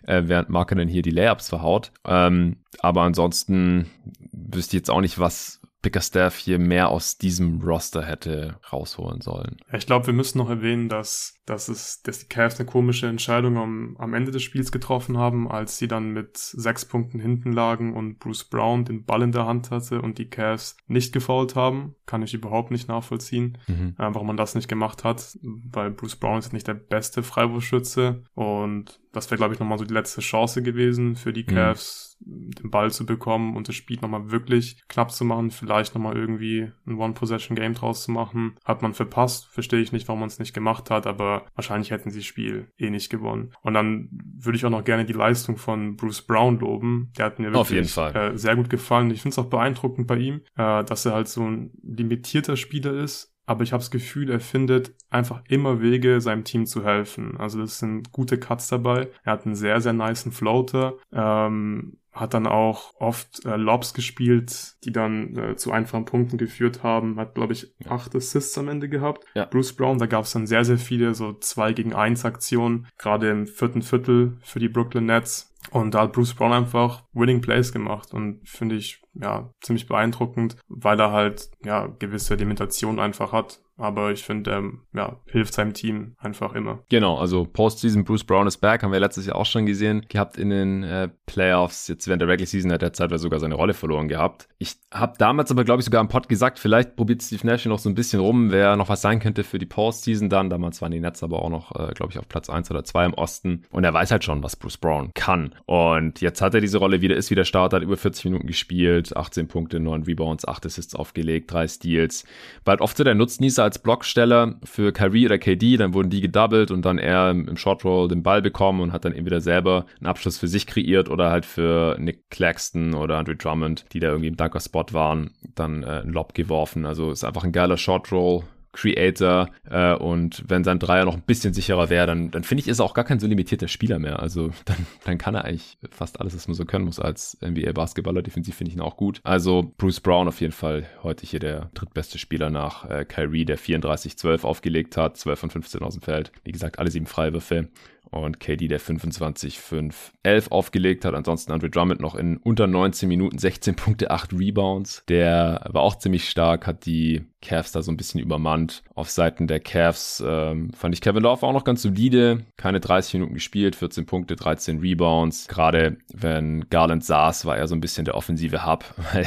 äh, 0.06 0.22
während 0.26 0.48
Markenen 0.48 0.88
hier 0.88 1.02
die 1.02 1.10
Layups 1.10 1.48
verhaut. 1.48 1.92
Ähm, 2.06 2.56
aber 2.80 3.02
ansonsten 3.02 3.90
wüsste 4.32 4.76
ich 4.76 4.80
jetzt 4.80 4.90
auch 4.90 5.00
nicht, 5.00 5.18
was 5.18 5.62
Bickerstaff 5.82 6.36
hier 6.36 6.60
mehr 6.60 6.88
aus 6.88 7.18
diesem 7.18 7.60
Roster 7.60 8.04
hätte 8.06 8.56
rausholen 8.72 9.20
sollen. 9.20 9.56
Ich 9.72 9.84
glaube, 9.84 10.06
wir 10.06 10.14
müssen 10.14 10.38
noch 10.38 10.48
erwähnen, 10.48 10.88
dass, 10.88 11.34
dass, 11.44 11.68
es, 11.68 12.02
dass 12.02 12.20
die 12.20 12.28
Cavs 12.28 12.58
eine 12.58 12.66
komische 12.66 13.08
Entscheidung 13.08 13.58
am, 13.58 13.96
am 13.98 14.14
Ende 14.14 14.30
des 14.30 14.44
Spiels 14.44 14.70
getroffen 14.70 15.18
haben, 15.18 15.50
als 15.50 15.78
sie 15.78 15.88
dann 15.88 16.12
mit 16.12 16.36
sechs 16.36 16.84
Punkten 16.84 17.18
hinten 17.18 17.52
lagen 17.52 17.94
und 17.94 18.20
Bruce 18.20 18.44
Brown 18.44 18.84
den 18.84 19.04
Ball 19.04 19.22
in 19.22 19.32
der 19.32 19.46
Hand 19.46 19.72
hatte 19.72 20.00
und 20.00 20.18
die 20.18 20.30
Cavs 20.30 20.76
nicht 20.86 21.12
gefault 21.12 21.56
haben. 21.56 21.96
Kann 22.06 22.22
ich 22.22 22.32
überhaupt 22.32 22.70
nicht 22.70 22.88
nachvollziehen, 22.88 23.58
mhm. 23.66 23.96
äh, 23.98 24.14
warum 24.14 24.28
man 24.28 24.36
das 24.36 24.54
nicht 24.54 24.68
gemacht 24.68 25.02
hat, 25.02 25.36
weil 25.42 25.90
Bruce 25.90 26.16
Brown 26.16 26.38
ist 26.38 26.52
nicht 26.52 26.68
der 26.68 26.74
beste 26.74 27.24
Freiwurfschütze 27.24 28.22
und 28.34 29.01
das 29.12 29.30
wäre, 29.30 29.38
glaube 29.38 29.54
ich, 29.54 29.60
nochmal 29.60 29.78
so 29.78 29.84
die 29.84 29.94
letzte 29.94 30.20
Chance 30.20 30.62
gewesen 30.62 31.16
für 31.16 31.32
die 31.32 31.44
mhm. 31.44 31.54
Cavs. 31.54 32.06
Mhm 32.08 32.12
den 32.26 32.70
Ball 32.70 32.90
zu 32.90 33.06
bekommen 33.06 33.56
und 33.56 33.68
das 33.68 33.74
Spiel 33.74 33.98
nochmal 34.00 34.30
wirklich 34.30 34.76
knapp 34.88 35.10
zu 35.10 35.24
machen, 35.24 35.50
vielleicht 35.50 35.94
nochmal 35.94 36.16
irgendwie 36.16 36.70
ein 36.86 36.98
One-Possession-Game 36.98 37.74
draus 37.74 38.04
zu 38.04 38.10
machen. 38.10 38.56
Hat 38.64 38.82
man 38.82 38.94
verpasst, 38.94 39.46
verstehe 39.46 39.80
ich 39.80 39.92
nicht, 39.92 40.08
warum 40.08 40.20
man 40.20 40.28
es 40.28 40.38
nicht 40.38 40.54
gemacht 40.54 40.90
hat, 40.90 41.06
aber 41.06 41.46
wahrscheinlich 41.54 41.90
hätten 41.90 42.10
sie 42.10 42.20
das 42.20 42.26
Spiel 42.26 42.68
eh 42.78 42.90
nicht 42.90 43.10
gewonnen. 43.10 43.52
Und 43.62 43.74
dann 43.74 44.08
würde 44.12 44.56
ich 44.56 44.64
auch 44.64 44.70
noch 44.70 44.84
gerne 44.84 45.04
die 45.04 45.12
Leistung 45.12 45.56
von 45.56 45.96
Bruce 45.96 46.22
Brown 46.22 46.58
loben. 46.58 47.12
Der 47.16 47.26
hat 47.26 47.38
mir 47.38 47.52
wirklich 47.52 47.96
äh, 47.96 48.36
sehr 48.36 48.56
gut 48.56 48.70
gefallen. 48.70 49.10
Ich 49.10 49.22
finde 49.22 49.34
es 49.34 49.38
auch 49.38 49.50
beeindruckend 49.50 50.06
bei 50.06 50.16
ihm, 50.16 50.42
äh, 50.56 50.84
dass 50.84 51.06
er 51.06 51.12
halt 51.14 51.28
so 51.28 51.44
ein 51.44 51.72
limitierter 51.82 52.56
Spieler 52.56 52.92
ist, 52.92 53.31
aber 53.46 53.64
ich 53.64 53.72
habe 53.72 53.80
das 53.80 53.90
Gefühl, 53.90 54.30
er 54.30 54.40
findet 54.40 54.94
einfach 55.10 55.42
immer 55.48 55.80
Wege, 55.80 56.20
seinem 56.20 56.44
Team 56.44 56.66
zu 56.66 56.84
helfen. 56.84 57.36
Also 57.38 57.60
das 57.60 57.78
sind 57.78 58.12
gute 58.12 58.38
Cuts 58.38 58.68
dabei. 58.68 59.08
Er 59.24 59.32
hat 59.32 59.46
einen 59.46 59.54
sehr, 59.54 59.80
sehr 59.80 59.92
niceen 59.92 60.32
Floater. 60.32 60.94
Ähm, 61.12 61.98
hat 62.12 62.34
dann 62.34 62.46
auch 62.46 62.92
oft 62.98 63.44
äh, 63.46 63.56
Lobs 63.56 63.94
gespielt, 63.94 64.74
die 64.84 64.92
dann 64.92 65.36
äh, 65.36 65.56
zu 65.56 65.72
einfachen 65.72 66.04
Punkten 66.04 66.36
geführt 66.36 66.82
haben. 66.82 67.18
Hat, 67.18 67.34
glaube 67.34 67.54
ich, 67.54 67.74
acht 67.88 68.14
Assists 68.14 68.56
am 68.58 68.68
Ende 68.68 68.88
gehabt. 68.88 69.24
Ja. 69.34 69.46
Bruce 69.46 69.74
Brown, 69.74 69.98
da 69.98 70.06
gab 70.06 70.24
es 70.24 70.32
dann 70.32 70.46
sehr, 70.46 70.64
sehr 70.64 70.78
viele 70.78 71.14
so 71.14 71.32
zwei 71.32 71.72
gegen 71.72 71.94
eins 71.94 72.24
Aktionen, 72.24 72.86
gerade 72.98 73.30
im 73.30 73.46
vierten 73.46 73.80
Viertel 73.80 74.36
für 74.42 74.58
die 74.58 74.68
Brooklyn 74.68 75.06
Nets. 75.06 75.51
Und 75.70 75.94
da 75.94 76.02
hat 76.02 76.12
Bruce 76.12 76.34
Brown 76.34 76.52
einfach 76.52 77.04
Winning 77.12 77.40
Plays 77.40 77.72
gemacht 77.72 78.12
und 78.12 78.46
finde 78.48 78.74
ich 78.74 79.00
ja 79.14 79.50
ziemlich 79.60 79.86
beeindruckend, 79.86 80.56
weil 80.68 80.98
er 81.00 81.12
halt 81.12 81.50
ja 81.64 81.86
gewisse 81.86 82.34
Limitationen 82.34 83.00
einfach 83.00 83.32
hat 83.32 83.61
aber 83.76 84.12
ich 84.12 84.22
finde, 84.22 84.52
ähm, 84.52 84.80
ja, 84.94 85.16
hilft 85.26 85.54
seinem 85.54 85.74
Team 85.74 86.14
einfach 86.18 86.54
immer. 86.54 86.80
Genau, 86.90 87.18
also 87.18 87.44
Postseason 87.44 88.04
Bruce 88.04 88.24
Brown 88.24 88.46
ist 88.46 88.58
back, 88.58 88.82
haben 88.82 88.92
wir 88.92 89.00
letztes 89.00 89.26
Jahr 89.26 89.36
auch 89.36 89.46
schon 89.46 89.66
gesehen, 89.66 90.04
gehabt 90.08 90.36
in 90.36 90.50
den 90.50 90.82
äh, 90.82 91.08
Playoffs. 91.26 91.88
Jetzt 91.88 92.06
während 92.06 92.20
der 92.20 92.28
Regular 92.28 92.46
Season 92.46 92.70
hat 92.70 92.82
er 92.82 92.92
zeitweise 92.92 93.22
sogar 93.22 93.40
seine 93.40 93.54
Rolle 93.54 93.74
verloren 93.74 94.08
gehabt. 94.08 94.48
Ich 94.58 94.76
habe 94.92 95.14
damals 95.18 95.50
aber, 95.50 95.64
glaube 95.64 95.80
ich, 95.80 95.86
sogar 95.86 96.00
am 96.00 96.08
Pod 96.08 96.28
gesagt, 96.28 96.58
vielleicht 96.58 96.96
probiert 96.96 97.22
Steve 97.22 97.46
Nash 97.46 97.64
noch 97.66 97.78
so 97.78 97.88
ein 97.88 97.94
bisschen 97.94 98.20
rum, 98.20 98.50
wer 98.50 98.76
noch 98.76 98.88
was 98.88 99.00
sein 99.00 99.20
könnte 99.20 99.42
für 99.42 99.58
die 99.58 99.66
Postseason 99.66 100.28
dann. 100.28 100.50
Damals 100.50 100.82
waren 100.82 100.92
die 100.92 101.00
Nets 101.00 101.22
aber 101.22 101.42
auch 101.42 101.50
noch, 101.50 101.72
äh, 101.72 101.92
glaube 101.94 102.12
ich, 102.12 102.18
auf 102.18 102.28
Platz 102.28 102.50
1 102.50 102.70
oder 102.70 102.84
2 102.84 103.06
im 103.06 103.14
Osten. 103.14 103.62
Und 103.70 103.84
er 103.84 103.94
weiß 103.94 104.10
halt 104.10 104.24
schon, 104.24 104.42
was 104.42 104.56
Bruce 104.56 104.76
Brown 104.76 105.10
kann. 105.14 105.54
Und 105.66 106.20
jetzt 106.20 106.42
hat 106.42 106.54
er 106.54 106.60
diese 106.60 106.78
Rolle 106.78 107.00
wieder, 107.00 107.16
ist 107.16 107.30
wieder 107.30 107.44
Starter, 107.44 107.76
hat 107.76 107.82
über 107.82 107.96
40 107.96 108.26
Minuten 108.26 108.46
gespielt, 108.46 109.16
18 109.16 109.48
Punkte, 109.48 109.80
9 109.80 110.02
Rebounds, 110.02 110.46
8 110.46 110.66
Assists 110.66 110.94
aufgelegt, 110.94 111.50
3 111.52 111.66
Steals. 111.68 112.24
Halt 112.66 112.80
oft 112.80 112.96
so 112.96 113.04
der 113.04 113.14
Nutznießer 113.14 113.61
als 113.62 113.78
Blocksteller 113.78 114.56
für 114.64 114.92
Kyrie 114.92 115.26
oder 115.26 115.38
KD, 115.38 115.76
dann 115.76 115.94
wurden 115.94 116.10
die 116.10 116.20
gedoubled 116.20 116.70
und 116.70 116.84
dann 116.84 116.98
er 116.98 117.30
im 117.30 117.56
Short 117.56 117.84
Roll 117.84 118.08
den 118.08 118.22
Ball 118.22 118.42
bekommen 118.42 118.80
und 118.80 118.92
hat 118.92 119.04
dann 119.04 119.12
entweder 119.12 119.40
selber 119.40 119.86
einen 119.98 120.06
Abschluss 120.06 120.38
für 120.38 120.48
sich 120.48 120.66
kreiert 120.66 121.08
oder 121.08 121.30
halt 121.30 121.46
für 121.46 121.96
Nick 121.98 122.30
Claxton 122.30 122.94
oder 122.94 123.18
Andre 123.18 123.36
Drummond, 123.36 123.84
die 123.92 124.00
da 124.00 124.08
irgendwie 124.08 124.28
im 124.28 124.36
Dunker-Spot 124.36 124.86
waren, 124.92 125.30
dann 125.54 125.82
äh, 125.82 125.86
einen 125.86 126.12
Lob 126.12 126.34
geworfen. 126.34 126.86
Also 126.86 127.10
ist 127.10 127.24
einfach 127.24 127.44
ein 127.44 127.52
geiler 127.52 127.76
Short 127.76 128.10
Roll. 128.12 128.42
Creator 128.72 129.50
äh, 129.70 129.94
und 129.94 130.44
wenn 130.48 130.64
sein 130.64 130.78
Dreier 130.78 131.04
noch 131.04 131.14
ein 131.14 131.22
bisschen 131.22 131.54
sicherer 131.54 131.90
wäre, 131.90 132.06
dann, 132.06 132.30
dann 132.30 132.42
finde 132.42 132.62
ich, 132.62 132.68
ist 132.68 132.78
er 132.78 132.84
auch 132.84 132.94
gar 132.94 133.04
kein 133.04 133.20
so 133.20 133.26
limitierter 133.26 133.68
Spieler 133.68 133.98
mehr. 133.98 134.20
Also 134.20 134.50
dann, 134.64 134.86
dann 135.04 135.18
kann 135.18 135.34
er 135.34 135.44
eigentlich 135.44 135.78
fast 135.90 136.20
alles, 136.20 136.34
was 136.34 136.48
man 136.48 136.54
so 136.54 136.64
können 136.64 136.86
muss 136.86 136.98
als 136.98 137.36
NBA-Basketballer. 137.42 138.22
Defensiv 138.22 138.56
finde 138.56 138.70
ich 138.70 138.76
ihn 138.76 138.82
auch 138.82 138.96
gut. 138.96 139.20
Also 139.24 139.72
Bruce 139.76 140.00
Brown 140.00 140.28
auf 140.28 140.40
jeden 140.40 140.52
Fall 140.52 140.86
heute 141.02 141.26
hier 141.26 141.40
der 141.40 141.70
drittbeste 141.74 142.18
Spieler 142.18 142.50
nach 142.50 142.88
äh, 142.88 143.04
Kyrie, 143.04 143.44
der 143.44 143.58
34-12 143.58 144.44
aufgelegt 144.44 144.96
hat, 144.96 145.16
12 145.16 145.38
von 145.38 145.50
15 145.50 145.82
aus 145.82 145.94
dem 145.94 146.02
Feld. 146.02 146.32
Wie 146.44 146.52
gesagt, 146.52 146.78
alle 146.78 146.90
sieben 146.90 147.06
Freiwürfe 147.06 147.68
und 148.12 148.40
KD, 148.40 148.68
der 148.68 148.80
25-5-11 148.80 150.50
aufgelegt 150.50 151.04
hat. 151.04 151.14
Ansonsten 151.14 151.52
Andre 151.52 151.70
Drummond 151.70 152.00
noch 152.00 152.14
in 152.14 152.36
unter 152.36 152.66
19 152.66 153.08
Minuten 153.08 153.38
16 153.38 153.74
Punkte, 153.74 154.10
8 154.10 154.32
Rebounds. 154.32 155.02
Der 155.08 155.64
war 155.70 155.82
auch 155.82 155.96
ziemlich 155.96 156.28
stark, 156.28 156.66
hat 156.66 156.84
die 156.86 157.24
Cavs 157.40 157.72
da 157.72 157.82
so 157.82 157.90
ein 157.90 157.96
bisschen 157.96 158.20
übermannt. 158.20 158.82
Auf 158.94 159.10
Seiten 159.10 159.46
der 159.46 159.60
Cavs 159.60 160.22
ähm, 160.24 160.72
fand 160.74 160.94
ich 160.94 161.00
Kevin 161.00 161.22
Love 161.22 161.44
auch 161.44 161.52
noch 161.52 161.64
ganz 161.64 161.82
solide. 161.82 162.44
Keine 162.56 162.80
30 162.80 163.14
Minuten 163.14 163.34
gespielt, 163.34 163.76
14 163.76 164.06
Punkte, 164.06 164.36
13 164.36 164.80
Rebounds. 164.80 165.48
Gerade 165.48 165.96
wenn 166.12 166.68
Garland 166.68 167.04
saß, 167.04 167.46
war 167.46 167.56
er 167.56 167.66
so 167.66 167.74
ein 167.74 167.80
bisschen 167.80 168.04
der 168.04 168.14
offensive 168.14 168.64
Hub, 168.66 168.84
weil 169.12 169.26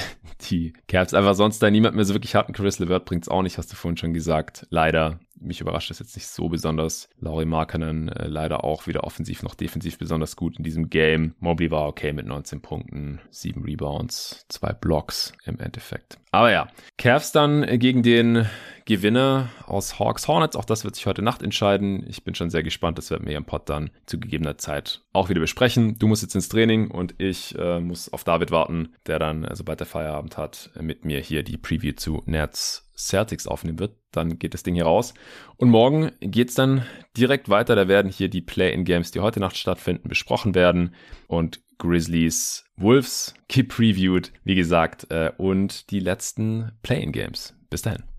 die 0.50 0.74
Cavs 0.88 1.14
einfach 1.14 1.36
sonst 1.36 1.60
da 1.62 1.70
niemand 1.70 1.96
mehr 1.96 2.06
so 2.06 2.14
wirklich 2.14 2.36
hatten. 2.36 2.54
Chris 2.54 2.80
LeVert 2.80 3.06
bringt's 3.06 3.30
auch 3.30 3.42
nicht, 3.42 3.58
hast 3.58 3.72
du 3.72 3.76
vorhin 3.76 3.98
schon 3.98 4.14
gesagt. 4.14 4.66
Leider 4.70 5.20
mich 5.46 5.62
überrascht 5.62 5.90
das 5.90 6.00
jetzt 6.00 6.16
nicht 6.16 6.28
so 6.28 6.50
besonders. 6.50 7.10
Laurie 7.20 7.46
Markkanen 7.46 8.10
äh, 8.10 8.28
leider 8.28 8.64
auch 8.64 8.88
weder 8.88 9.04
offensiv 9.04 9.44
noch 9.44 9.56
defensiv 9.56 9.98
besonders 9.98 10.36
gut 10.36 10.58
in 10.58 10.64
diesem 10.64 10.90
Game. 10.90 11.36
Mobley 11.40 11.72
war 11.72 11.88
okay 11.88 12.14
mit 12.14 12.26
19 12.26 12.62
Punkten, 12.62 13.22
7 13.32 13.64
Rebounds, 13.64 14.46
2 14.50 14.74
Blocks 14.74 15.34
im 15.46 15.60
Endeffekt. 15.60 16.18
Aber 16.32 16.52
ja, 16.52 16.68
Cavs 16.98 17.32
dann 17.32 17.80
gegen 17.80 18.04
den 18.04 18.46
Gewinner 18.86 19.50
aus 19.66 20.00
Hawks 20.00 20.28
Hornets. 20.28 20.56
Auch 20.56 20.66
das 20.66 20.84
wird 20.84 20.96
sich 20.96 21.08
heute 21.08 21.24
Nacht 21.24 21.42
entscheiden. 21.42 22.06
Ich 22.08 22.24
bin 22.24 22.36
schon 22.36 22.52
sehr 22.52 22.64
gespannt. 22.64 22.98
Das 22.98 23.10
werden 23.10 23.26
wir 23.26 23.32
hier 23.32 23.38
im 23.38 23.46
Pod 23.46 23.68
dann 23.68 23.90
zu 24.06 24.20
gegebener 24.20 24.58
Zeit 24.58 25.02
auch 25.12 25.30
wieder 25.30 25.42
besprechen. 25.42 25.98
Du 25.98 26.08
musst 26.08 26.22
jetzt 26.22 26.36
ins 26.36 26.50
Training 26.50 26.92
und 26.92 27.16
ich 27.18 27.58
äh, 27.58 27.80
muss 27.80 28.14
auf 28.14 28.24
David 28.24 28.52
warten, 28.52 28.94
der 29.08 29.18
dann, 29.18 29.44
äh, 29.44 29.56
sobald 29.56 29.82
er 29.82 29.88
Feierabend 29.88 30.38
hat, 30.38 30.70
mit 30.80 31.04
mir 31.04 31.20
hier 31.20 31.44
die 31.44 31.58
Preview 31.58 31.94
zu 31.94 32.22
Nets 32.26 32.90
Celtics 32.96 33.48
aufnehmen 33.48 33.80
wird. 33.80 33.98
Dann 34.12 34.40
geht 34.40 34.54
das 34.54 34.64
Ding 34.64 34.76
hier 34.76 34.86
raus. 34.86 35.14
Und 35.58 35.70
morgen 35.70 36.12
geht's 36.22 36.54
dann 36.54 36.86
direkt 37.18 37.50
weiter. 37.50 37.76
Da 37.76 37.88
werden 37.88 38.12
hier 38.12 38.30
die 38.30 38.42
Play-in-Games, 38.42 39.12
die 39.12 39.20
heute 39.20 39.40
Nacht 39.40 39.58
stattfinden, 39.58 40.08
besprochen 40.08 40.56
werden. 40.56 40.96
Und 41.28 41.62
Grizzlies 41.78 42.66
Wolves 42.78 43.34
gepreviewt, 43.48 44.32
wie 44.44 44.56
gesagt, 44.56 45.12
äh, 45.12 45.32
und 45.38 45.90
die 45.92 46.00
letzten 46.00 46.72
Play-in-Games. 46.84 47.54
Bis 47.70 47.82
dahin. 47.82 48.15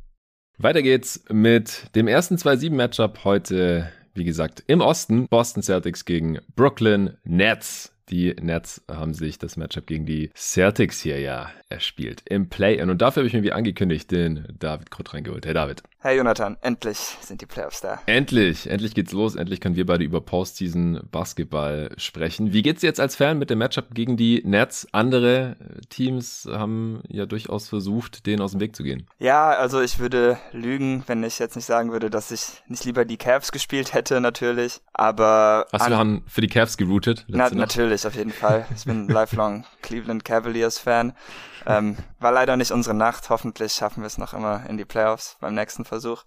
Weiter 0.59 0.81
geht's 0.81 1.23
mit 1.31 1.95
dem 1.95 2.09
ersten 2.09 2.37
2-7-Matchup 2.37 3.25
heute, 3.25 3.93
wie 4.15 4.25
gesagt, 4.25 4.65
im 4.67 4.81
Osten. 4.81 5.29
Boston 5.29 5.63
Celtics 5.63 6.07
gegen 6.07 6.39
Brooklyn 6.55 7.19
Nets. 7.25 7.93
Die 8.09 8.35
Nets 8.41 8.83
haben 8.89 9.13
sich 9.13 9.39
das 9.39 9.59
Matchup 9.59 9.87
gegen 9.87 10.07
die 10.07 10.31
Celtics 10.35 11.03
hier 11.03 11.21
ja 11.21 11.51
erspielt 11.69 12.23
im 12.25 12.49
Play-In. 12.49 12.89
Und 12.89 13.03
dafür 13.03 13.21
habe 13.21 13.27
ich 13.27 13.35
mir 13.35 13.43
wie 13.43 13.53
angekündigt 13.53 14.11
den 14.11 14.47
David 14.59 14.91
Krutt 14.91 15.13
reingeholt. 15.13 15.45
Hey 15.45 15.53
David. 15.53 15.83
Hey 16.07 16.19
Jonathan, 16.19 16.57
endlich 16.61 16.99
sind 17.21 17.41
die 17.41 17.47
Playoffs 17.47 17.81
da. 17.81 17.99
Endlich, 18.07 18.71
endlich 18.71 18.95
geht's 18.95 19.11
los. 19.11 19.35
Endlich 19.35 19.61
können 19.61 19.75
wir 19.75 19.87
beide 19.87 20.05
über 20.05 20.21
Postseason 20.21 21.01
Basketball 21.11 21.91
sprechen. 21.97 22.53
Wie 22.53 22.63
geht's 22.63 22.83
jetzt 22.83 23.01
als 23.01 23.17
Fan 23.17 23.41
mit 23.41 23.51
dem 23.51 23.59
Matchup 23.59 23.93
gegen 23.93 24.17
die 24.17 24.41
Nets? 24.45 24.87
Andere 24.93 25.57
Teams 25.89 26.49
haben 26.49 27.03
ja 27.09 27.27
durchaus 27.27 27.69
versucht, 27.69 28.25
denen 28.27 28.41
aus 28.41 28.53
dem 28.53 28.61
Weg 28.61 28.77
zu 28.77 28.85
gehen. 28.85 29.09
Ja, 29.19 29.51
also 29.51 29.81
ich 29.81 29.99
würde 29.99 30.39
lügen, 30.53 31.03
wenn 31.09 31.25
ich 31.25 31.41
jetzt 31.41 31.57
nicht 31.57 31.67
sagen 31.67 31.91
würde, 31.91 32.09
dass 32.09 32.31
ich 32.31 32.63
nicht 32.69 32.85
lieber 32.85 33.05
die 33.05 33.17
Cavs 33.17 33.51
gespielt 33.51 33.93
hätte, 33.93 34.21
natürlich. 34.21 34.83
Aber. 34.93 35.67
Hast 35.73 35.91
du 35.91 36.23
für 36.29 36.41
die 36.41 36.47
Cavs 36.47 36.77
geroutet? 36.77 37.25
Na, 37.27 37.51
natürlich, 37.51 38.07
auf 38.07 38.15
jeden 38.15 38.33
Fall. 38.33 38.65
Ich 38.77 38.85
bin 38.85 39.09
lifelong 39.09 39.65
Cleveland 39.83 40.25
Cavaliers 40.25 40.79
Fan. 40.79 41.15
Ähm, 41.67 41.97
war 42.21 42.31
leider 42.31 42.57
nicht 42.57 42.71
unsere 42.71 42.95
Nacht. 42.95 43.29
Hoffentlich 43.29 43.73
schaffen 43.73 44.03
wir 44.03 44.07
es 44.07 44.19
noch 44.19 44.35
immer 44.35 44.65
in 44.69 44.77
die 44.77 44.85
Playoffs 44.85 45.37
beim 45.41 45.55
nächsten 45.55 45.85
Versuch. 45.85 45.96
Versuch. 45.97 46.25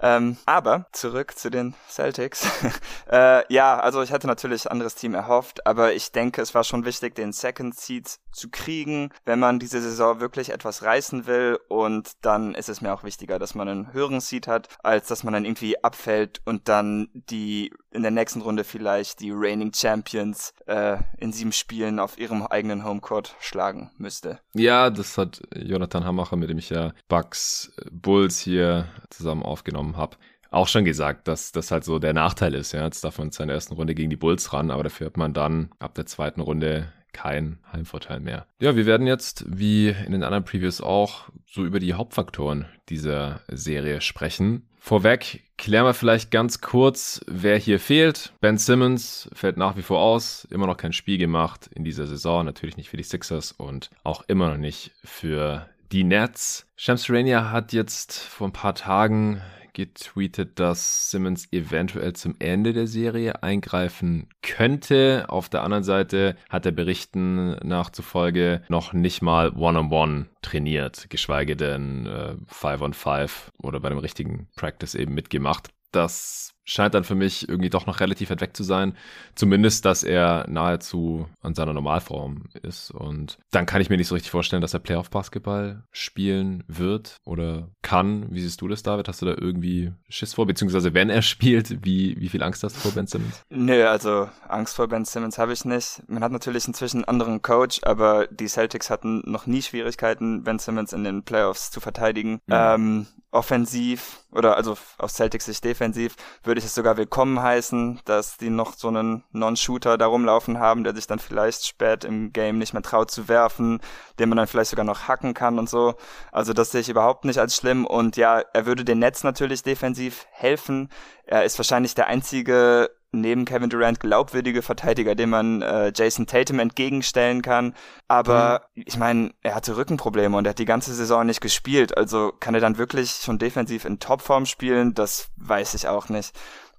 Ähm, 0.00 0.36
aber 0.46 0.86
zurück 0.92 1.36
zu 1.36 1.50
den 1.50 1.74
Celtics. 1.88 2.46
äh, 3.10 3.42
ja, 3.52 3.78
also 3.78 4.02
ich 4.02 4.12
hatte 4.12 4.26
natürlich 4.26 4.70
anderes 4.70 4.94
Team 4.94 5.14
erhofft, 5.14 5.66
aber 5.66 5.92
ich 5.92 6.12
denke, 6.12 6.40
es 6.40 6.54
war 6.54 6.64
schon 6.64 6.84
wichtig, 6.84 7.14
den 7.14 7.32
Second 7.32 7.76
Seed 7.76 8.18
zu 8.32 8.48
kriegen, 8.48 9.10
wenn 9.24 9.38
man 9.38 9.58
diese 9.58 9.80
Saison 9.80 10.20
wirklich 10.20 10.50
etwas 10.50 10.82
reißen 10.82 11.26
will. 11.26 11.58
Und 11.68 12.12
dann 12.22 12.54
ist 12.54 12.68
es 12.68 12.80
mir 12.80 12.92
auch 12.92 13.04
wichtiger, 13.04 13.38
dass 13.38 13.54
man 13.54 13.68
einen 13.68 13.92
höheren 13.92 14.20
Seed 14.20 14.46
hat, 14.46 14.68
als 14.82 15.08
dass 15.08 15.24
man 15.24 15.34
dann 15.34 15.44
irgendwie 15.44 15.82
abfällt 15.82 16.40
und 16.44 16.68
dann 16.68 17.08
die 17.12 17.72
in 17.92 18.02
der 18.02 18.12
nächsten 18.12 18.40
Runde 18.40 18.62
vielleicht 18.64 19.20
die 19.20 19.32
Reigning 19.34 19.72
Champions 19.74 20.54
äh, 20.66 20.98
in 21.18 21.32
sieben 21.32 21.52
Spielen 21.52 21.98
auf 21.98 22.18
ihrem 22.18 22.46
eigenen 22.46 22.84
Homecourt 22.84 23.34
schlagen 23.40 23.90
müsste. 23.98 24.38
Ja, 24.54 24.90
das 24.90 25.18
hat 25.18 25.42
Jonathan 25.54 26.04
Hamacher, 26.04 26.36
mit 26.36 26.50
dem 26.50 26.58
ich 26.58 26.70
ja 26.70 26.92
Bucks 27.08 27.72
Bulls 27.90 28.38
hier 28.38 28.86
zusammen 29.10 29.42
aufgenommen 29.42 29.89
habe, 29.96 30.16
auch 30.50 30.68
schon 30.68 30.84
gesagt, 30.84 31.28
dass 31.28 31.52
das 31.52 31.70
halt 31.70 31.84
so 31.84 31.98
der 31.98 32.12
Nachteil 32.12 32.54
ist. 32.54 32.72
Ja, 32.72 32.84
jetzt 32.84 33.04
darf 33.04 33.18
man 33.18 33.28
in 33.28 33.32
seiner 33.32 33.52
ersten 33.52 33.74
Runde 33.74 33.94
gegen 33.94 34.10
die 34.10 34.16
Bulls 34.16 34.52
ran, 34.52 34.70
aber 34.70 34.82
dafür 34.82 35.06
hat 35.06 35.16
man 35.16 35.32
dann 35.32 35.70
ab 35.78 35.94
der 35.94 36.06
zweiten 36.06 36.40
Runde 36.40 36.92
kein 37.12 37.58
Heimvorteil 37.72 38.20
mehr. 38.20 38.46
Ja, 38.60 38.76
wir 38.76 38.86
werden 38.86 39.06
jetzt, 39.06 39.44
wie 39.48 39.88
in 39.88 40.12
den 40.12 40.22
anderen 40.22 40.44
Previews 40.44 40.80
auch, 40.80 41.28
so 41.46 41.64
über 41.64 41.80
die 41.80 41.94
Hauptfaktoren 41.94 42.66
dieser 42.88 43.40
Serie 43.48 44.00
sprechen. 44.00 44.66
Vorweg 44.78 45.44
klären 45.58 45.84
wir 45.84 45.94
vielleicht 45.94 46.30
ganz 46.30 46.60
kurz, 46.60 47.20
wer 47.26 47.58
hier 47.58 47.78
fehlt. 47.78 48.32
Ben 48.40 48.56
Simmons 48.56 49.28
fällt 49.34 49.56
nach 49.56 49.76
wie 49.76 49.82
vor 49.82 50.00
aus, 50.00 50.46
immer 50.50 50.66
noch 50.66 50.76
kein 50.76 50.92
Spiel 50.92 51.18
gemacht 51.18 51.68
in 51.74 51.84
dieser 51.84 52.06
Saison, 52.06 52.44
natürlich 52.44 52.76
nicht 52.76 52.88
für 52.88 52.96
die 52.96 53.02
Sixers 53.02 53.52
und 53.52 53.90
auch 54.04 54.24
immer 54.26 54.48
noch 54.48 54.56
nicht 54.56 54.92
für 55.04 55.68
die 55.92 56.04
Nets. 56.04 56.66
Shams 56.76 57.10
Rania 57.10 57.50
hat 57.50 57.72
jetzt 57.72 58.18
vor 58.18 58.48
ein 58.48 58.52
paar 58.52 58.74
Tagen 58.74 59.42
getweetet, 59.72 60.58
dass 60.58 61.10
Simmons 61.10 61.52
eventuell 61.52 62.12
zum 62.12 62.36
Ende 62.38 62.72
der 62.72 62.86
Serie 62.86 63.42
eingreifen 63.42 64.28
könnte. 64.42 65.26
Auf 65.28 65.48
der 65.48 65.62
anderen 65.62 65.84
Seite 65.84 66.36
hat 66.48 66.66
er 66.66 66.72
Berichten 66.72 67.56
nachzufolge 67.66 68.62
noch 68.68 68.92
nicht 68.92 69.22
mal 69.22 69.52
One-on-One 69.56 70.26
trainiert, 70.42 71.10
geschweige 71.10 71.56
denn 71.56 72.06
äh, 72.06 72.34
Five 72.46 72.80
on 72.82 72.94
Five 72.94 73.52
oder 73.62 73.80
bei 73.80 73.88
dem 73.88 73.98
richtigen 73.98 74.48
Practice 74.56 74.94
eben 74.94 75.14
mitgemacht. 75.14 75.70
Das 75.92 76.54
scheint 76.70 76.94
dann 76.94 77.02
für 77.02 77.16
mich 77.16 77.48
irgendwie 77.48 77.68
doch 77.68 77.86
noch 77.86 77.98
relativ 77.98 78.30
weit 78.30 78.40
weg 78.40 78.56
zu 78.56 78.62
sein. 78.62 78.96
Zumindest, 79.34 79.84
dass 79.84 80.04
er 80.04 80.46
nahezu 80.48 81.26
an 81.42 81.54
seiner 81.54 81.72
Normalform 81.72 82.44
ist. 82.62 82.92
Und 82.92 83.38
dann 83.50 83.66
kann 83.66 83.80
ich 83.80 83.90
mir 83.90 83.96
nicht 83.96 84.06
so 84.06 84.14
richtig 84.14 84.30
vorstellen, 84.30 84.62
dass 84.62 84.72
er 84.72 84.78
Playoff-Basketball 84.78 85.82
spielen 85.90 86.62
wird 86.68 87.16
oder 87.24 87.70
kann. 87.82 88.26
Wie 88.30 88.40
siehst 88.40 88.60
du 88.60 88.68
das, 88.68 88.84
David? 88.84 89.08
Hast 89.08 89.20
du 89.20 89.26
da 89.26 89.34
irgendwie 89.36 89.92
Schiss 90.08 90.34
vor? 90.34 90.46
Beziehungsweise, 90.46 90.94
wenn 90.94 91.10
er 91.10 91.22
spielt, 91.30 91.84
wie, 91.84 92.14
wie 92.20 92.28
viel 92.28 92.42
Angst 92.42 92.62
hast 92.62 92.76
du 92.76 92.80
vor 92.80 92.92
Ben 92.92 93.08
Simmons? 93.08 93.42
Nö, 93.50 93.84
also 93.86 94.28
Angst 94.46 94.76
vor 94.76 94.86
Ben 94.86 95.04
Simmons 95.04 95.38
habe 95.38 95.52
ich 95.52 95.64
nicht. 95.64 96.02
Man 96.06 96.22
hat 96.22 96.30
natürlich 96.30 96.68
inzwischen 96.68 96.98
einen 96.98 97.08
anderen 97.08 97.42
Coach, 97.42 97.80
aber 97.82 98.28
die 98.28 98.46
Celtics 98.46 98.90
hatten 98.90 99.22
noch 99.28 99.46
nie 99.46 99.62
Schwierigkeiten, 99.62 100.44
Ben 100.44 100.60
Simmons 100.60 100.92
in 100.92 101.02
den 101.02 101.24
Playoffs 101.24 101.72
zu 101.72 101.80
verteidigen. 101.80 102.34
Mhm. 102.46 102.52
Ähm, 102.52 103.06
offensiv 103.32 104.24
oder 104.32 104.56
also 104.56 104.76
aus 104.98 105.14
Celtics 105.14 105.44
Sicht 105.46 105.64
defensiv 105.64 106.16
würde 106.42 106.59
ich 106.60 106.66
es 106.66 106.74
sogar 106.74 106.98
willkommen 106.98 107.42
heißen, 107.42 108.00
dass 108.04 108.36
die 108.36 108.50
noch 108.50 108.74
so 108.74 108.88
einen 108.88 109.24
Non-Shooter 109.32 109.96
da 109.96 110.06
rumlaufen 110.06 110.58
haben, 110.58 110.84
der 110.84 110.94
sich 110.94 111.06
dann 111.06 111.18
vielleicht 111.18 111.66
spät 111.66 112.04
im 112.04 112.32
Game 112.32 112.58
nicht 112.58 112.74
mehr 112.74 112.82
traut 112.82 113.10
zu 113.10 113.28
werfen, 113.28 113.80
den 114.18 114.28
man 114.28 114.36
dann 114.36 114.46
vielleicht 114.46 114.70
sogar 114.70 114.84
noch 114.84 115.08
hacken 115.08 115.32
kann 115.32 115.58
und 115.58 115.70
so. 115.70 115.94
Also 116.32 116.52
das 116.52 116.70
sehe 116.70 116.82
ich 116.82 116.90
überhaupt 116.90 117.24
nicht 117.24 117.38
als 117.38 117.56
schlimm 117.56 117.86
und 117.86 118.16
ja, 118.16 118.40
er 118.52 118.66
würde 118.66 118.84
den 118.84 118.98
Netz 118.98 119.24
natürlich 119.24 119.62
defensiv 119.62 120.26
helfen. 120.30 120.90
Er 121.24 121.44
ist 121.44 121.58
wahrscheinlich 121.58 121.94
der 121.94 122.08
einzige 122.08 122.90
neben 123.12 123.44
Kevin 123.44 123.70
Durant 123.70 124.00
glaubwürdige 124.00 124.62
Verteidiger, 124.62 125.14
dem 125.14 125.30
man 125.30 125.62
äh, 125.62 125.92
Jason 125.94 126.26
Tatum 126.26 126.58
entgegenstellen 126.58 127.42
kann. 127.42 127.74
Aber 128.08 128.66
mhm. 128.74 128.84
ich 128.86 128.96
meine, 128.96 129.30
er 129.42 129.54
hatte 129.54 129.76
Rückenprobleme 129.76 130.36
und 130.36 130.46
er 130.46 130.50
hat 130.50 130.58
die 130.58 130.64
ganze 130.64 130.94
Saison 130.94 131.26
nicht 131.26 131.40
gespielt. 131.40 131.96
Also 131.96 132.32
kann 132.38 132.54
er 132.54 132.60
dann 132.60 132.78
wirklich 132.78 133.10
schon 133.10 133.38
defensiv 133.38 133.84
in 133.84 133.98
Topform 133.98 134.46
spielen? 134.46 134.94
Das 134.94 135.28
weiß 135.36 135.74
ich 135.74 135.88
auch 135.88 136.08
nicht. 136.08 136.32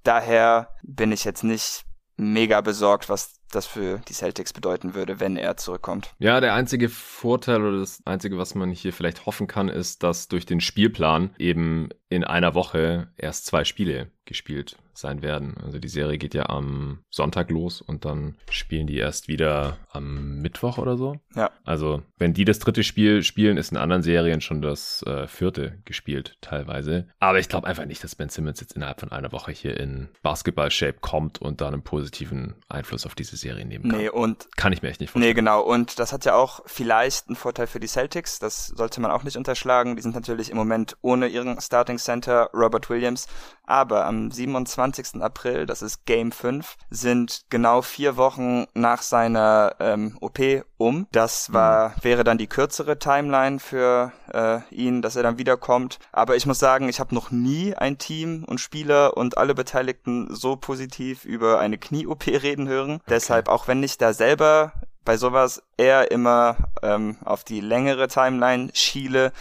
Daher 0.04 0.70
bin 0.82 1.12
ich 1.12 1.24
jetzt 1.24 1.44
nicht 1.44 1.84
mega 2.16 2.60
besorgt, 2.60 3.08
was 3.08 3.34
das 3.50 3.66
für 3.66 3.98
die 4.08 4.14
Celtics 4.14 4.52
bedeuten 4.52 4.94
würde, 4.94 5.20
wenn 5.20 5.36
er 5.36 5.56
zurückkommt. 5.56 6.14
Ja, 6.18 6.40
der 6.40 6.54
einzige 6.54 6.88
Vorteil 6.88 7.62
oder 7.62 7.80
das 7.80 8.00
einzige, 8.06 8.38
was 8.38 8.54
man 8.54 8.70
hier 8.70 8.92
vielleicht 8.92 9.26
hoffen 9.26 9.46
kann, 9.46 9.68
ist, 9.68 10.02
dass 10.02 10.28
durch 10.28 10.46
den 10.46 10.60
Spielplan 10.60 11.34
eben 11.38 11.90
in 12.08 12.24
einer 12.24 12.54
Woche 12.54 13.12
erst 13.16 13.46
zwei 13.46 13.64
Spiele 13.64 14.10
gespielt 14.24 14.78
sein 14.94 15.22
werden. 15.22 15.54
Also 15.64 15.78
die 15.78 15.88
Serie 15.88 16.18
geht 16.18 16.34
ja 16.34 16.48
am 16.48 17.00
Sonntag 17.10 17.50
los 17.50 17.80
und 17.80 18.04
dann 18.04 18.36
spielen 18.50 18.86
die 18.86 18.98
erst 18.98 19.28
wieder 19.28 19.78
am 19.90 20.40
Mittwoch 20.40 20.78
oder 20.78 20.96
so. 20.96 21.16
Ja. 21.34 21.50
Also 21.64 22.02
wenn 22.18 22.34
die 22.34 22.44
das 22.44 22.58
dritte 22.58 22.82
Spiel 22.82 23.22
spielen, 23.22 23.56
ist 23.56 23.72
in 23.72 23.78
anderen 23.78 24.02
Serien 24.02 24.40
schon 24.40 24.62
das 24.62 25.02
äh, 25.06 25.26
vierte 25.26 25.78
gespielt 25.84 26.36
teilweise. 26.40 27.06
Aber 27.18 27.38
ich 27.38 27.48
glaube 27.48 27.66
einfach 27.66 27.86
nicht, 27.86 28.02
dass 28.04 28.14
Ben 28.14 28.28
Simmons 28.28 28.60
jetzt 28.60 28.74
innerhalb 28.74 29.00
von 29.00 29.12
einer 29.12 29.32
Woche 29.32 29.52
hier 29.52 29.78
in 29.78 30.08
Basketball-Shape 30.22 30.98
kommt 31.00 31.40
und 31.40 31.60
da 31.60 31.68
einen 31.68 31.82
positiven 31.82 32.54
Einfluss 32.68 33.06
auf 33.06 33.14
diese 33.14 33.36
Serie 33.36 33.64
nehmen 33.64 33.90
kann. 33.90 33.98
Nee, 33.98 34.08
und 34.08 34.48
kann 34.56 34.72
ich 34.72 34.82
mir 34.82 34.88
echt 34.88 35.00
nicht 35.00 35.10
vorstellen. 35.10 35.30
Nee, 35.30 35.34
genau. 35.34 35.62
Und 35.62 35.98
das 35.98 36.12
hat 36.12 36.24
ja 36.24 36.34
auch 36.34 36.60
vielleicht 36.66 37.28
einen 37.28 37.36
Vorteil 37.36 37.66
für 37.66 37.80
die 37.80 37.86
Celtics. 37.86 38.38
Das 38.38 38.66
sollte 38.66 39.00
man 39.00 39.10
auch 39.10 39.22
nicht 39.22 39.36
unterschlagen. 39.36 39.96
Die 39.96 40.02
sind 40.02 40.14
natürlich 40.14 40.50
im 40.50 40.56
Moment 40.56 40.96
ohne 41.00 41.28
ihren 41.28 41.60
Starting 41.60 41.98
Center 41.98 42.50
Robert 42.52 42.90
Williams. 42.90 43.26
Aber 43.64 44.06
am 44.06 44.30
27. 44.30 44.81
April, 45.22 45.66
das 45.66 45.82
ist 45.82 46.04
Game 46.06 46.32
5, 46.32 46.76
sind 46.90 47.42
genau 47.50 47.82
vier 47.82 48.16
Wochen 48.16 48.66
nach 48.74 49.02
seiner 49.02 49.76
ähm, 49.78 50.16
OP 50.20 50.40
um. 50.76 51.06
Das 51.12 51.52
war, 51.52 51.90
mhm. 51.90 51.94
wäre 52.02 52.24
dann 52.24 52.38
die 52.38 52.48
kürzere 52.48 52.98
Timeline 52.98 53.58
für 53.58 54.12
äh, 54.32 54.60
ihn, 54.74 55.02
dass 55.02 55.16
er 55.16 55.22
dann 55.22 55.38
wiederkommt. 55.38 55.98
Aber 56.10 56.36
ich 56.36 56.46
muss 56.46 56.58
sagen, 56.58 56.88
ich 56.88 57.00
habe 57.00 57.14
noch 57.14 57.30
nie 57.30 57.74
ein 57.74 57.98
Team 57.98 58.44
und 58.44 58.60
Spieler 58.60 59.16
und 59.16 59.38
alle 59.38 59.54
Beteiligten 59.54 60.34
so 60.34 60.56
positiv 60.56 61.24
über 61.24 61.60
eine 61.60 61.78
Knie-OP 61.78 62.26
reden 62.26 62.68
hören. 62.68 62.94
Okay. 62.94 63.04
Deshalb, 63.08 63.48
auch 63.48 63.68
wenn 63.68 63.82
ich 63.82 63.98
da 63.98 64.12
selber 64.12 64.72
bei 65.04 65.16
sowas 65.16 65.62
eher 65.76 66.10
immer 66.10 66.56
ähm, 66.82 67.16
auf 67.24 67.44
die 67.44 67.60
längere 67.60 68.08
Timeline 68.08 68.70
schiele, 68.72 69.32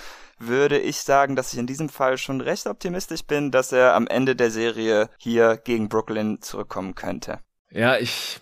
würde 0.47 0.79
ich 0.79 0.97
sagen, 0.97 1.35
dass 1.35 1.53
ich 1.53 1.59
in 1.59 1.67
diesem 1.67 1.89
Fall 1.89 2.17
schon 2.17 2.41
recht 2.41 2.67
optimistisch 2.67 3.23
bin, 3.23 3.51
dass 3.51 3.71
er 3.71 3.95
am 3.95 4.07
Ende 4.07 4.35
der 4.35 4.51
Serie 4.51 5.09
hier 5.17 5.57
gegen 5.57 5.89
Brooklyn 5.89 6.41
zurückkommen 6.41 6.95
könnte. 6.95 7.39
Ja, 7.73 7.97
ich 7.97 8.41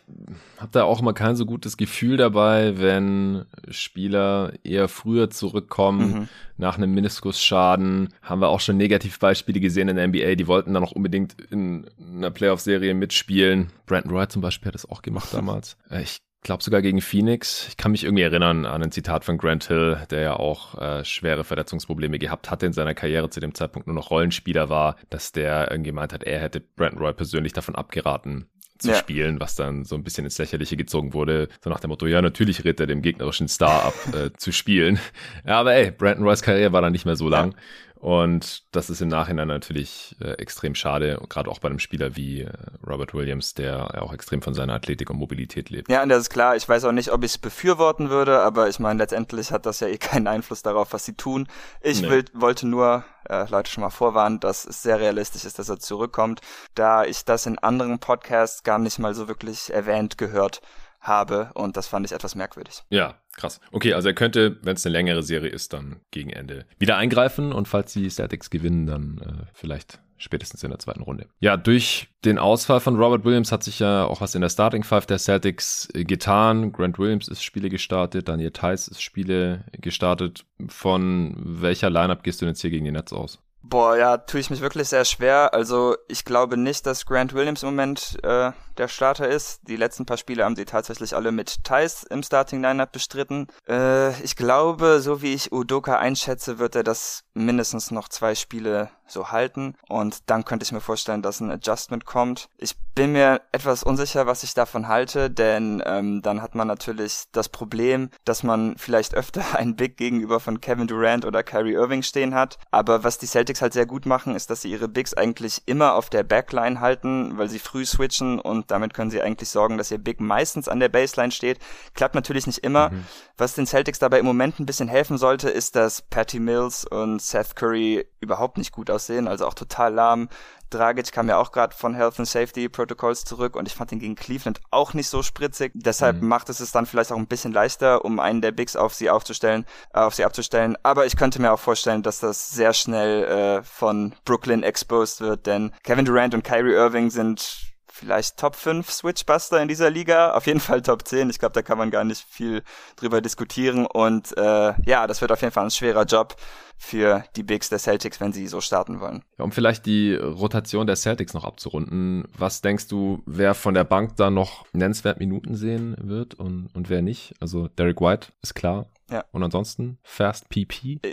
habe 0.57 0.71
da 0.71 0.83
auch 0.83 1.01
immer 1.01 1.13
kein 1.13 1.35
so 1.35 1.45
gutes 1.45 1.77
Gefühl 1.77 2.17
dabei, 2.17 2.79
wenn 2.79 3.45
Spieler 3.69 4.53
eher 4.63 4.87
früher 4.87 5.29
zurückkommen 5.29 6.11
mhm. 6.11 6.29
nach 6.57 6.77
einem 6.77 6.93
Meniskusschaden. 6.95 8.09
Haben 8.23 8.41
wir 8.41 8.47
auch 8.47 8.59
schon 8.59 8.77
Negativbeispiele 8.77 9.59
gesehen 9.59 9.87
in 9.87 9.97
der 9.97 10.07
NBA, 10.07 10.33
die 10.33 10.47
wollten 10.47 10.73
dann 10.73 10.83
auch 10.83 10.93
unbedingt 10.93 11.35
in 11.51 11.87
einer 11.99 12.31
Playoff-Serie 12.31 12.95
mitspielen. 12.95 13.71
Brandon 13.85 14.13
Wright 14.13 14.31
zum 14.31 14.41
Beispiel 14.41 14.69
hat 14.69 14.75
das 14.75 14.89
auch 14.89 15.03
gemacht 15.03 15.29
damals. 15.31 15.77
Äh, 15.91 16.01
ich 16.01 16.17
glaube 16.41 16.63
sogar 16.63 16.81
gegen 16.81 17.01
Phoenix. 17.01 17.67
Ich 17.67 17.77
kann 17.77 17.91
mich 17.91 18.03
irgendwie 18.03 18.23
erinnern 18.23 18.65
an 18.65 18.83
ein 18.83 18.91
Zitat 18.91 19.25
von 19.25 19.37
Grant 19.37 19.67
Hill, 19.67 19.97
der 20.09 20.21
ja 20.21 20.33
auch 20.35 20.79
äh, 20.79 21.03
schwere 21.03 21.43
Verletzungsprobleme 21.43 22.19
gehabt 22.19 22.49
hatte 22.49 22.65
in 22.65 22.73
seiner 22.73 22.93
Karriere, 22.93 23.29
zu 23.29 23.39
dem 23.39 23.53
Zeitpunkt 23.53 23.87
nur 23.87 23.95
noch 23.95 24.09
Rollenspieler 24.09 24.69
war, 24.69 24.95
dass 25.09 25.31
der 25.31 25.71
irgendwie 25.71 25.89
gemeint 25.89 26.13
hat, 26.13 26.23
er 26.23 26.39
hätte 26.39 26.61
Brandon 26.61 26.99
Roy 26.99 27.13
persönlich 27.13 27.53
davon 27.53 27.75
abgeraten, 27.75 28.47
zu 28.79 28.89
ja. 28.91 28.95
spielen, 28.95 29.39
was 29.39 29.55
dann 29.55 29.83
so 29.83 29.95
ein 29.95 30.03
bisschen 30.03 30.23
ins 30.23 30.37
Lächerliche 30.37 30.77
gezogen 30.77 31.13
wurde. 31.13 31.49
So 31.61 31.69
nach 31.69 31.81
dem 31.81 31.89
Motto, 31.89 32.07
ja, 32.07 32.21
natürlich 32.21 32.63
rät 32.63 32.79
er 32.79 32.87
dem 32.87 33.01
gegnerischen 33.01 33.47
Star 33.47 33.85
ab, 33.85 33.93
äh, 34.13 34.31
zu 34.35 34.51
spielen. 34.51 34.99
Ja, 35.45 35.59
aber 35.59 35.73
ey, 35.73 35.91
Brandon 35.91 36.25
Roy's 36.25 36.41
Karriere 36.41 36.73
war 36.73 36.81
dann 36.81 36.91
nicht 36.91 37.05
mehr 37.05 37.15
so 37.15 37.27
lang. 37.27 37.51
Ja. 37.51 37.57
Und 37.99 38.63
das 38.73 38.89
ist 38.89 39.01
im 39.01 39.09
Nachhinein 39.09 39.49
natürlich 39.49 40.15
äh, 40.21 40.31
extrem 40.33 40.73
schade, 40.73 41.19
gerade 41.27 41.51
auch 41.51 41.59
bei 41.59 41.67
einem 41.67 41.79
Spieler 41.79 42.15
wie 42.15 42.41
äh, 42.41 42.51
Robert 42.87 43.13
Williams, 43.13 43.55
der 43.55 44.01
auch 44.01 44.13
extrem 44.13 44.41
von 44.41 44.53
seiner 44.53 44.73
Athletik 44.73 45.09
und 45.09 45.17
Mobilität 45.17 45.69
lebt. 45.69 45.91
Ja, 45.91 46.01
und 46.01 46.09
das 46.09 46.19
ist 46.19 46.29
klar. 46.29 46.55
Ich 46.55 46.67
weiß 46.67 46.85
auch 46.85 46.93
nicht, 46.93 47.11
ob 47.11 47.25
ich 47.25 47.31
es 47.31 47.37
befürworten 47.37 48.09
würde, 48.09 48.39
aber 48.39 48.69
ich 48.69 48.79
meine, 48.79 48.99
letztendlich 48.99 49.51
hat 49.51 49.65
das 49.65 49.81
ja 49.81 49.87
eh 49.87 49.97
keinen 49.97 50.27
Einfluss 50.27 50.61
darauf, 50.61 50.93
was 50.93 51.03
sie 51.03 51.15
tun. 51.15 51.47
Ich 51.81 52.01
nee. 52.01 52.09
will, 52.09 52.25
wollte 52.33 52.67
nur 52.67 53.03
äh, 53.27 53.49
Leute 53.49 53.69
schon 53.69 53.81
mal 53.81 53.89
vorwarnen, 53.89 54.39
dass 54.39 54.65
es 54.65 54.81
sehr 54.81 55.01
realistisch 55.01 55.43
ist, 55.43 55.59
dass 55.59 55.67
er 55.67 55.79
zurückkommt, 55.79 56.39
da 56.75 57.03
ich 57.03 57.25
das 57.25 57.45
in 57.47 57.59
anderen 57.59 57.99
Podcasts 57.99 58.63
gar 58.63 58.79
nicht 58.79 58.99
mal 58.99 59.13
so 59.13 59.27
wirklich 59.27 59.73
erwähnt 59.73 60.17
gehört 60.17 60.61
habe 60.99 61.51
und 61.53 61.77
das 61.77 61.87
fand 61.87 62.05
ich 62.05 62.11
etwas 62.11 62.35
merkwürdig. 62.35 62.83
Ja, 62.89 63.15
krass. 63.35 63.59
Okay, 63.71 63.93
also 63.93 64.09
er 64.09 64.13
könnte, 64.13 64.57
wenn 64.61 64.75
es 64.75 64.85
eine 64.85 64.93
längere 64.93 65.23
Serie 65.23 65.49
ist, 65.49 65.73
dann 65.73 66.01
gegen 66.11 66.29
Ende 66.29 66.65
wieder 66.77 66.97
eingreifen 66.97 67.53
und 67.53 67.67
falls 67.67 67.93
die 67.93 68.09
Celtics 68.09 68.49
gewinnen, 68.49 68.85
dann 68.85 69.17
äh, 69.19 69.45
vielleicht 69.53 69.99
spätestens 70.17 70.63
in 70.63 70.69
der 70.69 70.79
zweiten 70.79 71.01
Runde. 71.01 71.27
Ja, 71.39 71.57
durch 71.57 72.09
den 72.25 72.37
Ausfall 72.37 72.81
von 72.81 72.97
Robert 72.97 73.23
Williams 73.23 73.51
hat 73.51 73.63
sich 73.63 73.79
ja 73.79 74.03
auch 74.03 74.21
was 74.21 74.35
in 74.35 74.41
der 74.41 74.49
Starting 74.49 74.83
Five 74.83 75.05
der 75.05 75.17
Celtics 75.17 75.87
äh, 75.93 76.03
getan. 76.03 76.71
Grant 76.71 76.99
Williams 76.99 77.27
ist 77.27 77.43
Spiele 77.43 77.69
gestartet, 77.69 78.27
Daniel 78.27 78.51
Theiss 78.51 78.87
ist 78.87 79.01
Spiele 79.01 79.63
gestartet. 79.71 80.45
Von 80.67 81.35
welcher 81.37 81.89
Lineup 81.89 82.23
gehst 82.23 82.41
du 82.41 82.45
denn 82.45 82.53
jetzt 82.53 82.61
hier 82.61 82.69
gegen 82.69 82.85
die 82.85 82.91
Nets 82.91 83.13
aus? 83.13 83.39
Boah, 83.61 83.97
ja, 83.97 84.17
tue 84.17 84.39
ich 84.39 84.49
mich 84.49 84.61
wirklich 84.61 84.87
sehr 84.87 85.03
schwer. 85.03 85.53
Also 85.53 85.95
ich 86.07 86.23
glaube 86.23 86.55
nicht, 86.55 86.85
dass 86.85 87.05
Grant 87.05 87.33
Williams 87.33 87.61
im 87.61 87.69
Moment 87.69 88.17
äh, 88.23 88.51
der 88.77 88.87
Starter 88.87 89.27
ist. 89.27 89.59
Die 89.67 89.75
letzten 89.75 90.05
paar 90.05 90.17
Spiele 90.17 90.45
haben 90.45 90.55
sie 90.55 90.65
tatsächlich 90.65 91.13
alle 91.13 91.31
mit 91.33 91.63
Thais 91.65 92.03
im 92.03 92.23
Starting 92.23 92.61
Lineup 92.61 92.93
bestritten. 92.93 93.47
Äh, 93.67 94.17
ich 94.23 94.37
glaube, 94.37 95.01
so 95.01 95.21
wie 95.21 95.33
ich 95.33 95.51
Udoka 95.51 95.97
einschätze, 95.97 96.57
wird 96.57 96.75
er 96.75 96.83
das 96.83 97.25
mindestens 97.33 97.91
noch 97.91 98.07
zwei 98.07 98.33
Spiele 98.33 98.89
so 99.11 99.31
halten. 99.31 99.75
Und 99.87 100.29
dann 100.29 100.45
könnte 100.45 100.63
ich 100.63 100.71
mir 100.71 100.81
vorstellen, 100.81 101.21
dass 101.21 101.39
ein 101.39 101.51
Adjustment 101.51 102.05
kommt. 102.05 102.49
Ich 102.57 102.75
bin 102.95 103.13
mir 103.13 103.41
etwas 103.51 103.83
unsicher, 103.83 104.27
was 104.27 104.43
ich 104.43 104.53
davon 104.53 104.87
halte, 104.87 105.29
denn 105.29 105.81
ähm, 105.85 106.21
dann 106.21 106.41
hat 106.41 106.53
man 106.55 106.67
natürlich 106.67 107.23
das 107.31 107.47
Problem, 107.47 108.09
dass 108.25 108.43
man 108.43 108.75
vielleicht 108.77 109.15
öfter 109.15 109.43
einen 109.57 109.75
Big 109.75 109.97
gegenüber 109.97 110.39
von 110.39 110.59
Kevin 110.59 110.87
Durant 110.87 111.25
oder 111.25 111.43
Kyrie 111.43 111.73
Irving 111.73 112.03
stehen 112.03 112.35
hat. 112.35 112.57
Aber 112.71 113.03
was 113.03 113.17
die 113.17 113.27
Celtics 113.27 113.61
halt 113.61 113.73
sehr 113.73 113.85
gut 113.85 114.05
machen, 114.05 114.35
ist, 114.35 114.49
dass 114.49 114.61
sie 114.61 114.71
ihre 114.71 114.87
Bigs 114.87 115.13
eigentlich 115.13 115.63
immer 115.65 115.93
auf 115.93 116.09
der 116.09 116.23
Backline 116.23 116.79
halten, 116.79 117.37
weil 117.37 117.49
sie 117.49 117.59
früh 117.59 117.85
switchen 117.85 118.39
und 118.39 118.71
damit 118.71 118.93
können 118.93 119.11
sie 119.11 119.21
eigentlich 119.21 119.49
sorgen, 119.49 119.77
dass 119.77 119.91
ihr 119.91 119.97
Big 119.97 120.19
meistens 120.19 120.67
an 120.67 120.79
der 120.79 120.89
Baseline 120.89 121.31
steht. 121.31 121.59
Klappt 121.93 122.15
natürlich 122.15 122.47
nicht 122.47 122.59
immer. 122.59 122.89
Mhm. 122.89 123.05
Was 123.37 123.53
den 123.53 123.65
Celtics 123.65 123.99
dabei 123.99 124.19
im 124.19 124.25
Moment 124.25 124.59
ein 124.59 124.65
bisschen 124.65 124.89
helfen 124.89 125.17
sollte, 125.17 125.49
ist, 125.49 125.75
dass 125.75 126.01
Patty 126.01 126.39
Mills 126.39 126.85
und 126.85 127.21
Seth 127.21 127.55
Curry 127.55 128.05
überhaupt 128.19 128.57
nicht 128.57 128.73
gut 128.73 128.91
aussehen, 128.91 128.98
also 129.27 129.47
auch 129.47 129.53
total 129.53 129.93
lahm. 129.93 130.29
Dragic 130.69 131.11
kam 131.11 131.27
ja 131.27 131.37
auch 131.37 131.51
gerade 131.51 131.75
von 131.75 131.95
Health 131.95 132.19
and 132.19 132.27
Safety 132.27 132.69
Protocols 132.69 133.25
zurück 133.25 133.55
und 133.55 133.67
ich 133.67 133.73
fand 133.73 133.91
ihn 133.91 133.99
gegen 133.99 134.15
Cleveland 134.15 134.59
auch 134.71 134.93
nicht 134.93 135.07
so 135.07 135.23
spritzig. 135.23 135.71
Deshalb 135.73 136.21
mhm. 136.21 136.27
macht 136.27 136.49
es 136.49 136.59
es 136.59 136.71
dann 136.71 136.85
vielleicht 136.85 137.11
auch 137.11 137.17
ein 137.17 137.27
bisschen 137.27 137.51
leichter, 137.51 138.05
um 138.05 138.19
einen 138.19 138.41
der 138.41 138.51
Bigs 138.51 138.75
auf 138.75 138.93
sie 138.93 139.09
aufzustellen, 139.09 139.65
äh, 139.93 139.99
auf 139.99 140.15
sie 140.15 140.25
abzustellen. 140.25 140.77
Aber 140.83 141.05
ich 141.05 141.17
könnte 141.17 141.41
mir 141.41 141.51
auch 141.51 141.59
vorstellen, 141.59 142.03
dass 142.03 142.19
das 142.19 142.51
sehr 142.51 142.73
schnell 142.73 143.23
äh, 143.23 143.63
von 143.63 144.13
Brooklyn 144.25 144.63
exposed 144.63 145.21
wird, 145.21 145.47
denn 145.47 145.73
Kevin 145.83 146.05
Durant 146.05 146.33
und 146.33 146.43
Kyrie 146.43 146.73
Irving 146.73 147.09
sind 147.09 147.68
vielleicht 147.99 148.37
Top 148.37 148.55
5 148.55 148.89
Switchbuster 148.89 149.61
in 149.61 149.67
dieser 149.67 149.89
Liga, 149.89 150.33
auf 150.33 150.47
jeden 150.47 150.59
Fall 150.59 150.81
Top 150.81 151.07
10. 151.07 151.29
Ich 151.29 151.39
glaube, 151.39 151.53
da 151.53 151.61
kann 151.61 151.77
man 151.77 151.91
gar 151.91 152.03
nicht 152.03 152.25
viel 152.29 152.63
drüber 152.95 153.21
diskutieren. 153.21 153.85
Und 153.85 154.35
äh, 154.37 154.73
ja, 154.85 155.05
das 155.07 155.21
wird 155.21 155.31
auf 155.31 155.41
jeden 155.41 155.53
Fall 155.53 155.65
ein 155.65 155.71
schwerer 155.71 156.05
Job 156.05 156.35
für 156.77 157.25
die 157.35 157.43
Bigs 157.43 157.67
der 157.69 157.77
Celtics, 157.77 158.21
wenn 158.21 158.31
sie 158.31 158.47
so 158.47 158.61
starten 158.61 159.01
wollen. 159.01 159.21
Ja, 159.37 159.43
um 159.43 159.51
vielleicht 159.51 159.85
die 159.85 160.15
Rotation 160.15 160.87
der 160.87 160.95
Celtics 160.95 161.33
noch 161.33 161.43
abzurunden, 161.43 162.25
was 162.37 162.61
denkst 162.61 162.87
du, 162.87 163.21
wer 163.25 163.53
von 163.53 163.73
der 163.73 163.83
Bank 163.83 164.15
da 164.15 164.29
noch 164.29 164.65
nennenswert 164.71 165.19
Minuten 165.19 165.55
sehen 165.55 165.95
wird 165.99 166.35
und, 166.35 166.69
und 166.73 166.89
wer 166.89 167.01
nicht? 167.01 167.33
Also 167.41 167.67
Derek 167.67 167.99
White 167.99 168.29
ist 168.41 168.55
klar. 168.55 168.85
Ja. 169.11 169.25
Und 169.31 169.43
ansonsten 169.43 169.97
Fast 170.03 170.49
PP? 170.49 170.99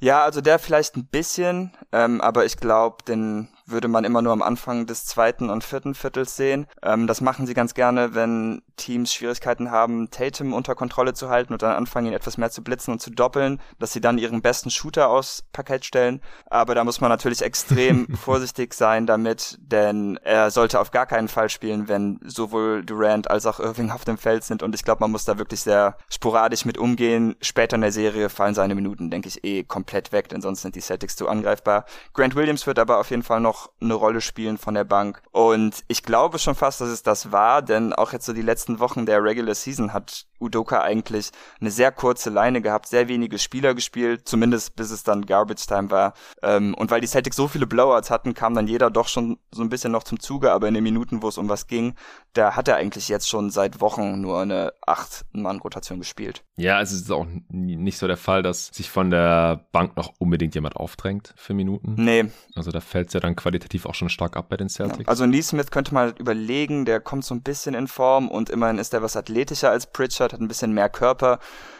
Ja, 0.00 0.24
also 0.24 0.40
der 0.40 0.58
vielleicht 0.58 0.96
ein 0.96 1.06
bisschen, 1.06 1.72
ähm, 1.92 2.20
aber 2.20 2.44
ich 2.44 2.56
glaube, 2.56 3.02
den 3.06 3.48
würde 3.66 3.88
man 3.88 4.04
immer 4.04 4.22
nur 4.22 4.32
am 4.32 4.42
Anfang 4.42 4.86
des 4.86 5.06
zweiten 5.06 5.50
und 5.50 5.64
vierten 5.64 5.94
Viertels 5.94 6.36
sehen. 6.36 6.66
Ähm, 6.82 7.06
das 7.06 7.20
machen 7.20 7.46
sie 7.46 7.54
ganz 7.54 7.74
gerne, 7.74 8.14
wenn 8.14 8.62
Teams 8.76 9.12
Schwierigkeiten 9.14 9.70
haben, 9.70 10.10
Tatum 10.10 10.52
unter 10.52 10.74
Kontrolle 10.74 11.14
zu 11.14 11.30
halten 11.30 11.52
und 11.52 11.62
dann 11.62 11.74
anfangen, 11.76 12.08
ihn 12.08 12.12
etwas 12.12 12.36
mehr 12.36 12.50
zu 12.50 12.62
blitzen 12.62 12.92
und 12.92 13.00
zu 13.00 13.10
doppeln, 13.10 13.60
dass 13.78 13.92
sie 13.92 14.00
dann 14.00 14.18
ihren 14.18 14.42
besten 14.42 14.70
Shooter 14.70 15.08
aus 15.08 15.44
Parkett 15.52 15.84
stellen. 15.84 16.20
Aber 16.46 16.74
da 16.74 16.84
muss 16.84 17.00
man 17.00 17.10
natürlich 17.10 17.42
extrem 17.42 18.08
vorsichtig 18.16 18.74
sein 18.74 19.06
damit, 19.06 19.58
denn 19.60 20.18
er 20.22 20.50
sollte 20.50 20.80
auf 20.80 20.90
gar 20.90 21.06
keinen 21.06 21.28
Fall 21.28 21.48
spielen, 21.48 21.88
wenn 21.88 22.20
sowohl 22.24 22.84
Durant 22.84 23.30
als 23.30 23.46
auch 23.46 23.60
Irving 23.60 23.90
auf 23.90 24.04
dem 24.04 24.18
Feld 24.18 24.44
sind. 24.44 24.62
Und 24.62 24.74
ich 24.74 24.84
glaube, 24.84 25.00
man 25.00 25.10
muss 25.10 25.24
da 25.24 25.38
wirklich 25.38 25.60
sehr 25.60 25.96
sporadisch 26.10 26.64
mit 26.64 26.78
umgehen. 26.78 27.36
Später 27.40 27.76
in 27.76 27.82
der 27.82 27.92
Serie 27.92 28.28
fallen 28.28 28.54
seine 28.54 28.74
Minuten, 28.74 29.10
denke 29.10 29.28
ich, 29.28 29.44
eh 29.44 29.62
komplett 29.62 30.12
weg, 30.12 30.28
denn 30.28 30.42
sonst 30.42 30.62
sind 30.62 30.74
die 30.74 30.80
Celtics 30.80 31.16
zu 31.16 31.28
angreifbar. 31.28 31.84
Grant 32.12 32.34
Williams 32.34 32.66
wird 32.66 32.78
aber 32.78 32.98
auf 32.98 33.10
jeden 33.10 33.22
Fall 33.22 33.40
noch 33.40 33.53
eine 33.80 33.94
Rolle 33.94 34.20
spielen 34.20 34.58
von 34.58 34.74
der 34.74 34.84
Bank. 34.84 35.22
Und 35.30 35.84
ich 35.88 36.02
glaube 36.02 36.38
schon 36.38 36.54
fast, 36.54 36.80
dass 36.80 36.88
es 36.88 37.02
das 37.02 37.32
war, 37.32 37.62
denn 37.62 37.92
auch 37.92 38.12
jetzt 38.12 38.26
so 38.26 38.32
die 38.32 38.42
letzten 38.42 38.74
letzten 38.74 38.78
Wochen 38.78 39.06
der 39.06 39.22
Regular 39.22 39.54
Season 39.54 39.92
hat 39.92 40.26
Udoka 40.40 40.82
eigentlich 40.82 41.30
eine 41.60 41.70
sehr 41.70 41.92
kurze 41.92 42.30
Leine 42.30 42.60
gehabt, 42.60 42.86
sehr 42.86 43.08
wenige 43.08 43.38
Spieler 43.38 43.74
gespielt, 43.74 44.28
zumindest 44.28 44.76
bis 44.76 44.90
es 44.90 45.02
dann 45.02 45.26
Garbage 45.26 45.66
Time 45.66 45.90
war. 45.90 46.14
Ähm, 46.42 46.74
und 46.74 46.90
weil 46.90 47.00
die 47.00 47.06
Celtics 47.06 47.36
so 47.36 47.48
viele 47.48 47.66
Blowouts 47.66 48.10
hatten, 48.10 48.34
kam 48.34 48.54
dann 48.54 48.66
jeder 48.66 48.90
doch 48.90 49.08
schon 49.08 49.38
so 49.50 49.62
ein 49.62 49.68
bisschen 49.68 49.92
noch 49.92 50.02
zum 50.02 50.20
Zuge, 50.20 50.52
aber 50.52 50.68
in 50.68 50.74
den 50.74 50.84
Minuten, 50.84 51.22
wo 51.22 51.28
es 51.28 51.38
um 51.38 51.48
was 51.48 51.66
ging, 51.66 51.94
da 52.32 52.56
hat 52.56 52.68
er 52.68 52.76
eigentlich 52.76 53.08
jetzt 53.08 53.28
schon 53.28 53.50
seit 53.50 53.80
Wochen 53.80 54.20
nur 54.20 54.40
eine 54.40 54.72
acht-Mann-Rotation 54.86 56.00
gespielt. 56.00 56.44
Ja, 56.56 56.76
also 56.76 56.94
es 56.96 57.02
ist 57.02 57.10
auch 57.10 57.26
nicht 57.48 57.98
so 57.98 58.06
der 58.06 58.16
Fall, 58.16 58.42
dass 58.42 58.66
sich 58.68 58.90
von 58.90 59.10
der 59.10 59.66
Bank 59.72 59.96
noch 59.96 60.14
unbedingt 60.18 60.54
jemand 60.54 60.76
aufdrängt 60.76 61.34
für 61.36 61.54
Minuten. 61.54 61.94
Nee. 61.96 62.26
Also 62.54 62.70
da 62.70 62.80
fällt 62.80 63.08
es 63.08 63.14
ja 63.14 63.20
dann 63.20 63.36
qualitativ 63.36 63.86
auch 63.86 63.94
schon 63.94 64.08
stark 64.08 64.36
ab 64.36 64.48
bei 64.48 64.56
den 64.56 64.68
Celtics. 64.68 65.04
Ja, 65.04 65.08
also 65.08 65.26
Neesmith 65.26 65.70
könnte 65.70 65.94
man 65.94 66.14
überlegen, 66.16 66.84
der 66.84 67.00
kommt 67.00 67.24
so 67.24 67.34
ein 67.34 67.42
bisschen 67.42 67.74
in 67.74 67.88
Form 67.88 68.28
und 68.28 68.50
immerhin 68.50 68.78
ist 68.78 68.94
er 68.94 69.02
was 69.02 69.16
athletischer 69.16 69.70
als 69.70 69.86
Pritchard, 69.86 70.23
hat 70.32 70.40
ein 70.40 70.48
bisschen 70.48 70.72
mehr 70.72 70.88
Körper. 70.88 71.38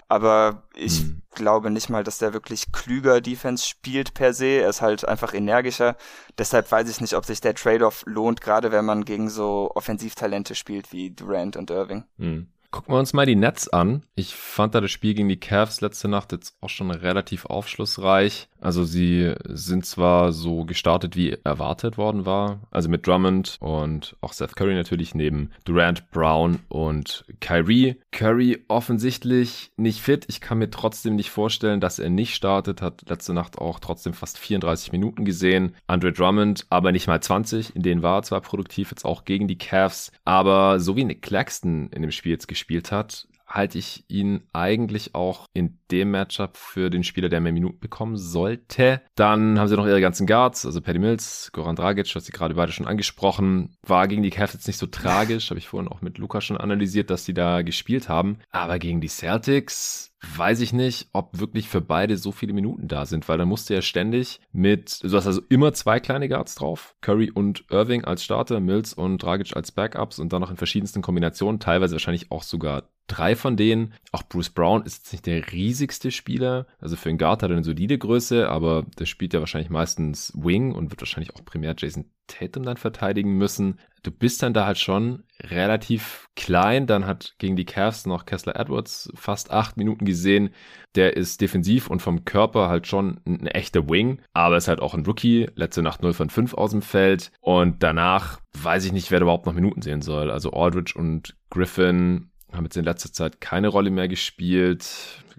Aber 0.09 0.64
ich 0.74 1.01
hm. 1.01 1.22
glaube 1.34 1.70
nicht 1.70 1.88
mal, 1.88 2.05
dass 2.05 2.18
der 2.18 2.34
wirklich 2.34 2.72
klüger 2.72 3.20
Defense 3.20 3.66
spielt 3.66 4.14
per 4.14 4.34
se. 4.34 4.47
Er 4.47 4.68
ist 4.68 4.82
halt 4.82 5.07
einfach 5.07 5.32
energischer. 5.34 5.97
Deshalb 6.38 6.70
weiß 6.70 6.88
ich 6.90 7.01
nicht, 7.01 7.14
ob 7.14 7.24
sich 7.24 7.40
der 7.40 7.55
Trade-off 7.55 8.05
lohnt, 8.07 8.40
gerade 8.40 8.70
wenn 8.70 8.84
man 8.84 9.05
gegen 9.05 9.30
so 9.30 9.70
Offensivtalente 9.74 10.55
spielt 10.55 10.92
wie 10.92 11.11
Durant 11.11 11.57
und 11.57 11.70
Irving. 11.70 12.05
Hm. 12.18 12.49
Gucken 12.75 12.93
wir 12.93 12.99
uns 12.99 13.12
mal 13.12 13.25
die 13.25 13.37
Nets 13.37 13.68
an. 13.68 14.03
Ich 14.16 14.35
fand 14.35 14.75
da 14.75 14.81
das 14.81 14.91
Spiel 14.91 15.14
gegen 15.14 15.29
die 15.29 15.39
Cavs 15.39 15.81
letzte 15.81 16.09
Nacht 16.09 16.33
jetzt 16.33 16.57
auch 16.61 16.68
schon 16.68 16.91
relativ 16.91 17.47
aufschlussreich. 17.47 18.49
Also 18.61 18.85
sie 18.85 19.33
sind 19.45 19.87
zwar 19.87 20.33
so 20.33 20.64
gestartet, 20.64 21.14
wie 21.14 21.37
erwartet 21.45 21.99
worden 21.99 22.27
war, 22.27 22.62
also 22.70 22.89
mit 22.89 23.07
Drummond 23.07 23.59
und 23.61 24.16
auch 24.22 24.33
Seth 24.33 24.57
Curry 24.57 24.75
natürlich 24.75 25.14
neben 25.14 25.51
Durant, 25.64 26.11
Brown 26.11 26.61
und 26.68 27.27
Kyrie. 27.41 27.97
Curry 28.11 28.64
offensichtlich 28.66 29.70
nicht 29.77 30.01
fit. 30.01 30.25
Ich 30.29 30.41
kann 30.41 30.59
mir 30.59 30.70
trotzdem 30.70 31.14
nicht 31.14 31.31
vorstellen, 31.31 31.79
dass 31.79 32.01
er 32.01 32.11
nicht 32.11 32.35
startet. 32.35 32.83
Hat 32.83 33.09
letzte 33.09 33.35
Nacht 33.35 33.59
auch 33.59 33.79
trotzdem 33.79 34.14
fast 34.14 34.37
34 34.39 34.91
Minuten 34.91 35.25
gesehen. 35.25 35.77
Andre 35.87 36.12
Drummond 36.12 36.66
aber 36.70 36.91
nicht 36.91 37.07
mal 37.07 37.20
20. 37.20 37.77
In 37.77 37.83
denen 37.83 38.03
war 38.03 38.18
er 38.18 38.22
zwar 38.22 38.41
produktiv, 38.41 38.91
jetzt 38.91 39.05
auch 39.05 39.25
gegen 39.25 39.47
die 39.47 39.59
Cavs. 39.59 40.11
Aber 40.25 40.81
so 40.81 40.97
wie 40.97 41.05
Nick 41.05 41.22
Claxton 41.22 41.91
in 41.91 42.03
dem 42.03 42.11
Spiel 42.11 42.33
jetzt 42.33 42.49
gespielt 42.49 42.64
hat, 42.93 43.27
halte 43.55 43.78
ich 43.78 44.05
ihn 44.09 44.42
eigentlich 44.52 45.14
auch 45.14 45.46
in 45.55 45.78
dem 45.90 46.11
Matchup 46.11 46.57
für 46.57 46.90
den 46.90 47.05
Spieler, 47.05 47.28
der 47.28 47.40
mehr 47.40 47.52
Minuten 47.52 47.78
bekommen 47.78 48.16
sollte. 48.16 49.00
Dann 49.14 49.59
haben 49.59 49.68
sie 49.68 49.76
noch 49.76 49.86
ihre 49.86 50.00
ganzen 50.00 50.26
Guards, 50.26 50.66
also 50.66 50.80
Paddy 50.80 50.98
Mills, 50.98 51.50
Goran 51.52 51.76
Dragic, 51.76 52.12
hast 52.14 52.26
sie 52.26 52.32
gerade 52.32 52.55
beide 52.55 52.72
schon 52.72 52.86
angesprochen. 52.86 53.76
War 53.86 54.09
gegen 54.09 54.22
die 54.22 54.30
Cavs 54.30 54.55
jetzt 54.55 54.66
nicht 54.66 54.78
so 54.78 54.86
tragisch, 54.86 55.50
habe 55.50 55.59
ich 55.59 55.68
vorhin 55.68 55.90
auch 55.90 56.02
mit 56.02 56.18
Luca 56.18 56.40
schon 56.40 56.57
analysiert, 56.57 57.11
dass 57.11 57.24
sie 57.24 57.34
da 57.34 57.62
gespielt 57.62 58.09
haben. 58.09 58.38
Aber 58.50 58.78
gegen 58.78 59.00
die 59.00 59.09
Celtics 59.09 60.14
weiß 60.36 60.61
ich 60.61 60.72
nicht, 60.72 61.09
ob 61.12 61.38
wirklich 61.38 61.68
für 61.68 61.80
beide 61.80 62.16
so 62.16 62.32
viele 62.32 62.52
Minuten 62.52 62.88
da 62.88 63.07
sind, 63.07 63.28
weil 63.28 63.38
dann 63.38 63.48
musst 63.48 63.68
du 63.68 63.74
ja 63.74 63.82
ständig 63.82 64.40
mit, 64.52 65.02
du 65.02 65.14
hast 65.14 65.26
also 65.26 65.42
immer 65.48 65.72
zwei 65.74 66.00
kleine 66.00 66.28
Guards 66.28 66.55
drauf, 66.55 66.96
Curry 67.02 67.30
und 67.30 67.64
Irving 67.70 68.05
als 68.05 68.24
Starter, 68.24 68.61
Mills 68.61 68.94
und 68.94 69.22
Dragic 69.22 69.55
als 69.55 69.72
Backups 69.72 70.18
und 70.18 70.32
dann 70.32 70.40
noch 70.40 70.50
in 70.50 70.57
verschiedensten 70.57 71.02
Kombinationen, 71.02 71.61
teilweise 71.61 71.94
wahrscheinlich 71.94 72.30
auch 72.30 72.42
sogar 72.42 72.88
drei 73.07 73.36
von 73.36 73.57
denen. 73.57 73.94
Auch 74.12 74.22
Bruce 74.22 74.50
Brown 74.50 74.84
ist 74.84 75.05
jetzt 75.05 75.12
nicht 75.12 75.26
der 75.26 75.52
riesigste 75.52 76.11
Spieler. 76.11 76.66
Also 76.78 76.96
für 76.96 77.09
einen 77.09 77.18
Guard 77.18 77.42
hat 77.42 77.50
er 77.50 77.57
eine 77.57 77.64
solide 77.64 77.98
Größe, 77.98 78.48
aber 78.48 78.84
der 78.98 79.07
spielt 79.07 79.34
ja 79.34 79.40
wahrscheinlich 79.40 79.70
meistens 79.70 80.32
Wing 80.36 80.72
und 80.72 80.90
wird 80.90 81.00
wahrscheinlich 81.00 81.34
auch 81.34 81.44
primär 81.44 81.74
Jason 81.76 82.07
Tatum 82.26 82.62
dann 82.62 82.76
verteidigen 82.76 83.36
müssen. 83.36 83.78
Du 84.02 84.11
bist 84.11 84.42
dann 84.42 84.55
da 84.55 84.66
halt 84.66 84.78
schon 84.78 85.24
relativ 85.40 86.28
klein. 86.36 86.86
Dann 86.86 87.07
hat 87.07 87.34
gegen 87.38 87.57
die 87.57 87.64
Cavs 87.64 88.07
noch 88.07 88.26
Kessler 88.26 88.57
Edwards 88.57 89.11
fast 89.14 89.50
acht 89.50 89.76
Minuten 89.76 90.05
gesehen. 90.05 90.50
Der 90.94 91.16
ist 91.16 91.40
defensiv 91.40 91.88
und 91.88 92.02
vom 92.02 92.24
Körper 92.24 92.68
halt 92.68 92.86
schon 92.86 93.20
ein 93.26 93.46
echter 93.46 93.88
Wing, 93.88 94.20
aber 94.32 94.57
ist 94.57 94.68
halt 94.68 94.80
auch 94.80 94.94
ein 94.94 95.07
Rookie. 95.07 95.48
Letzte 95.55 95.82
Nacht 95.82 96.02
0 96.02 96.12
von 96.12 96.30
5 96.30 96.55
aus 96.55 96.70
dem 96.70 96.82
Feld. 96.82 97.30
Und 97.40 97.82
danach 97.82 98.40
weiß 98.62 98.84
ich 98.84 98.92
nicht, 98.92 99.11
wer 99.11 99.20
überhaupt 99.20 99.46
noch 99.46 99.55
Minuten 99.55 99.82
sehen 99.82 100.02
soll. 100.02 100.30
Also 100.30 100.52
Aldridge 100.52 100.94
und 100.96 101.36
Griffin 101.50 102.30
haben 102.55 102.64
jetzt 102.64 102.76
in 102.76 102.84
letzter 102.84 103.12
Zeit 103.12 103.40
keine 103.40 103.68
Rolle 103.68 103.90
mehr 103.90 104.09
gespielt, 104.09 104.82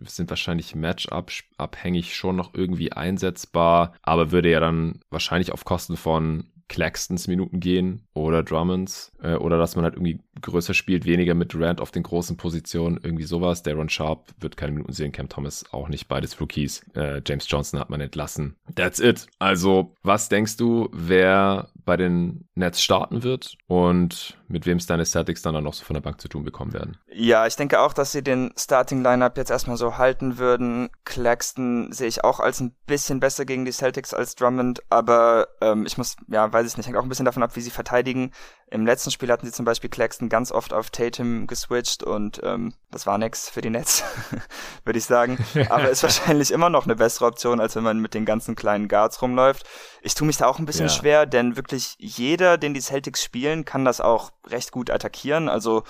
sind 0.06 0.30
wahrscheinlich 0.30 0.76
Matchup 0.76 1.32
abhängig 1.58 2.16
schon 2.16 2.36
noch 2.36 2.54
irgendwie 2.54 2.92
einsetzbar, 2.92 3.94
aber 4.02 4.32
würde 4.32 4.52
ja 4.52 4.60
dann 4.60 5.00
wahrscheinlich 5.10 5.52
auf 5.52 5.66
Kosten 5.66 5.98
von 5.98 6.52
Claxtons 6.68 7.28
Minuten 7.28 7.60
gehen 7.60 8.05
oder 8.16 8.44
Drummonds 8.44 9.12
äh, 9.22 9.36
oder 9.36 9.60
dass 9.60 9.76
man 9.76 9.84
halt 9.84 9.96
irgendwie 9.96 10.20
größer 10.42 10.74
spielt, 10.74 11.06
weniger 11.06 11.36
mit 11.36 11.54
Durant 11.54 11.82
auf 11.82 11.92
den 11.92 12.04
großen 12.04 12.38
Positionen, 12.38 13.00
irgendwie 13.04 13.26
sowas. 13.26 13.62
Darren 13.62 13.90
Sharp 13.90 14.34
wird 14.40 14.58
keine 14.58 14.72
Minuten 14.72 14.94
sehen, 14.94 15.12
Cam 15.12 15.30
Thomas 15.30 15.66
auch 15.72 15.90
nicht, 15.90 16.08
beides 16.08 16.40
Rookies. 16.40 16.82
Äh, 16.96 17.22
James 17.26 17.46
Johnson 17.50 17.80
hat 17.80 17.90
man 17.90 18.02
entlassen. 18.02 18.56
That's 18.76 19.00
it. 19.00 19.28
Also, 19.40 19.94
was 20.02 20.30
denkst 20.30 20.58
du, 20.58 20.90
wer 20.94 21.70
bei 21.86 21.98
den 21.98 22.48
Nets 22.56 22.82
starten 22.82 23.24
wird 23.24 23.58
und 23.68 24.38
mit 24.48 24.66
wem 24.66 24.78
es 24.78 24.88
deine 24.88 25.06
Celtics 25.06 25.42
dann, 25.42 25.54
dann 25.54 25.64
noch 25.64 25.74
so 25.74 25.84
von 25.84 25.94
der 25.94 26.02
Bank 26.02 26.20
zu 26.22 26.28
tun 26.28 26.44
bekommen 26.44 26.74
werden? 26.74 26.98
Ja, 27.14 27.46
ich 27.48 27.56
denke 27.56 27.80
auch, 27.80 27.94
dass 27.94 28.12
sie 28.12 28.24
den 28.24 28.52
Starting 28.58 29.04
Lineup 29.04 29.38
jetzt 29.38 29.52
erstmal 29.52 29.78
so 29.78 29.98
halten 29.98 30.38
würden. 30.38 30.90
Claxton 31.04 31.92
sehe 31.92 32.08
ich 32.08 32.24
auch 32.24 32.40
als 32.40 32.60
ein 32.60 32.74
bisschen 32.88 33.20
besser 33.20 33.46
gegen 33.46 33.66
die 33.66 33.72
Celtics 33.72 34.14
als 34.14 34.36
Drummond, 34.36 34.82
aber 34.90 35.48
ähm, 35.62 35.86
ich 35.86 35.98
muss, 35.98 36.16
ja, 36.28 36.52
weiß 36.52 36.68
ich 36.68 36.78
nicht, 36.78 36.88
hängt 36.88 36.98
auch 36.98 37.04
ein 37.04 37.10
bisschen 37.10 37.26
davon 37.26 37.44
ab, 37.44 37.56
wie 37.56 37.62
sie 37.62 37.72
verteidigen. 37.72 38.05
Im 38.72 38.86
letzten 38.86 39.12
Spiel 39.12 39.32
hatten 39.32 39.46
sie 39.46 39.52
zum 39.52 39.64
Beispiel 39.64 39.92
Claxton 39.92 40.28
ganz 40.28 40.52
oft 40.52 40.74
auf 40.74 40.90
Tatum 40.90 41.46
geswitcht 41.46 42.02
und 42.02 42.42
ähm, 42.44 42.74
das 42.90 43.06
war 43.06 43.18
nix 43.18 43.48
für 43.48 43.62
die 43.62 43.70
Nets, 43.70 44.04
würde 44.86 44.98
ich 44.98 45.06
sagen. 45.06 45.38
Aber 45.70 45.90
ist 45.90 46.02
wahrscheinlich 46.04 46.52
immer 46.52 46.70
noch 46.70 46.86
eine 46.86 46.96
bessere 46.96 47.26
Option, 47.26 47.60
als 47.60 47.76
wenn 47.76 47.84
man 47.84 48.00
mit 48.00 48.16
den 48.16 48.26
ganzen 48.26 48.56
kleinen 48.56 48.88
Guards 48.88 49.22
rumläuft. 49.22 49.66
Ich 50.02 50.16
tue 50.16 50.26
mich 50.26 50.38
da 50.38 50.48
auch 50.48 50.58
ein 50.58 50.66
bisschen 50.66 50.88
ja. 50.88 50.94
schwer, 50.94 51.26
denn 51.28 51.56
wirklich 51.56 51.96
jeder, 52.00 52.58
den 52.58 52.74
die 52.74 52.82
Celtics 52.82 53.24
spielen, 53.24 53.66
kann 53.66 53.86
das 53.86 54.02
auch 54.02 54.32
recht 54.48 54.72
gut 54.72 54.90
attackieren. 54.90 55.48
Also 55.48 55.84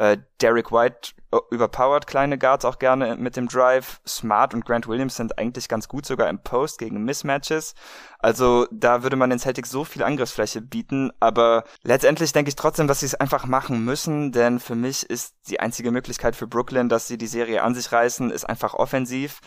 äh, 0.00 0.16
Derek 0.40 0.72
White 0.72 1.12
äh, 1.30 1.38
überpowered 1.50 2.06
kleine 2.06 2.38
Guards 2.38 2.64
auch 2.64 2.78
gerne 2.78 3.16
mit 3.16 3.36
dem 3.36 3.48
Drive. 3.48 4.00
Smart 4.06 4.54
und 4.54 4.64
Grant 4.64 4.88
Williams 4.88 5.14
sind 5.14 5.38
eigentlich 5.38 5.68
ganz 5.68 5.88
gut 5.88 6.06
sogar 6.06 6.30
im 6.30 6.38
Post 6.38 6.78
gegen 6.78 7.04
Mismatches. 7.04 7.74
Also 8.18 8.66
da 8.72 9.02
würde 9.02 9.16
man 9.16 9.28
den 9.28 9.38
Celtics 9.38 9.70
so 9.70 9.84
viel 9.84 10.02
Angriffsfläche 10.02 10.62
bieten, 10.62 11.12
aber 11.20 11.64
letztendlich 11.82 12.32
denke 12.32 12.48
ich 12.48 12.56
trotzdem, 12.56 12.88
dass 12.88 13.00
sie 13.00 13.06
es 13.06 13.14
einfach 13.14 13.44
machen 13.44 13.84
müssen, 13.84 14.32
denn 14.32 14.58
für 14.58 14.74
mich 14.74 15.08
ist 15.08 15.34
die 15.48 15.60
einzige 15.60 15.90
Möglichkeit 15.90 16.34
für 16.34 16.46
Brooklyn, 16.46 16.88
dass 16.88 17.06
sie 17.06 17.18
die 17.18 17.26
Serie 17.26 17.62
an 17.62 17.74
sich 17.74 17.92
reißen, 17.92 18.30
ist 18.30 18.44
einfach 18.44 18.72
offensiv. 18.72 19.40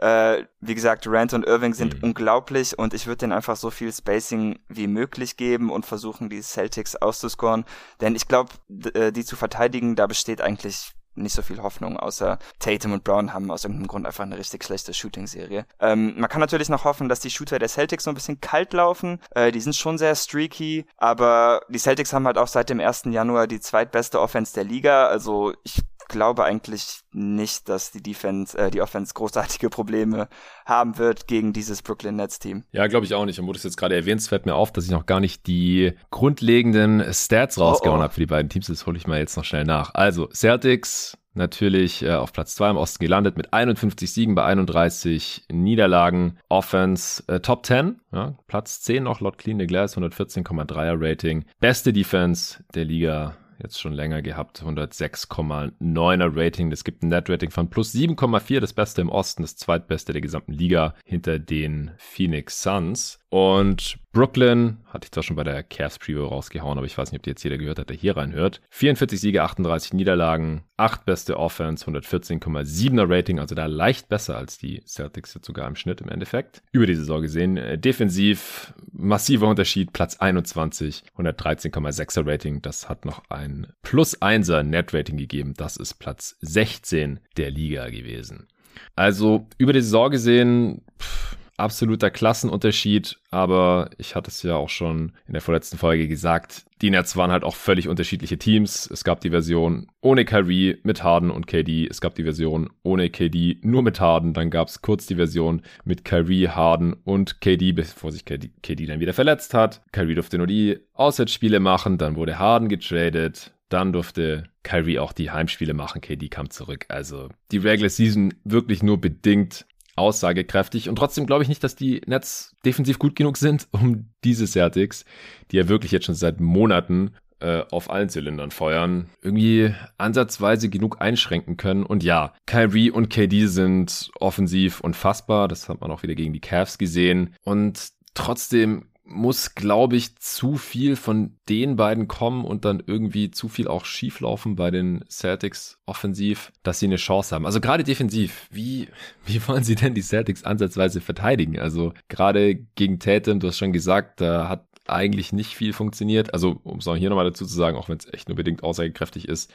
Äh, 0.00 0.44
wie 0.60 0.74
gesagt, 0.74 1.06
Durant 1.06 1.32
und 1.32 1.46
Irving 1.46 1.74
sind 1.74 1.98
mhm. 1.98 2.10
unglaublich 2.10 2.78
und 2.78 2.94
ich 2.94 3.06
würde 3.06 3.18
denen 3.18 3.32
einfach 3.32 3.56
so 3.56 3.70
viel 3.70 3.92
Spacing 3.92 4.58
wie 4.68 4.86
möglich 4.86 5.36
geben 5.36 5.70
und 5.70 5.86
versuchen, 5.86 6.30
die 6.30 6.42
Celtics 6.42 6.96
auszuscoren, 6.96 7.64
denn 8.00 8.14
ich 8.14 8.26
glaube, 8.26 8.50
äh, 8.94 9.12
die 9.12 9.24
zu 9.24 9.36
verteidigen, 9.36 9.96
da 9.96 10.06
besteht 10.06 10.40
eigentlich 10.40 10.92
nicht 11.14 11.34
so 11.34 11.42
viel 11.42 11.62
Hoffnung, 11.62 11.98
außer 11.98 12.38
Tatum 12.58 12.92
und 12.92 13.04
Brown 13.04 13.32
haben 13.32 13.50
aus 13.50 13.64
irgendeinem 13.64 13.88
Grund 13.88 14.06
einfach 14.06 14.24
eine 14.24 14.38
richtig 14.38 14.64
schlechte 14.64 14.94
Shooting-Serie. 14.94 15.66
Ähm, 15.80 16.14
man 16.18 16.30
kann 16.30 16.40
natürlich 16.40 16.68
noch 16.68 16.84
hoffen, 16.84 17.08
dass 17.08 17.20
die 17.20 17.30
Shooter 17.30 17.58
der 17.58 17.68
Celtics 17.68 18.04
so 18.04 18.10
ein 18.10 18.14
bisschen 18.14 18.40
kalt 18.40 18.72
laufen. 18.72 19.20
Äh, 19.34 19.52
die 19.52 19.60
sind 19.60 19.76
schon 19.76 19.98
sehr 19.98 20.14
streaky, 20.14 20.86
aber 20.96 21.62
die 21.68 21.78
Celtics 21.78 22.12
haben 22.12 22.26
halt 22.26 22.38
auch 22.38 22.48
seit 22.48 22.70
dem 22.70 22.80
1. 22.80 23.04
Januar 23.06 23.46
die 23.46 23.60
zweitbeste 23.60 24.20
Offense 24.20 24.54
der 24.54 24.64
Liga. 24.64 25.06
Also 25.06 25.52
ich 25.64 25.82
glaube 26.10 26.44
eigentlich 26.44 27.00
nicht, 27.12 27.68
dass 27.68 27.90
die 27.90 28.02
Defense, 28.02 28.58
äh, 28.58 28.70
die 28.70 28.82
Offense 28.82 29.14
großartige 29.14 29.70
Probleme 29.70 30.28
haben 30.66 30.98
wird 30.98 31.26
gegen 31.26 31.52
dieses 31.54 31.80
Brooklyn 31.80 32.16
Nets 32.16 32.38
Team. 32.38 32.64
Ja, 32.72 32.86
glaube 32.86 33.06
ich 33.06 33.14
auch 33.14 33.24
nicht. 33.24 33.40
Und 33.40 33.46
wo 33.46 33.52
du 33.52 33.56
es 33.56 33.64
jetzt 33.64 33.78
gerade 33.78 33.94
erwähnst, 33.94 34.28
fällt 34.28 34.44
mir 34.44 34.54
auf, 34.54 34.72
dass 34.72 34.84
ich 34.84 34.90
noch 34.90 35.06
gar 35.06 35.20
nicht 35.20 35.46
die 35.46 35.92
grundlegenden 36.10 37.02
Stats 37.14 37.58
rausgehauen 37.58 37.98
oh, 37.98 38.00
oh. 38.00 38.04
habe 38.04 38.12
für 38.12 38.20
die 38.20 38.26
beiden 38.26 38.50
Teams. 38.50 38.66
Das 38.66 38.86
hole 38.86 38.98
ich 38.98 39.06
mal 39.06 39.18
jetzt 39.18 39.36
noch 39.36 39.44
schnell 39.44 39.64
nach. 39.64 39.94
Also, 39.94 40.28
Celtics 40.32 41.16
natürlich 41.34 42.02
äh, 42.02 42.12
auf 42.12 42.32
Platz 42.32 42.54
2 42.56 42.70
im 42.70 42.76
Osten 42.76 43.02
gelandet 43.02 43.36
mit 43.36 43.52
51 43.52 44.12
Siegen 44.12 44.34
bei 44.34 44.44
31 44.44 45.46
Niederlagen. 45.50 46.38
Offense 46.48 47.22
äh, 47.28 47.40
Top 47.40 47.64
10, 47.64 48.00
ja, 48.12 48.34
Platz 48.46 48.82
10 48.82 49.04
noch 49.04 49.20
laut 49.20 49.38
Clean 49.38 49.58
the 49.58 49.66
Glass, 49.66 49.96
114,3er 49.96 50.96
Rating. 50.98 51.44
Beste 51.60 51.92
Defense 51.92 52.62
der 52.74 52.84
Liga 52.84 53.36
jetzt 53.62 53.80
schon 53.80 53.92
länger 53.92 54.22
gehabt. 54.22 54.62
106,9er 54.62 56.30
Rating. 56.34 56.72
Es 56.72 56.84
gibt 56.84 57.02
ein 57.02 57.08
Net-Rating 57.08 57.50
von 57.50 57.70
plus 57.70 57.94
7,4, 57.94 58.60
das 58.60 58.72
Beste 58.72 59.00
im 59.00 59.08
Osten, 59.08 59.42
das 59.42 59.56
zweitbeste 59.56 60.12
der 60.12 60.22
gesamten 60.22 60.52
Liga 60.52 60.94
hinter 61.04 61.38
den 61.38 61.92
Phoenix 61.98 62.62
Suns. 62.62 63.20
Und 63.28 63.98
Brooklyn 64.12 64.78
hatte 64.86 65.04
ich 65.04 65.12
zwar 65.12 65.22
schon 65.22 65.36
bei 65.36 65.44
der 65.44 65.62
Cavs 65.62 65.98
Preview 66.00 66.24
rausgehauen, 66.24 66.78
aber 66.78 66.86
ich 66.86 66.98
weiß 66.98 67.12
nicht, 67.12 67.20
ob 67.20 67.22
die 67.22 67.30
jetzt 67.30 67.44
jeder 67.44 67.58
gehört 67.58 67.78
hat, 67.78 67.90
der 67.90 67.96
hier 67.96 68.16
reinhört. 68.16 68.60
44 68.70 69.20
Siege, 69.20 69.42
38 69.44 69.92
Niederlagen, 69.92 70.64
8 70.78 71.04
beste 71.04 71.38
Offense, 71.38 71.86
114,7er 71.86 73.08
Rating, 73.08 73.38
also 73.38 73.54
da 73.54 73.66
leicht 73.66 74.08
besser 74.08 74.36
als 74.36 74.58
die 74.58 74.82
Celtics 74.84 75.34
jetzt 75.34 75.46
sogar 75.46 75.68
im 75.68 75.76
Schnitt 75.76 76.00
im 76.00 76.08
Endeffekt. 76.08 76.62
Über 76.72 76.86
die 76.86 76.96
Saison 76.96 77.22
gesehen. 77.22 77.56
Äh, 77.56 77.78
defensiv 77.78 78.74
massiver 78.90 79.46
Unterschied, 79.46 79.92
Platz 79.92 80.16
21, 80.16 81.04
113,6er 81.16 82.26
Rating. 82.26 82.62
Das 82.62 82.88
hat 82.88 83.04
noch 83.04 83.22
ein 83.30 83.68
plus 83.82 84.20
1er 84.20 84.64
Net 84.64 84.92
Rating 84.92 85.18
gegeben. 85.18 85.54
Das 85.56 85.76
ist 85.76 85.94
Platz 85.94 86.36
16 86.40 87.20
der 87.36 87.52
Liga 87.52 87.88
gewesen. 87.90 88.48
Also 88.96 89.46
über 89.56 89.72
die 89.72 89.82
Saison 89.82 90.10
gesehen, 90.10 90.82
pff, 91.00 91.36
absoluter 91.60 92.10
Klassenunterschied, 92.10 93.18
aber 93.30 93.90
ich 93.98 94.14
hatte 94.14 94.30
es 94.30 94.42
ja 94.42 94.56
auch 94.56 94.68
schon 94.68 95.12
in 95.26 95.32
der 95.34 95.42
vorletzten 95.42 95.78
Folge 95.78 96.08
gesagt, 96.08 96.64
die 96.82 96.90
Nets 96.90 97.16
waren 97.16 97.30
halt 97.30 97.44
auch 97.44 97.54
völlig 97.54 97.88
unterschiedliche 97.88 98.38
Teams. 98.38 98.90
Es 98.90 99.04
gab 99.04 99.20
die 99.20 99.30
Version 99.30 99.88
ohne 100.00 100.24
Kyrie 100.24 100.78
mit 100.82 101.02
Harden 101.02 101.30
und 101.30 101.46
KD, 101.46 101.86
es 101.86 102.00
gab 102.00 102.14
die 102.14 102.24
Version 102.24 102.70
ohne 102.82 103.10
KD 103.10 103.58
nur 103.62 103.82
mit 103.82 104.00
Harden, 104.00 104.32
dann 104.32 104.50
gab 104.50 104.68
es 104.68 104.82
kurz 104.82 105.06
die 105.06 105.16
Version 105.16 105.62
mit 105.84 106.04
Kyrie, 106.04 106.48
Harden 106.48 106.94
und 107.04 107.40
KD, 107.40 107.72
bevor 107.72 108.12
sich 108.12 108.24
KD, 108.24 108.50
KD 108.62 108.86
dann 108.86 109.00
wieder 109.00 109.12
verletzt 109.12 109.54
hat. 109.54 109.82
Kyrie 109.92 110.14
durfte 110.14 110.38
nur 110.38 110.46
die 110.46 110.78
Auswärtsspiele 110.94 111.60
machen, 111.60 111.98
dann 111.98 112.16
wurde 112.16 112.38
Harden 112.38 112.68
getradet, 112.68 113.52
dann 113.68 113.92
durfte 113.92 114.44
Kyrie 114.62 114.98
auch 114.98 115.12
die 115.12 115.30
Heimspiele 115.30 115.74
machen. 115.74 116.00
KD 116.00 116.28
kam 116.28 116.50
zurück. 116.50 116.86
Also 116.88 117.28
die 117.50 117.58
Regular 117.58 117.88
Season 117.88 118.34
wirklich 118.44 118.82
nur 118.82 119.00
bedingt 119.00 119.66
aussagekräftig. 120.00 120.88
Und 120.88 120.96
trotzdem 120.96 121.26
glaube 121.26 121.42
ich 121.42 121.48
nicht, 121.48 121.62
dass 121.62 121.76
die 121.76 122.00
Nets 122.06 122.56
defensiv 122.64 122.98
gut 122.98 123.14
genug 123.14 123.36
sind, 123.36 123.68
um 123.72 124.10
diese 124.24 124.46
Celtics, 124.46 125.04
die 125.50 125.56
ja 125.56 125.68
wirklich 125.68 125.92
jetzt 125.92 126.06
schon 126.06 126.14
seit 126.14 126.40
Monaten 126.40 127.12
äh, 127.40 127.62
auf 127.70 127.90
allen 127.90 128.08
Zylindern 128.08 128.50
feuern, 128.50 129.08
irgendwie 129.22 129.74
ansatzweise 129.98 130.68
genug 130.68 131.00
einschränken 131.00 131.56
können. 131.56 131.84
Und 131.84 132.02
ja, 132.02 132.34
Kyrie 132.46 132.90
und 132.90 133.08
KD 133.08 133.46
sind 133.46 134.10
offensiv 134.20 134.80
unfassbar. 134.80 135.48
Das 135.48 135.68
hat 135.68 135.80
man 135.80 135.90
auch 135.90 136.02
wieder 136.02 136.14
gegen 136.14 136.32
die 136.32 136.40
Cavs 136.40 136.76
gesehen. 136.76 137.34
Und 137.42 137.90
trotzdem 138.14 138.89
muss, 139.10 139.54
glaube 139.54 139.96
ich, 139.96 140.16
zu 140.16 140.56
viel 140.56 140.96
von 140.96 141.36
den 141.48 141.76
beiden 141.76 142.08
kommen 142.08 142.44
und 142.44 142.64
dann 142.64 142.82
irgendwie 142.86 143.30
zu 143.30 143.48
viel 143.48 143.68
auch 143.68 143.84
schieflaufen 143.84 144.56
bei 144.56 144.70
den 144.70 145.04
Celtics 145.10 145.78
offensiv, 145.84 146.52
dass 146.62 146.78
sie 146.78 146.86
eine 146.86 146.96
Chance 146.96 147.34
haben. 147.34 147.46
Also 147.46 147.60
gerade 147.60 147.84
defensiv, 147.84 148.48
wie, 148.50 148.88
wie 149.26 149.46
wollen 149.46 149.64
sie 149.64 149.74
denn 149.74 149.94
die 149.94 150.02
Celtics 150.02 150.44
ansatzweise 150.44 151.00
verteidigen? 151.00 151.58
Also 151.58 151.92
gerade 152.08 152.56
gegen 152.76 152.98
Tatum, 152.98 153.40
du 153.40 153.48
hast 153.48 153.58
schon 153.58 153.72
gesagt, 153.72 154.20
da 154.20 154.48
hat 154.48 154.66
eigentlich 154.86 155.32
nicht 155.32 155.54
viel 155.54 155.72
funktioniert. 155.72 156.32
Also, 156.34 156.60
um 156.64 156.78
es 156.78 156.88
auch 156.88 156.96
hier 156.96 157.10
nochmal 157.10 157.26
dazu 157.26 157.46
zu 157.46 157.54
sagen, 157.54 157.76
auch 157.76 157.88
wenn 157.88 157.98
es 157.98 158.12
echt 158.12 158.28
nur 158.28 158.36
bedingt 158.36 158.62
aussagekräftig 158.62 159.28
ist, 159.28 159.52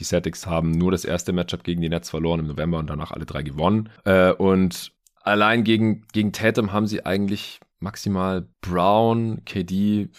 Die 0.00 0.04
Celtics 0.04 0.46
haben 0.46 0.70
nur 0.70 0.92
das 0.92 1.04
erste 1.04 1.32
Matchup 1.32 1.64
gegen 1.64 1.80
die 1.80 1.88
Nets 1.88 2.08
verloren 2.10 2.38
im 2.38 2.46
November 2.46 2.78
und 2.78 2.88
danach 2.88 3.10
alle 3.10 3.26
drei 3.26 3.42
gewonnen. 3.42 3.88
Äh, 4.04 4.32
und 4.32 4.92
allein 5.22 5.64
gegen, 5.64 6.06
gegen 6.12 6.32
Tatum 6.32 6.72
haben 6.72 6.86
sie 6.86 7.04
eigentlich 7.04 7.58
maximal 7.80 8.48
Brown, 8.60 9.44
KD 9.44 10.10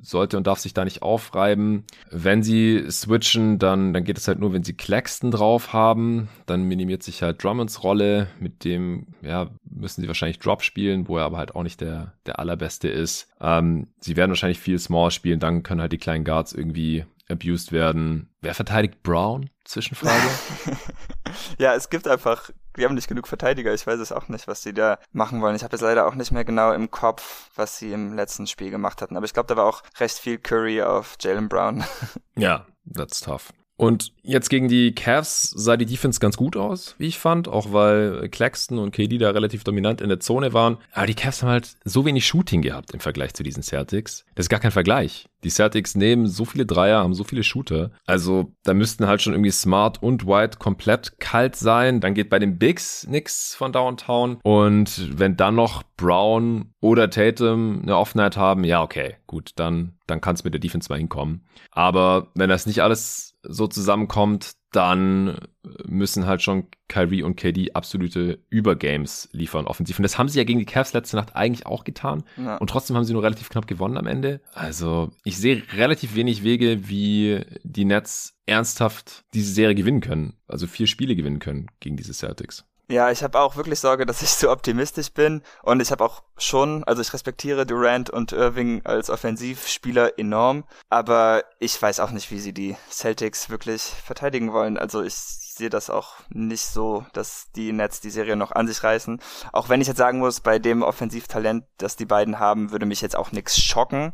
sollte 0.00 0.36
und 0.36 0.46
darf 0.46 0.58
sich 0.58 0.74
da 0.74 0.84
nicht 0.84 1.02
aufreiben. 1.02 1.84
Wenn 2.10 2.42
sie 2.42 2.84
switchen, 2.90 3.58
dann, 3.58 3.92
dann 3.94 4.04
geht 4.04 4.18
es 4.18 4.28
halt 4.28 4.38
nur, 4.38 4.52
wenn 4.52 4.64
sie 4.64 4.74
Claxton 4.74 5.30
drauf 5.30 5.72
haben. 5.72 6.28
Dann 6.46 6.64
minimiert 6.64 7.02
sich 7.02 7.22
halt 7.22 7.42
Drummonds 7.42 7.82
Rolle. 7.82 8.28
Mit 8.38 8.64
dem, 8.64 9.06
ja, 9.22 9.50
müssen 9.64 10.02
sie 10.02 10.08
wahrscheinlich 10.08 10.38
Drop 10.38 10.62
spielen, 10.62 11.08
wo 11.08 11.18
er 11.18 11.24
aber 11.24 11.38
halt 11.38 11.54
auch 11.54 11.62
nicht 11.62 11.80
der, 11.80 12.14
der 12.26 12.38
allerbeste 12.38 12.88
ist. 12.88 13.28
Ähm, 13.40 13.88
sie 14.00 14.16
werden 14.16 14.30
wahrscheinlich 14.30 14.60
viel 14.60 14.78
Small 14.78 15.10
spielen. 15.10 15.40
Dann 15.40 15.62
können 15.62 15.80
halt 15.80 15.92
die 15.92 15.98
kleinen 15.98 16.24
Guards 16.24 16.52
irgendwie 16.52 17.04
abused 17.28 17.72
werden. 17.72 18.28
Wer 18.40 18.54
verteidigt 18.54 19.02
Brown? 19.02 19.50
Zwischenfrage. 19.64 20.28
ja, 21.58 21.74
es 21.74 21.88
gibt 21.88 22.06
einfach, 22.06 22.50
wir 22.74 22.86
haben 22.86 22.94
nicht 22.94 23.08
genug 23.08 23.28
Verteidiger. 23.28 23.72
Ich 23.72 23.86
weiß 23.86 24.00
es 24.00 24.12
auch 24.12 24.28
nicht, 24.28 24.48
was 24.48 24.62
sie 24.62 24.74
da 24.74 24.98
machen 25.12 25.40
wollen. 25.40 25.56
Ich 25.56 25.64
habe 25.64 25.74
jetzt 25.74 25.82
leider 25.82 26.06
auch 26.06 26.14
nicht 26.14 26.32
mehr 26.32 26.44
genau 26.44 26.72
im 26.72 26.90
Kopf, 26.90 27.50
was 27.54 27.78
sie 27.78 27.92
im 27.92 28.14
letzten 28.14 28.46
Spiel 28.46 28.70
gemacht 28.70 29.02
hatten. 29.02 29.16
Aber 29.16 29.26
ich 29.26 29.32
glaube, 29.32 29.46
da 29.46 29.56
war 29.56 29.66
auch 29.66 29.82
recht 29.98 30.18
viel 30.18 30.38
Curry 30.38 30.82
auf 30.82 31.16
Jalen 31.20 31.48
Brown. 31.48 31.84
ja, 32.36 32.66
that's 32.92 33.20
tough. 33.20 33.52
Und 33.76 34.12
jetzt 34.22 34.50
gegen 34.50 34.68
die 34.68 34.94
Cavs 34.94 35.50
sah 35.50 35.76
die 35.76 35.86
Defense 35.86 36.20
ganz 36.20 36.36
gut 36.36 36.56
aus, 36.56 36.94
wie 36.98 37.06
ich 37.06 37.18
fand, 37.18 37.48
auch 37.48 37.72
weil 37.72 38.28
Claxton 38.28 38.78
und 38.78 38.92
KD 38.92 39.18
da 39.18 39.30
relativ 39.30 39.64
dominant 39.64 40.00
in 40.00 40.08
der 40.08 40.20
Zone 40.20 40.52
waren. 40.52 40.78
Aber 40.92 41.06
die 41.06 41.14
Cavs 41.14 41.42
haben 41.42 41.50
halt 41.50 41.76
so 41.84 42.04
wenig 42.04 42.26
Shooting 42.26 42.62
gehabt 42.62 42.92
im 42.92 43.00
Vergleich 43.00 43.34
zu 43.34 43.42
diesen 43.42 43.62
Celtics. 43.64 44.24
Das 44.36 44.44
ist 44.44 44.50
gar 44.50 44.60
kein 44.60 44.70
Vergleich. 44.70 45.26
Die 45.42 45.50
Celtics 45.50 45.96
nehmen 45.96 46.26
so 46.26 46.44
viele 46.44 46.66
Dreier, 46.66 47.00
haben 47.00 47.14
so 47.14 47.24
viele 47.24 47.42
Shooter. 47.42 47.90
Also 48.06 48.52
da 48.62 48.74
müssten 48.74 49.06
halt 49.06 49.22
schon 49.22 49.34
irgendwie 49.34 49.50
Smart 49.50 50.02
und 50.02 50.26
White 50.26 50.58
komplett 50.58 51.18
kalt 51.18 51.56
sein. 51.56 52.00
Dann 52.00 52.14
geht 52.14 52.30
bei 52.30 52.38
den 52.38 52.58
Bigs 52.58 53.06
nix 53.08 53.54
von 53.54 53.72
Downtown. 53.72 54.38
Und 54.42 55.18
wenn 55.18 55.36
dann 55.36 55.56
noch 55.56 55.82
Brown 55.96 56.72
oder 56.80 57.10
Tatum 57.10 57.82
eine 57.82 57.96
Offenheit 57.96 58.36
haben, 58.36 58.64
ja, 58.64 58.82
okay, 58.82 59.16
gut, 59.26 59.50
dann, 59.56 59.98
dann 60.06 60.20
kann 60.20 60.36
es 60.36 60.44
mit 60.44 60.54
der 60.54 60.60
Defense 60.60 60.88
mal 60.88 60.98
hinkommen. 60.98 61.44
Aber 61.72 62.28
wenn 62.34 62.48
das 62.48 62.66
nicht 62.66 62.82
alles 62.82 63.33
so 63.46 63.66
zusammenkommt, 63.66 64.52
dann 64.72 65.38
müssen 65.86 66.26
halt 66.26 66.42
schon 66.42 66.66
Kyrie 66.88 67.22
und 67.22 67.36
KD 67.36 67.74
absolute 67.74 68.40
Übergames 68.50 69.28
liefern 69.32 69.66
offensiv. 69.66 69.98
Und 69.98 70.02
das 70.02 70.18
haben 70.18 70.28
sie 70.28 70.38
ja 70.38 70.44
gegen 70.44 70.58
die 70.58 70.64
Cavs 70.64 70.92
letzte 70.92 71.16
Nacht 71.16 71.36
eigentlich 71.36 71.66
auch 71.66 71.84
getan. 71.84 72.24
Ja. 72.36 72.56
Und 72.56 72.70
trotzdem 72.70 72.96
haben 72.96 73.04
sie 73.04 73.12
nur 73.12 73.22
relativ 73.22 73.48
knapp 73.48 73.66
gewonnen 73.66 73.96
am 73.96 74.06
Ende. 74.06 74.40
Also 74.52 75.12
ich 75.22 75.38
sehe 75.38 75.62
relativ 75.76 76.14
wenig 76.14 76.42
Wege, 76.42 76.88
wie 76.88 77.42
die 77.62 77.84
Nets 77.84 78.36
ernsthaft 78.46 79.24
diese 79.32 79.52
Serie 79.52 79.74
gewinnen 79.74 80.00
können. 80.00 80.34
Also 80.48 80.66
vier 80.66 80.86
Spiele 80.86 81.14
gewinnen 81.14 81.38
können 81.38 81.68
gegen 81.80 81.96
diese 81.96 82.12
Celtics. 82.12 82.66
Ja, 82.86 83.10
ich 83.10 83.22
habe 83.22 83.40
auch 83.40 83.56
wirklich 83.56 83.80
Sorge, 83.80 84.04
dass 84.04 84.20
ich 84.20 84.28
zu 84.36 84.50
optimistisch 84.50 85.10
bin 85.10 85.42
und 85.62 85.80
ich 85.80 85.90
habe 85.90 86.04
auch 86.04 86.22
schon, 86.36 86.84
also 86.84 87.00
ich 87.00 87.12
respektiere 87.14 87.64
Durant 87.64 88.10
und 88.10 88.32
Irving 88.32 88.82
als 88.84 89.08
Offensivspieler 89.08 90.18
enorm, 90.18 90.64
aber 90.90 91.44
ich 91.60 91.80
weiß 91.80 92.00
auch 92.00 92.10
nicht, 92.10 92.30
wie 92.30 92.40
sie 92.40 92.52
die 92.52 92.76
Celtics 92.90 93.48
wirklich 93.48 93.82
verteidigen 93.82 94.52
wollen. 94.52 94.76
Also 94.76 95.02
ich 95.02 95.14
sehe 95.14 95.70
das 95.70 95.88
auch 95.88 96.14
nicht 96.28 96.66
so, 96.66 97.06
dass 97.12 97.50
die 97.54 97.72
Nets 97.72 98.00
die 98.00 98.10
Serie 98.10 98.36
noch 98.36 98.52
an 98.52 98.66
sich 98.66 98.82
reißen. 98.82 99.20
Auch 99.52 99.68
wenn 99.68 99.80
ich 99.80 99.86
jetzt 99.86 99.98
sagen 99.98 100.18
muss, 100.18 100.40
bei 100.40 100.58
dem 100.58 100.82
Offensivtalent, 100.82 101.64
das 101.78 101.96
die 101.96 102.06
beiden 102.06 102.38
haben, 102.38 102.72
würde 102.72 102.86
mich 102.86 103.00
jetzt 103.00 103.16
auch 103.16 103.32
nichts 103.32 103.58
schocken. 103.60 104.12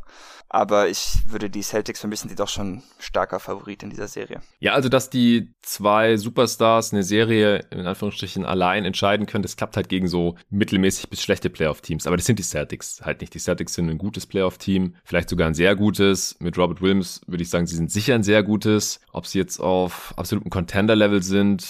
Aber 0.53 0.89
ich 0.89 1.19
würde 1.27 1.49
die 1.49 1.61
Celtics 1.61 2.01
vermissen, 2.01 2.27
die 2.27 2.35
doch 2.35 2.49
schon 2.49 2.83
starker 2.99 3.39
Favorit 3.39 3.83
in 3.83 3.89
dieser 3.89 4.09
Serie. 4.09 4.41
Ja, 4.59 4.73
also 4.73 4.89
dass 4.89 5.09
die 5.09 5.53
zwei 5.61 6.17
Superstars 6.17 6.91
eine 6.91 7.03
Serie 7.03 7.59
in 7.71 7.85
Anführungsstrichen 7.85 8.43
allein 8.43 8.83
entscheiden 8.83 9.27
können, 9.27 9.43
das 9.43 9.55
klappt 9.55 9.77
halt 9.77 9.87
gegen 9.87 10.09
so 10.09 10.35
mittelmäßig 10.49 11.09
bis 11.09 11.23
schlechte 11.23 11.49
Playoff-Teams. 11.49 12.05
Aber 12.05 12.17
das 12.17 12.25
sind 12.25 12.37
die 12.37 12.43
Celtics 12.43 13.01
halt 13.01 13.21
nicht. 13.21 13.33
Die 13.33 13.39
Celtics 13.39 13.75
sind 13.75 13.89
ein 13.89 13.97
gutes 13.97 14.27
Playoff-Team, 14.27 14.95
vielleicht 15.05 15.29
sogar 15.29 15.47
ein 15.47 15.53
sehr 15.53 15.73
gutes. 15.77 16.35
Mit 16.39 16.57
Robert 16.57 16.81
Williams 16.81 17.21
würde 17.27 17.43
ich 17.43 17.49
sagen, 17.49 17.65
sie 17.65 17.77
sind 17.77 17.89
sicher 17.89 18.15
ein 18.15 18.23
sehr 18.23 18.43
gutes. 18.43 18.99
Ob 19.13 19.27
sie 19.27 19.39
jetzt 19.39 19.61
auf 19.61 20.13
absolutem 20.17 20.49
Contender-Level 20.49 21.23
sind, 21.23 21.65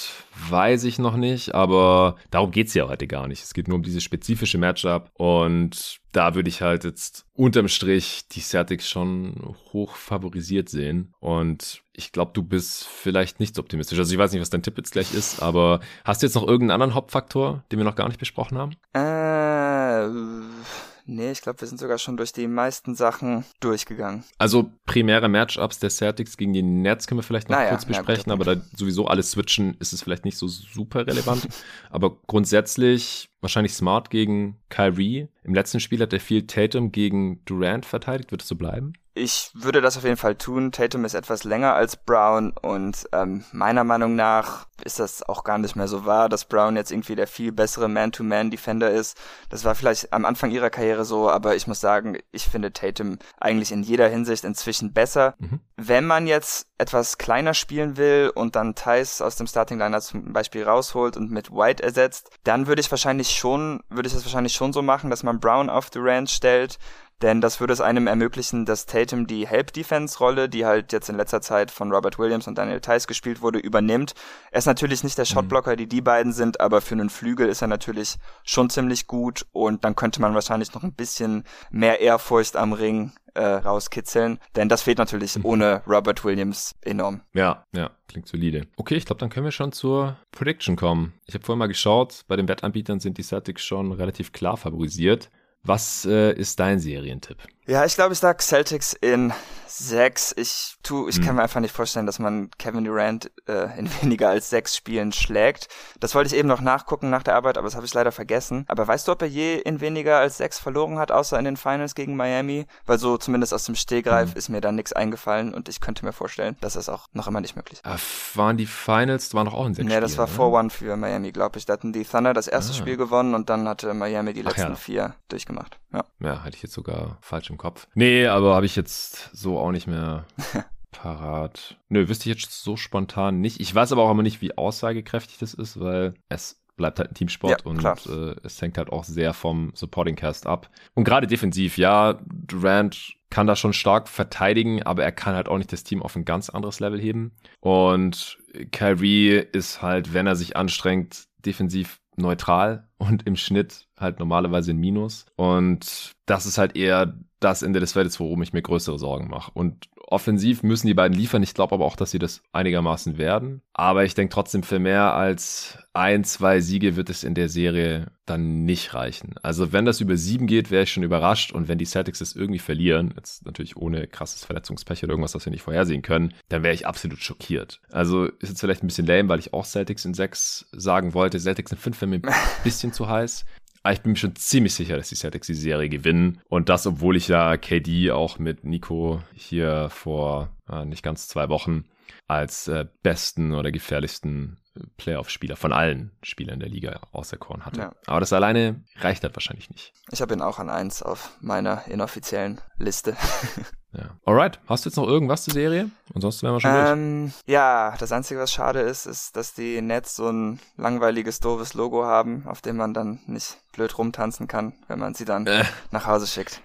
weiß 0.49 0.83
ich 0.85 0.99
noch 0.99 1.17
nicht, 1.17 1.53
aber 1.53 2.15
darum 2.29 2.51
geht's 2.51 2.73
ja 2.73 2.87
heute 2.87 3.07
gar 3.07 3.27
nicht. 3.27 3.43
Es 3.43 3.53
geht 3.53 3.67
nur 3.67 3.77
um 3.77 3.83
dieses 3.83 4.03
spezifische 4.03 4.57
Matchup 4.57 5.11
und 5.13 5.99
da 6.11 6.35
würde 6.35 6.49
ich 6.49 6.61
halt 6.61 6.83
jetzt 6.83 7.25
unterm 7.33 7.67
Strich 7.67 8.27
die 8.29 8.41
Celtics 8.41 8.89
schon 8.89 9.55
hoch 9.71 9.95
favorisiert 9.95 10.69
sehen 10.69 11.13
und 11.19 11.83
ich 11.93 12.11
glaube, 12.11 12.31
du 12.33 12.43
bist 12.43 12.85
vielleicht 12.87 13.39
nicht 13.39 13.55
so 13.55 13.61
optimistisch. 13.61 13.99
Also 13.99 14.13
ich 14.13 14.19
weiß 14.19 14.31
nicht, 14.31 14.41
was 14.41 14.49
dein 14.49 14.63
Tipp 14.63 14.77
jetzt 14.77 14.91
gleich 14.91 15.13
ist, 15.13 15.41
aber 15.41 15.79
hast 16.03 16.21
du 16.21 16.27
jetzt 16.27 16.35
noch 16.35 16.47
irgendeinen 16.47 16.71
anderen 16.71 16.93
Hauptfaktor, 16.95 17.63
den 17.71 17.79
wir 17.79 17.85
noch 17.85 17.95
gar 17.95 18.07
nicht 18.07 18.19
besprochen 18.19 18.57
haben? 18.57 18.75
Äh 18.93 20.90
Nee, 21.05 21.31
ich 21.31 21.41
glaube, 21.41 21.61
wir 21.61 21.67
sind 21.67 21.79
sogar 21.79 21.97
schon 21.97 22.17
durch 22.17 22.33
die 22.33 22.47
meisten 22.47 22.95
Sachen 22.95 23.45
durchgegangen. 23.59 24.23
Also 24.37 24.71
primäre 24.85 25.29
Matchups 25.29 25.79
der 25.79 25.89
Celtics 25.89 26.37
gegen 26.37 26.53
die 26.53 26.63
Nets 26.63 27.07
können 27.07 27.19
wir 27.19 27.23
vielleicht 27.23 27.49
noch 27.49 27.57
naja, 27.57 27.69
kurz 27.69 27.85
besprechen, 27.85 28.27
ja, 28.27 28.33
aber 28.33 28.43
da 28.43 28.61
sowieso 28.75 29.07
alles 29.07 29.31
switchen 29.31 29.75
ist 29.79 29.93
es 29.93 30.03
vielleicht 30.03 30.25
nicht 30.25 30.37
so 30.37 30.47
super 30.47 31.07
relevant. 31.07 31.47
aber 31.89 32.17
grundsätzlich 32.27 33.29
wahrscheinlich 33.41 33.73
Smart 33.73 34.09
gegen 34.09 34.59
Kyrie. 34.69 35.27
Im 35.43 35.53
letzten 35.53 35.79
Spiel 35.79 36.01
hat 36.01 36.13
er 36.13 36.19
viel 36.19 36.47
Tatum 36.47 36.91
gegen 36.91 37.43
Durant 37.45 37.85
verteidigt. 37.85 38.31
Wird 38.31 38.43
es 38.43 38.47
so 38.47 38.55
bleiben? 38.55 38.93
Ich 39.13 39.51
würde 39.53 39.81
das 39.81 39.97
auf 39.97 40.03
jeden 40.03 40.17
Fall 40.17 40.35
tun. 40.35 40.71
Tatum 40.71 41.03
ist 41.03 41.15
etwas 41.15 41.43
länger 41.43 41.73
als 41.73 41.97
Brown 41.97 42.53
und 42.61 43.09
ähm, 43.11 43.43
meiner 43.51 43.83
Meinung 43.83 44.15
nach 44.15 44.67
ist 44.83 44.99
das 44.99 45.21
auch 45.23 45.43
gar 45.43 45.57
nicht 45.57 45.75
mehr 45.75 45.89
so 45.89 46.05
wahr, 46.05 46.29
dass 46.29 46.45
Brown 46.45 46.77
jetzt 46.77 46.91
irgendwie 46.91 47.15
der 47.15 47.27
viel 47.27 47.51
bessere 47.51 47.89
Man-to-Man-Defender 47.89 48.89
ist. 48.89 49.17
Das 49.49 49.65
war 49.65 49.75
vielleicht 49.75 50.13
am 50.13 50.23
Anfang 50.23 50.51
ihrer 50.51 50.69
Karriere 50.69 51.03
so, 51.03 51.29
aber 51.29 51.55
ich 51.55 51.67
muss 51.67 51.81
sagen, 51.81 52.17
ich 52.31 52.45
finde 52.45 52.71
Tatum 52.71 53.19
eigentlich 53.37 53.73
in 53.73 53.83
jeder 53.83 54.07
Hinsicht 54.07 54.45
inzwischen 54.45 54.93
besser. 54.93 55.35
Mhm. 55.39 55.59
Wenn 55.75 56.07
man 56.07 56.25
jetzt 56.25 56.67
etwas 56.77 57.17
kleiner 57.17 57.53
spielen 57.53 57.97
will 57.97 58.31
und 58.33 58.55
dann 58.55 58.75
Thais 58.75 59.21
aus 59.21 59.35
dem 59.35 59.45
Starting 59.45 59.77
Liner 59.77 59.99
zum 59.99 60.31
Beispiel 60.31 60.63
rausholt 60.63 61.17
und 61.17 61.31
mit 61.31 61.51
White 61.51 61.83
ersetzt, 61.83 62.29
dann 62.43 62.65
würde 62.65 62.79
ich 62.79 62.89
wahrscheinlich 62.89 63.31
schon, 63.31 63.83
würde 63.89 64.07
ich 64.07 64.13
das 64.13 64.23
wahrscheinlich 64.23 64.53
schon 64.53 64.71
so 64.73 64.81
machen, 64.81 65.09
dass 65.09 65.23
man 65.23 65.39
Brown 65.39 65.69
auf 65.69 65.89
Durant 65.89 66.29
stellt, 66.29 66.79
denn 67.21 67.41
das 67.41 67.59
würde 67.59 67.73
es 67.73 67.81
einem 67.81 68.07
ermöglichen, 68.07 68.65
dass 68.65 68.85
Tatum 68.85 69.27
die 69.27 69.47
Help-Defense-Rolle, 69.47 70.49
die 70.49 70.65
halt 70.65 70.91
jetzt 70.91 71.09
in 71.09 71.17
letzter 71.17 71.41
Zeit 71.41 71.71
von 71.71 71.91
Robert 71.91 72.17
Williams 72.19 72.47
und 72.47 72.57
Daniel 72.57 72.81
Tice 72.81 73.07
gespielt 73.07 73.41
wurde, 73.41 73.59
übernimmt. 73.59 74.13
Er 74.51 74.59
ist 74.59 74.65
natürlich 74.65 75.03
nicht 75.03 75.17
der 75.17 75.25
mhm. 75.25 75.33
Shotblocker, 75.33 75.75
die 75.75 75.87
die 75.87 76.01
beiden 76.01 76.33
sind, 76.33 76.59
aber 76.59 76.81
für 76.81 76.95
einen 76.95 77.09
Flügel 77.09 77.47
ist 77.47 77.61
er 77.61 77.67
natürlich 77.67 78.17
schon 78.43 78.69
ziemlich 78.69 79.07
gut 79.07 79.45
und 79.51 79.83
dann 79.83 79.95
könnte 79.95 80.21
man 80.21 80.33
wahrscheinlich 80.33 80.73
noch 80.73 80.83
ein 80.83 80.93
bisschen 80.93 81.43
mehr 81.69 81.99
Ehrfurcht 81.99 82.55
am 82.55 82.73
Ring 82.73 83.11
äh, 83.33 83.43
rauskitzeln, 83.43 84.39
denn 84.55 84.69
das 84.69 84.81
fehlt 84.81 84.97
natürlich 84.97 85.37
mhm. 85.37 85.45
ohne 85.45 85.83
Robert 85.87 86.23
Williams 86.25 86.75
enorm. 86.81 87.21
Ja, 87.33 87.65
ja, 87.71 87.91
klingt 88.07 88.27
solide. 88.27 88.67
Okay, 88.75 88.95
ich 88.95 89.05
glaube, 89.05 89.19
dann 89.19 89.29
können 89.29 89.45
wir 89.45 89.51
schon 89.51 89.71
zur 89.71 90.17
Prediction 90.31 90.75
kommen. 90.75 91.13
Ich 91.25 91.33
habe 91.33 91.45
vorhin 91.45 91.59
mal 91.59 91.67
geschaut, 91.67 92.25
bei 92.27 92.35
den 92.35 92.47
Wettanbietern 92.47 92.99
sind 92.99 93.17
die 93.17 93.23
Celtics 93.23 93.63
schon 93.63 93.91
relativ 93.91 94.31
klar 94.31 94.57
favorisiert. 94.57 95.29
Was 95.63 96.05
äh, 96.05 96.33
ist 96.33 96.59
dein 96.59 96.79
Serientipp? 96.79 97.37
Ja, 97.67 97.85
ich 97.85 97.95
glaube, 97.95 98.13
ich 98.13 98.19
sag 98.19 98.41
Celtics 98.41 98.93
in 98.93 99.33
sechs. 99.67 100.33
Ich 100.35 100.77
tu, 100.83 101.07
ich 101.07 101.17
hm. 101.17 101.25
kann 101.25 101.35
mir 101.35 101.43
einfach 101.43 101.59
nicht 101.59 101.75
vorstellen, 101.75 102.05
dass 102.05 102.19
man 102.19 102.49
Kevin 102.57 102.83
Durant 102.83 103.31
äh, 103.47 103.77
in 103.77 103.89
weniger 104.01 104.29
als 104.29 104.49
sechs 104.49 104.75
Spielen 104.75 105.11
schlägt. 105.11 105.67
Das 105.99 106.15
wollte 106.15 106.33
ich 106.33 106.39
eben 106.39 106.47
noch 106.47 106.61
nachgucken 106.61 107.09
nach 107.09 107.23
der 107.23 107.35
Arbeit, 107.35 107.57
aber 107.57 107.67
das 107.67 107.75
habe 107.75 107.85
ich 107.85 107.93
leider 107.93 108.11
vergessen. 108.11 108.65
Aber 108.67 108.87
weißt 108.87 109.07
du, 109.07 109.11
ob 109.11 109.21
er 109.21 109.27
je 109.27 109.57
in 109.57 109.79
weniger 109.79 110.17
als 110.17 110.37
sechs 110.37 110.59
verloren 110.59 110.97
hat, 110.97 111.11
außer 111.11 111.37
in 111.37 111.45
den 111.45 111.57
Finals 111.57 111.95
gegen 111.95 112.15
Miami? 112.15 112.65
Weil 112.85 112.99
so 112.99 113.17
zumindest 113.17 113.53
aus 113.53 113.65
dem 113.65 113.75
Stehgreif 113.75 114.31
hm. 114.31 114.37
ist 114.37 114.49
mir 114.49 114.61
da 114.61 114.71
nichts 114.71 114.93
eingefallen 114.93 115.53
und 115.53 115.69
ich 115.69 115.79
könnte 115.81 116.05
mir 116.05 116.13
vorstellen, 116.13 116.57
dass 116.61 116.73
das 116.73 116.89
auch 116.89 117.07
noch 117.13 117.27
immer 117.27 117.41
nicht 117.41 117.55
möglich 117.55 117.81
ist. 117.83 117.85
Äh, 117.85 118.37
waren 118.37 118.57
die 118.57 118.65
Finals, 118.65 119.33
waren 119.33 119.45
doch 119.45 119.53
auch 119.53 119.65
in 119.65 119.73
sechs 119.73 119.87
Nee, 119.87 119.99
das 119.99 120.17
war 120.17 120.27
4-1 120.27 120.71
für 120.71 120.95
Miami, 120.95 121.31
glaube 121.31 121.59
ich. 121.59 121.65
Da 121.65 121.73
hatten 121.73 121.93
die 121.93 122.03
Thunder 122.03 122.33
das 122.33 122.47
erste 122.47 122.71
ah. 122.71 122.75
Spiel 122.75 122.97
gewonnen 122.97 123.35
und 123.35 123.49
dann 123.49 123.67
hatte 123.67 123.93
Miami 123.93 124.33
die 124.33 124.41
letzten 124.41 124.61
ja. 124.71 124.75
vier 124.75 125.15
durchgemacht. 125.29 125.79
Ja. 125.93 126.05
ja, 126.19 126.43
hatte 126.43 126.55
ich 126.55 126.63
jetzt 126.63 126.73
sogar 126.73 127.17
falsch 127.21 127.50
im 127.51 127.57
Kopf. 127.57 127.87
Nee, 127.93 128.27
aber 128.27 128.55
habe 128.55 128.65
ich 128.65 128.75
jetzt 128.75 129.29
so 129.33 129.59
auch 129.59 129.71
nicht 129.71 129.87
mehr 129.87 130.25
parat. 130.91 131.77
Nö, 131.89 132.07
wüsste 132.07 132.29
ich 132.29 132.35
jetzt 132.35 132.63
so 132.63 132.77
spontan 132.77 133.41
nicht. 133.41 133.59
Ich 133.59 133.73
weiß 133.73 133.91
aber 133.91 134.03
auch 134.03 134.11
immer 134.11 134.23
nicht, 134.23 134.41
wie 134.41 134.57
aussagekräftig 134.57 135.37
das 135.37 135.53
ist, 135.53 135.79
weil 135.79 136.13
es 136.29 136.61
bleibt 136.77 136.99
halt 136.99 137.11
ein 137.11 137.15
Teamsport 137.15 137.61
ja, 137.61 137.69
und 137.69 137.83
äh, 138.07 138.35
es 138.43 138.61
hängt 138.61 138.77
halt 138.77 138.91
auch 138.91 139.03
sehr 139.03 139.33
vom 139.33 139.71
Supporting 139.75 140.15
Cast 140.15 140.47
ab. 140.47 140.69
Und 140.95 141.03
gerade 141.03 141.27
defensiv, 141.27 141.77
ja, 141.77 142.19
Durant 142.25 143.13
kann 143.29 143.47
da 143.47 143.55
schon 143.55 143.73
stark 143.73 144.07
verteidigen, 144.07 144.83
aber 144.83 145.03
er 145.03 145.11
kann 145.11 145.35
halt 145.35 145.47
auch 145.47 145.57
nicht 145.57 145.71
das 145.71 145.83
Team 145.83 146.01
auf 146.01 146.15
ein 146.15 146.25
ganz 146.25 146.49
anderes 146.49 146.79
Level 146.79 146.99
heben. 146.99 147.33
Und 147.59 148.39
Kyrie 148.71 149.35
ist 149.51 149.81
halt, 149.81 150.13
wenn 150.13 150.27
er 150.27 150.35
sich 150.35 150.57
anstrengt, 150.57 151.25
defensiv 151.45 152.01
neutral 152.17 152.89
und 152.97 153.25
im 153.25 153.35
Schnitt 153.35 153.87
halt 153.97 154.19
normalerweise 154.19 154.71
ein 154.71 154.77
Minus. 154.77 155.25
Und 155.35 156.11
das 156.25 156.45
ist 156.45 156.57
halt 156.57 156.75
eher 156.75 157.15
das 157.41 157.63
Ende 157.63 157.79
des 157.79 157.93
Feldes, 157.93 158.19
worum 158.19 158.41
ich 158.43 158.53
mir 158.53 158.61
größere 158.61 158.97
Sorgen 158.97 159.27
mache. 159.27 159.51
Und 159.53 159.89
offensiv 160.11 160.61
müssen 160.63 160.87
die 160.87 160.93
beiden 160.93 161.17
liefern. 161.17 161.41
Ich 161.41 161.53
glaube 161.53 161.75
aber 161.75 161.85
auch, 161.85 161.95
dass 161.95 162.11
sie 162.11 162.19
das 162.19 162.43
einigermaßen 162.51 163.17
werden. 163.17 163.61
Aber 163.73 164.03
ich 164.03 164.13
denke 164.13 164.33
trotzdem, 164.33 164.61
für 164.63 164.79
mehr 164.79 165.13
als 165.15 165.79
ein, 165.93 166.23
zwei 166.23 166.59
Siege 166.59 166.95
wird 166.95 167.09
es 167.09 167.23
in 167.23 167.33
der 167.33 167.49
Serie 167.49 168.11
dann 168.25 168.63
nicht 168.65 168.93
reichen. 168.93 169.35
Also 169.41 169.73
wenn 169.73 169.85
das 169.85 170.01
über 170.01 170.15
sieben 170.17 170.47
geht, 170.47 170.69
wäre 170.69 170.83
ich 170.83 170.91
schon 170.91 171.03
überrascht. 171.03 171.51
Und 171.51 171.67
wenn 171.67 171.77
die 171.77 171.85
Celtics 171.85 172.21
es 172.21 172.35
irgendwie 172.35 172.59
verlieren, 172.59 173.13
jetzt 173.15 173.45
natürlich 173.45 173.75
ohne 173.75 174.05
krasses 174.07 174.45
Verletzungspech 174.45 175.03
oder 175.03 175.11
irgendwas, 175.11 175.33
was 175.33 175.45
wir 175.45 175.51
nicht 175.51 175.63
vorhersehen 175.63 176.01
können, 176.01 176.33
dann 176.49 176.63
wäre 176.63 176.75
ich 176.75 176.85
absolut 176.85 177.19
schockiert. 177.19 177.81
Also 177.89 178.25
ist 178.25 178.49
jetzt 178.49 178.61
vielleicht 178.61 178.83
ein 178.83 178.87
bisschen 178.87 179.07
lame, 179.07 179.29
weil 179.29 179.39
ich 179.39 179.53
auch 179.53 179.65
Celtics 179.65 180.05
in 180.05 180.13
sechs 180.13 180.67
sagen 180.73 181.13
wollte. 181.13 181.39
Celtics 181.39 181.71
in 181.71 181.77
fünf 181.77 181.99
wäre 182.01 182.09
mir 182.09 182.21
ein 182.23 182.33
bisschen 182.63 182.93
zu 182.93 183.09
heiß. 183.09 183.45
Aber 183.83 183.93
ich 183.93 184.01
bin 184.01 184.11
mir 184.11 184.17
schon 184.17 184.35
ziemlich 184.35 184.73
sicher, 184.73 184.97
dass 184.97 185.09
die 185.09 185.15
Celtics 185.15 185.47
die 185.47 185.53
Serie 185.53 185.89
gewinnen. 185.89 186.39
Und 186.49 186.69
das, 186.69 186.85
obwohl 186.85 187.17
ich 187.17 187.27
ja 187.27 187.57
KD 187.57 188.11
auch 188.11 188.37
mit 188.37 188.63
Nico 188.63 189.23
hier 189.33 189.89
vor 189.89 190.55
äh, 190.69 190.85
nicht 190.85 191.03
ganz 191.03 191.27
zwei 191.27 191.49
Wochen 191.49 191.85
als 192.27 192.67
äh, 192.67 192.85
besten 193.01 193.53
oder 193.53 193.71
gefährlichsten 193.71 194.57
Playoff-Spieler 194.97 195.55
von 195.55 195.73
allen 195.73 196.11
Spielern 196.23 196.59
der 196.59 196.69
Liga 196.69 197.01
auserkoren 197.11 197.65
hatte. 197.65 197.81
Ja. 197.81 197.95
Aber 198.05 198.19
das 198.19 198.31
alleine 198.31 198.83
reicht 198.97 199.23
halt 199.23 199.35
wahrscheinlich 199.35 199.69
nicht. 199.69 199.93
Ich 200.11 200.21
habe 200.21 200.33
ihn 200.33 200.41
auch 200.41 200.59
an 200.59 200.69
eins 200.69 201.01
auf 201.03 201.37
meiner 201.41 201.85
inoffiziellen 201.87 202.61
Liste. 202.77 203.17
ja. 203.93 204.17
Alright, 204.25 204.59
hast 204.67 204.85
du 204.85 204.89
jetzt 204.89 204.97
noch 204.97 205.07
irgendwas 205.07 205.43
zur 205.43 205.53
Serie? 205.53 205.89
Ansonsten 206.13 206.43
wären 206.43 206.55
wir 206.55 206.61
schon 206.61 206.71
ähm, 206.71 207.21
durch. 207.23 207.53
Ja, 207.53 207.95
das 207.99 208.11
Einzige, 208.11 208.39
was 208.39 208.51
schade 208.51 208.79
ist, 208.79 209.05
ist, 209.05 209.35
dass 209.35 209.53
die 209.53 209.81
Nets 209.81 210.15
so 210.15 210.29
ein 210.29 210.59
langweiliges, 210.77 211.39
doofes 211.39 211.73
Logo 211.73 212.05
haben, 212.05 212.45
auf 212.47 212.61
dem 212.61 212.77
man 212.77 212.93
dann 212.93 213.19
nicht 213.27 213.57
blöd 213.73 213.97
rumtanzen 213.97 214.47
kann, 214.47 214.73
wenn 214.87 214.99
man 214.99 215.13
sie 215.13 215.25
dann 215.25 215.47
äh. 215.47 215.65
nach 215.91 216.07
Hause 216.07 216.27
schickt. 216.27 216.61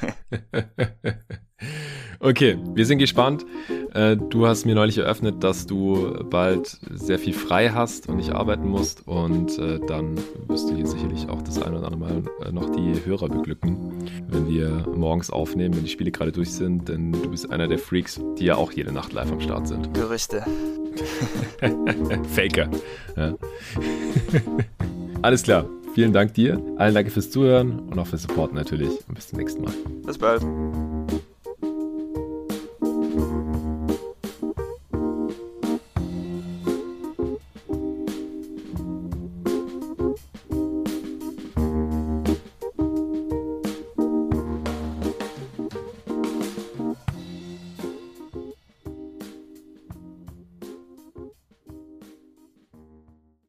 okay, 2.20 2.58
wir 2.74 2.86
sind 2.86 2.98
gespannt. 2.98 3.44
Äh, 3.94 4.16
du 4.16 4.46
hast 4.46 4.66
mir 4.66 4.74
neulich 4.74 4.98
eröffnet, 4.98 5.42
dass 5.42 5.66
du 5.66 6.24
bald 6.24 6.78
sehr 6.90 7.18
viel 7.18 7.32
frei 7.32 7.70
hast 7.70 8.08
und 8.08 8.16
nicht 8.16 8.32
arbeiten 8.32 8.68
musst. 8.68 9.06
Und 9.06 9.58
äh, 9.58 9.80
dann 9.86 10.16
wirst 10.46 10.70
du 10.70 10.76
hier 10.76 10.86
sicherlich 10.86 11.28
auch 11.28 11.42
das 11.42 11.60
ein 11.60 11.74
oder 11.74 11.86
andere 11.86 11.98
Mal 11.98 12.22
äh, 12.44 12.52
noch 12.52 12.70
die 12.70 13.04
Hörer 13.04 13.28
beglücken, 13.28 13.92
wenn 14.28 14.48
wir 14.48 14.86
morgens 14.94 15.30
aufnehmen, 15.30 15.74
wenn 15.76 15.84
die 15.84 15.90
Spiele 15.90 16.10
gerade 16.10 16.32
durch 16.32 16.52
sind. 16.52 16.88
Denn 16.88 17.12
du 17.12 17.30
bist 17.30 17.50
einer 17.50 17.68
der 17.68 17.78
Freaks, 17.78 18.20
die 18.38 18.44
ja 18.44 18.56
auch 18.56 18.72
jede 18.72 18.92
Nacht 18.92 19.12
live 19.12 19.32
am 19.32 19.40
Start 19.40 19.68
sind. 19.68 19.92
Gerüchte. 19.94 20.44
Faker. 22.34 22.68
Alles 25.22 25.42
klar. 25.42 25.66
Vielen 25.94 26.12
Dank 26.12 26.34
dir. 26.34 26.62
Allen 26.76 26.94
danke 26.94 27.10
fürs 27.10 27.30
Zuhören 27.30 27.80
und 27.80 27.98
auch 27.98 28.06
fürs 28.06 28.22
Support 28.22 28.54
natürlich. 28.54 28.90
Und 29.08 29.14
bis 29.14 29.28
zum 29.28 29.38
nächsten 29.38 29.62
Mal. 29.62 29.74
Bis 30.06 30.18
bald. 30.18 30.42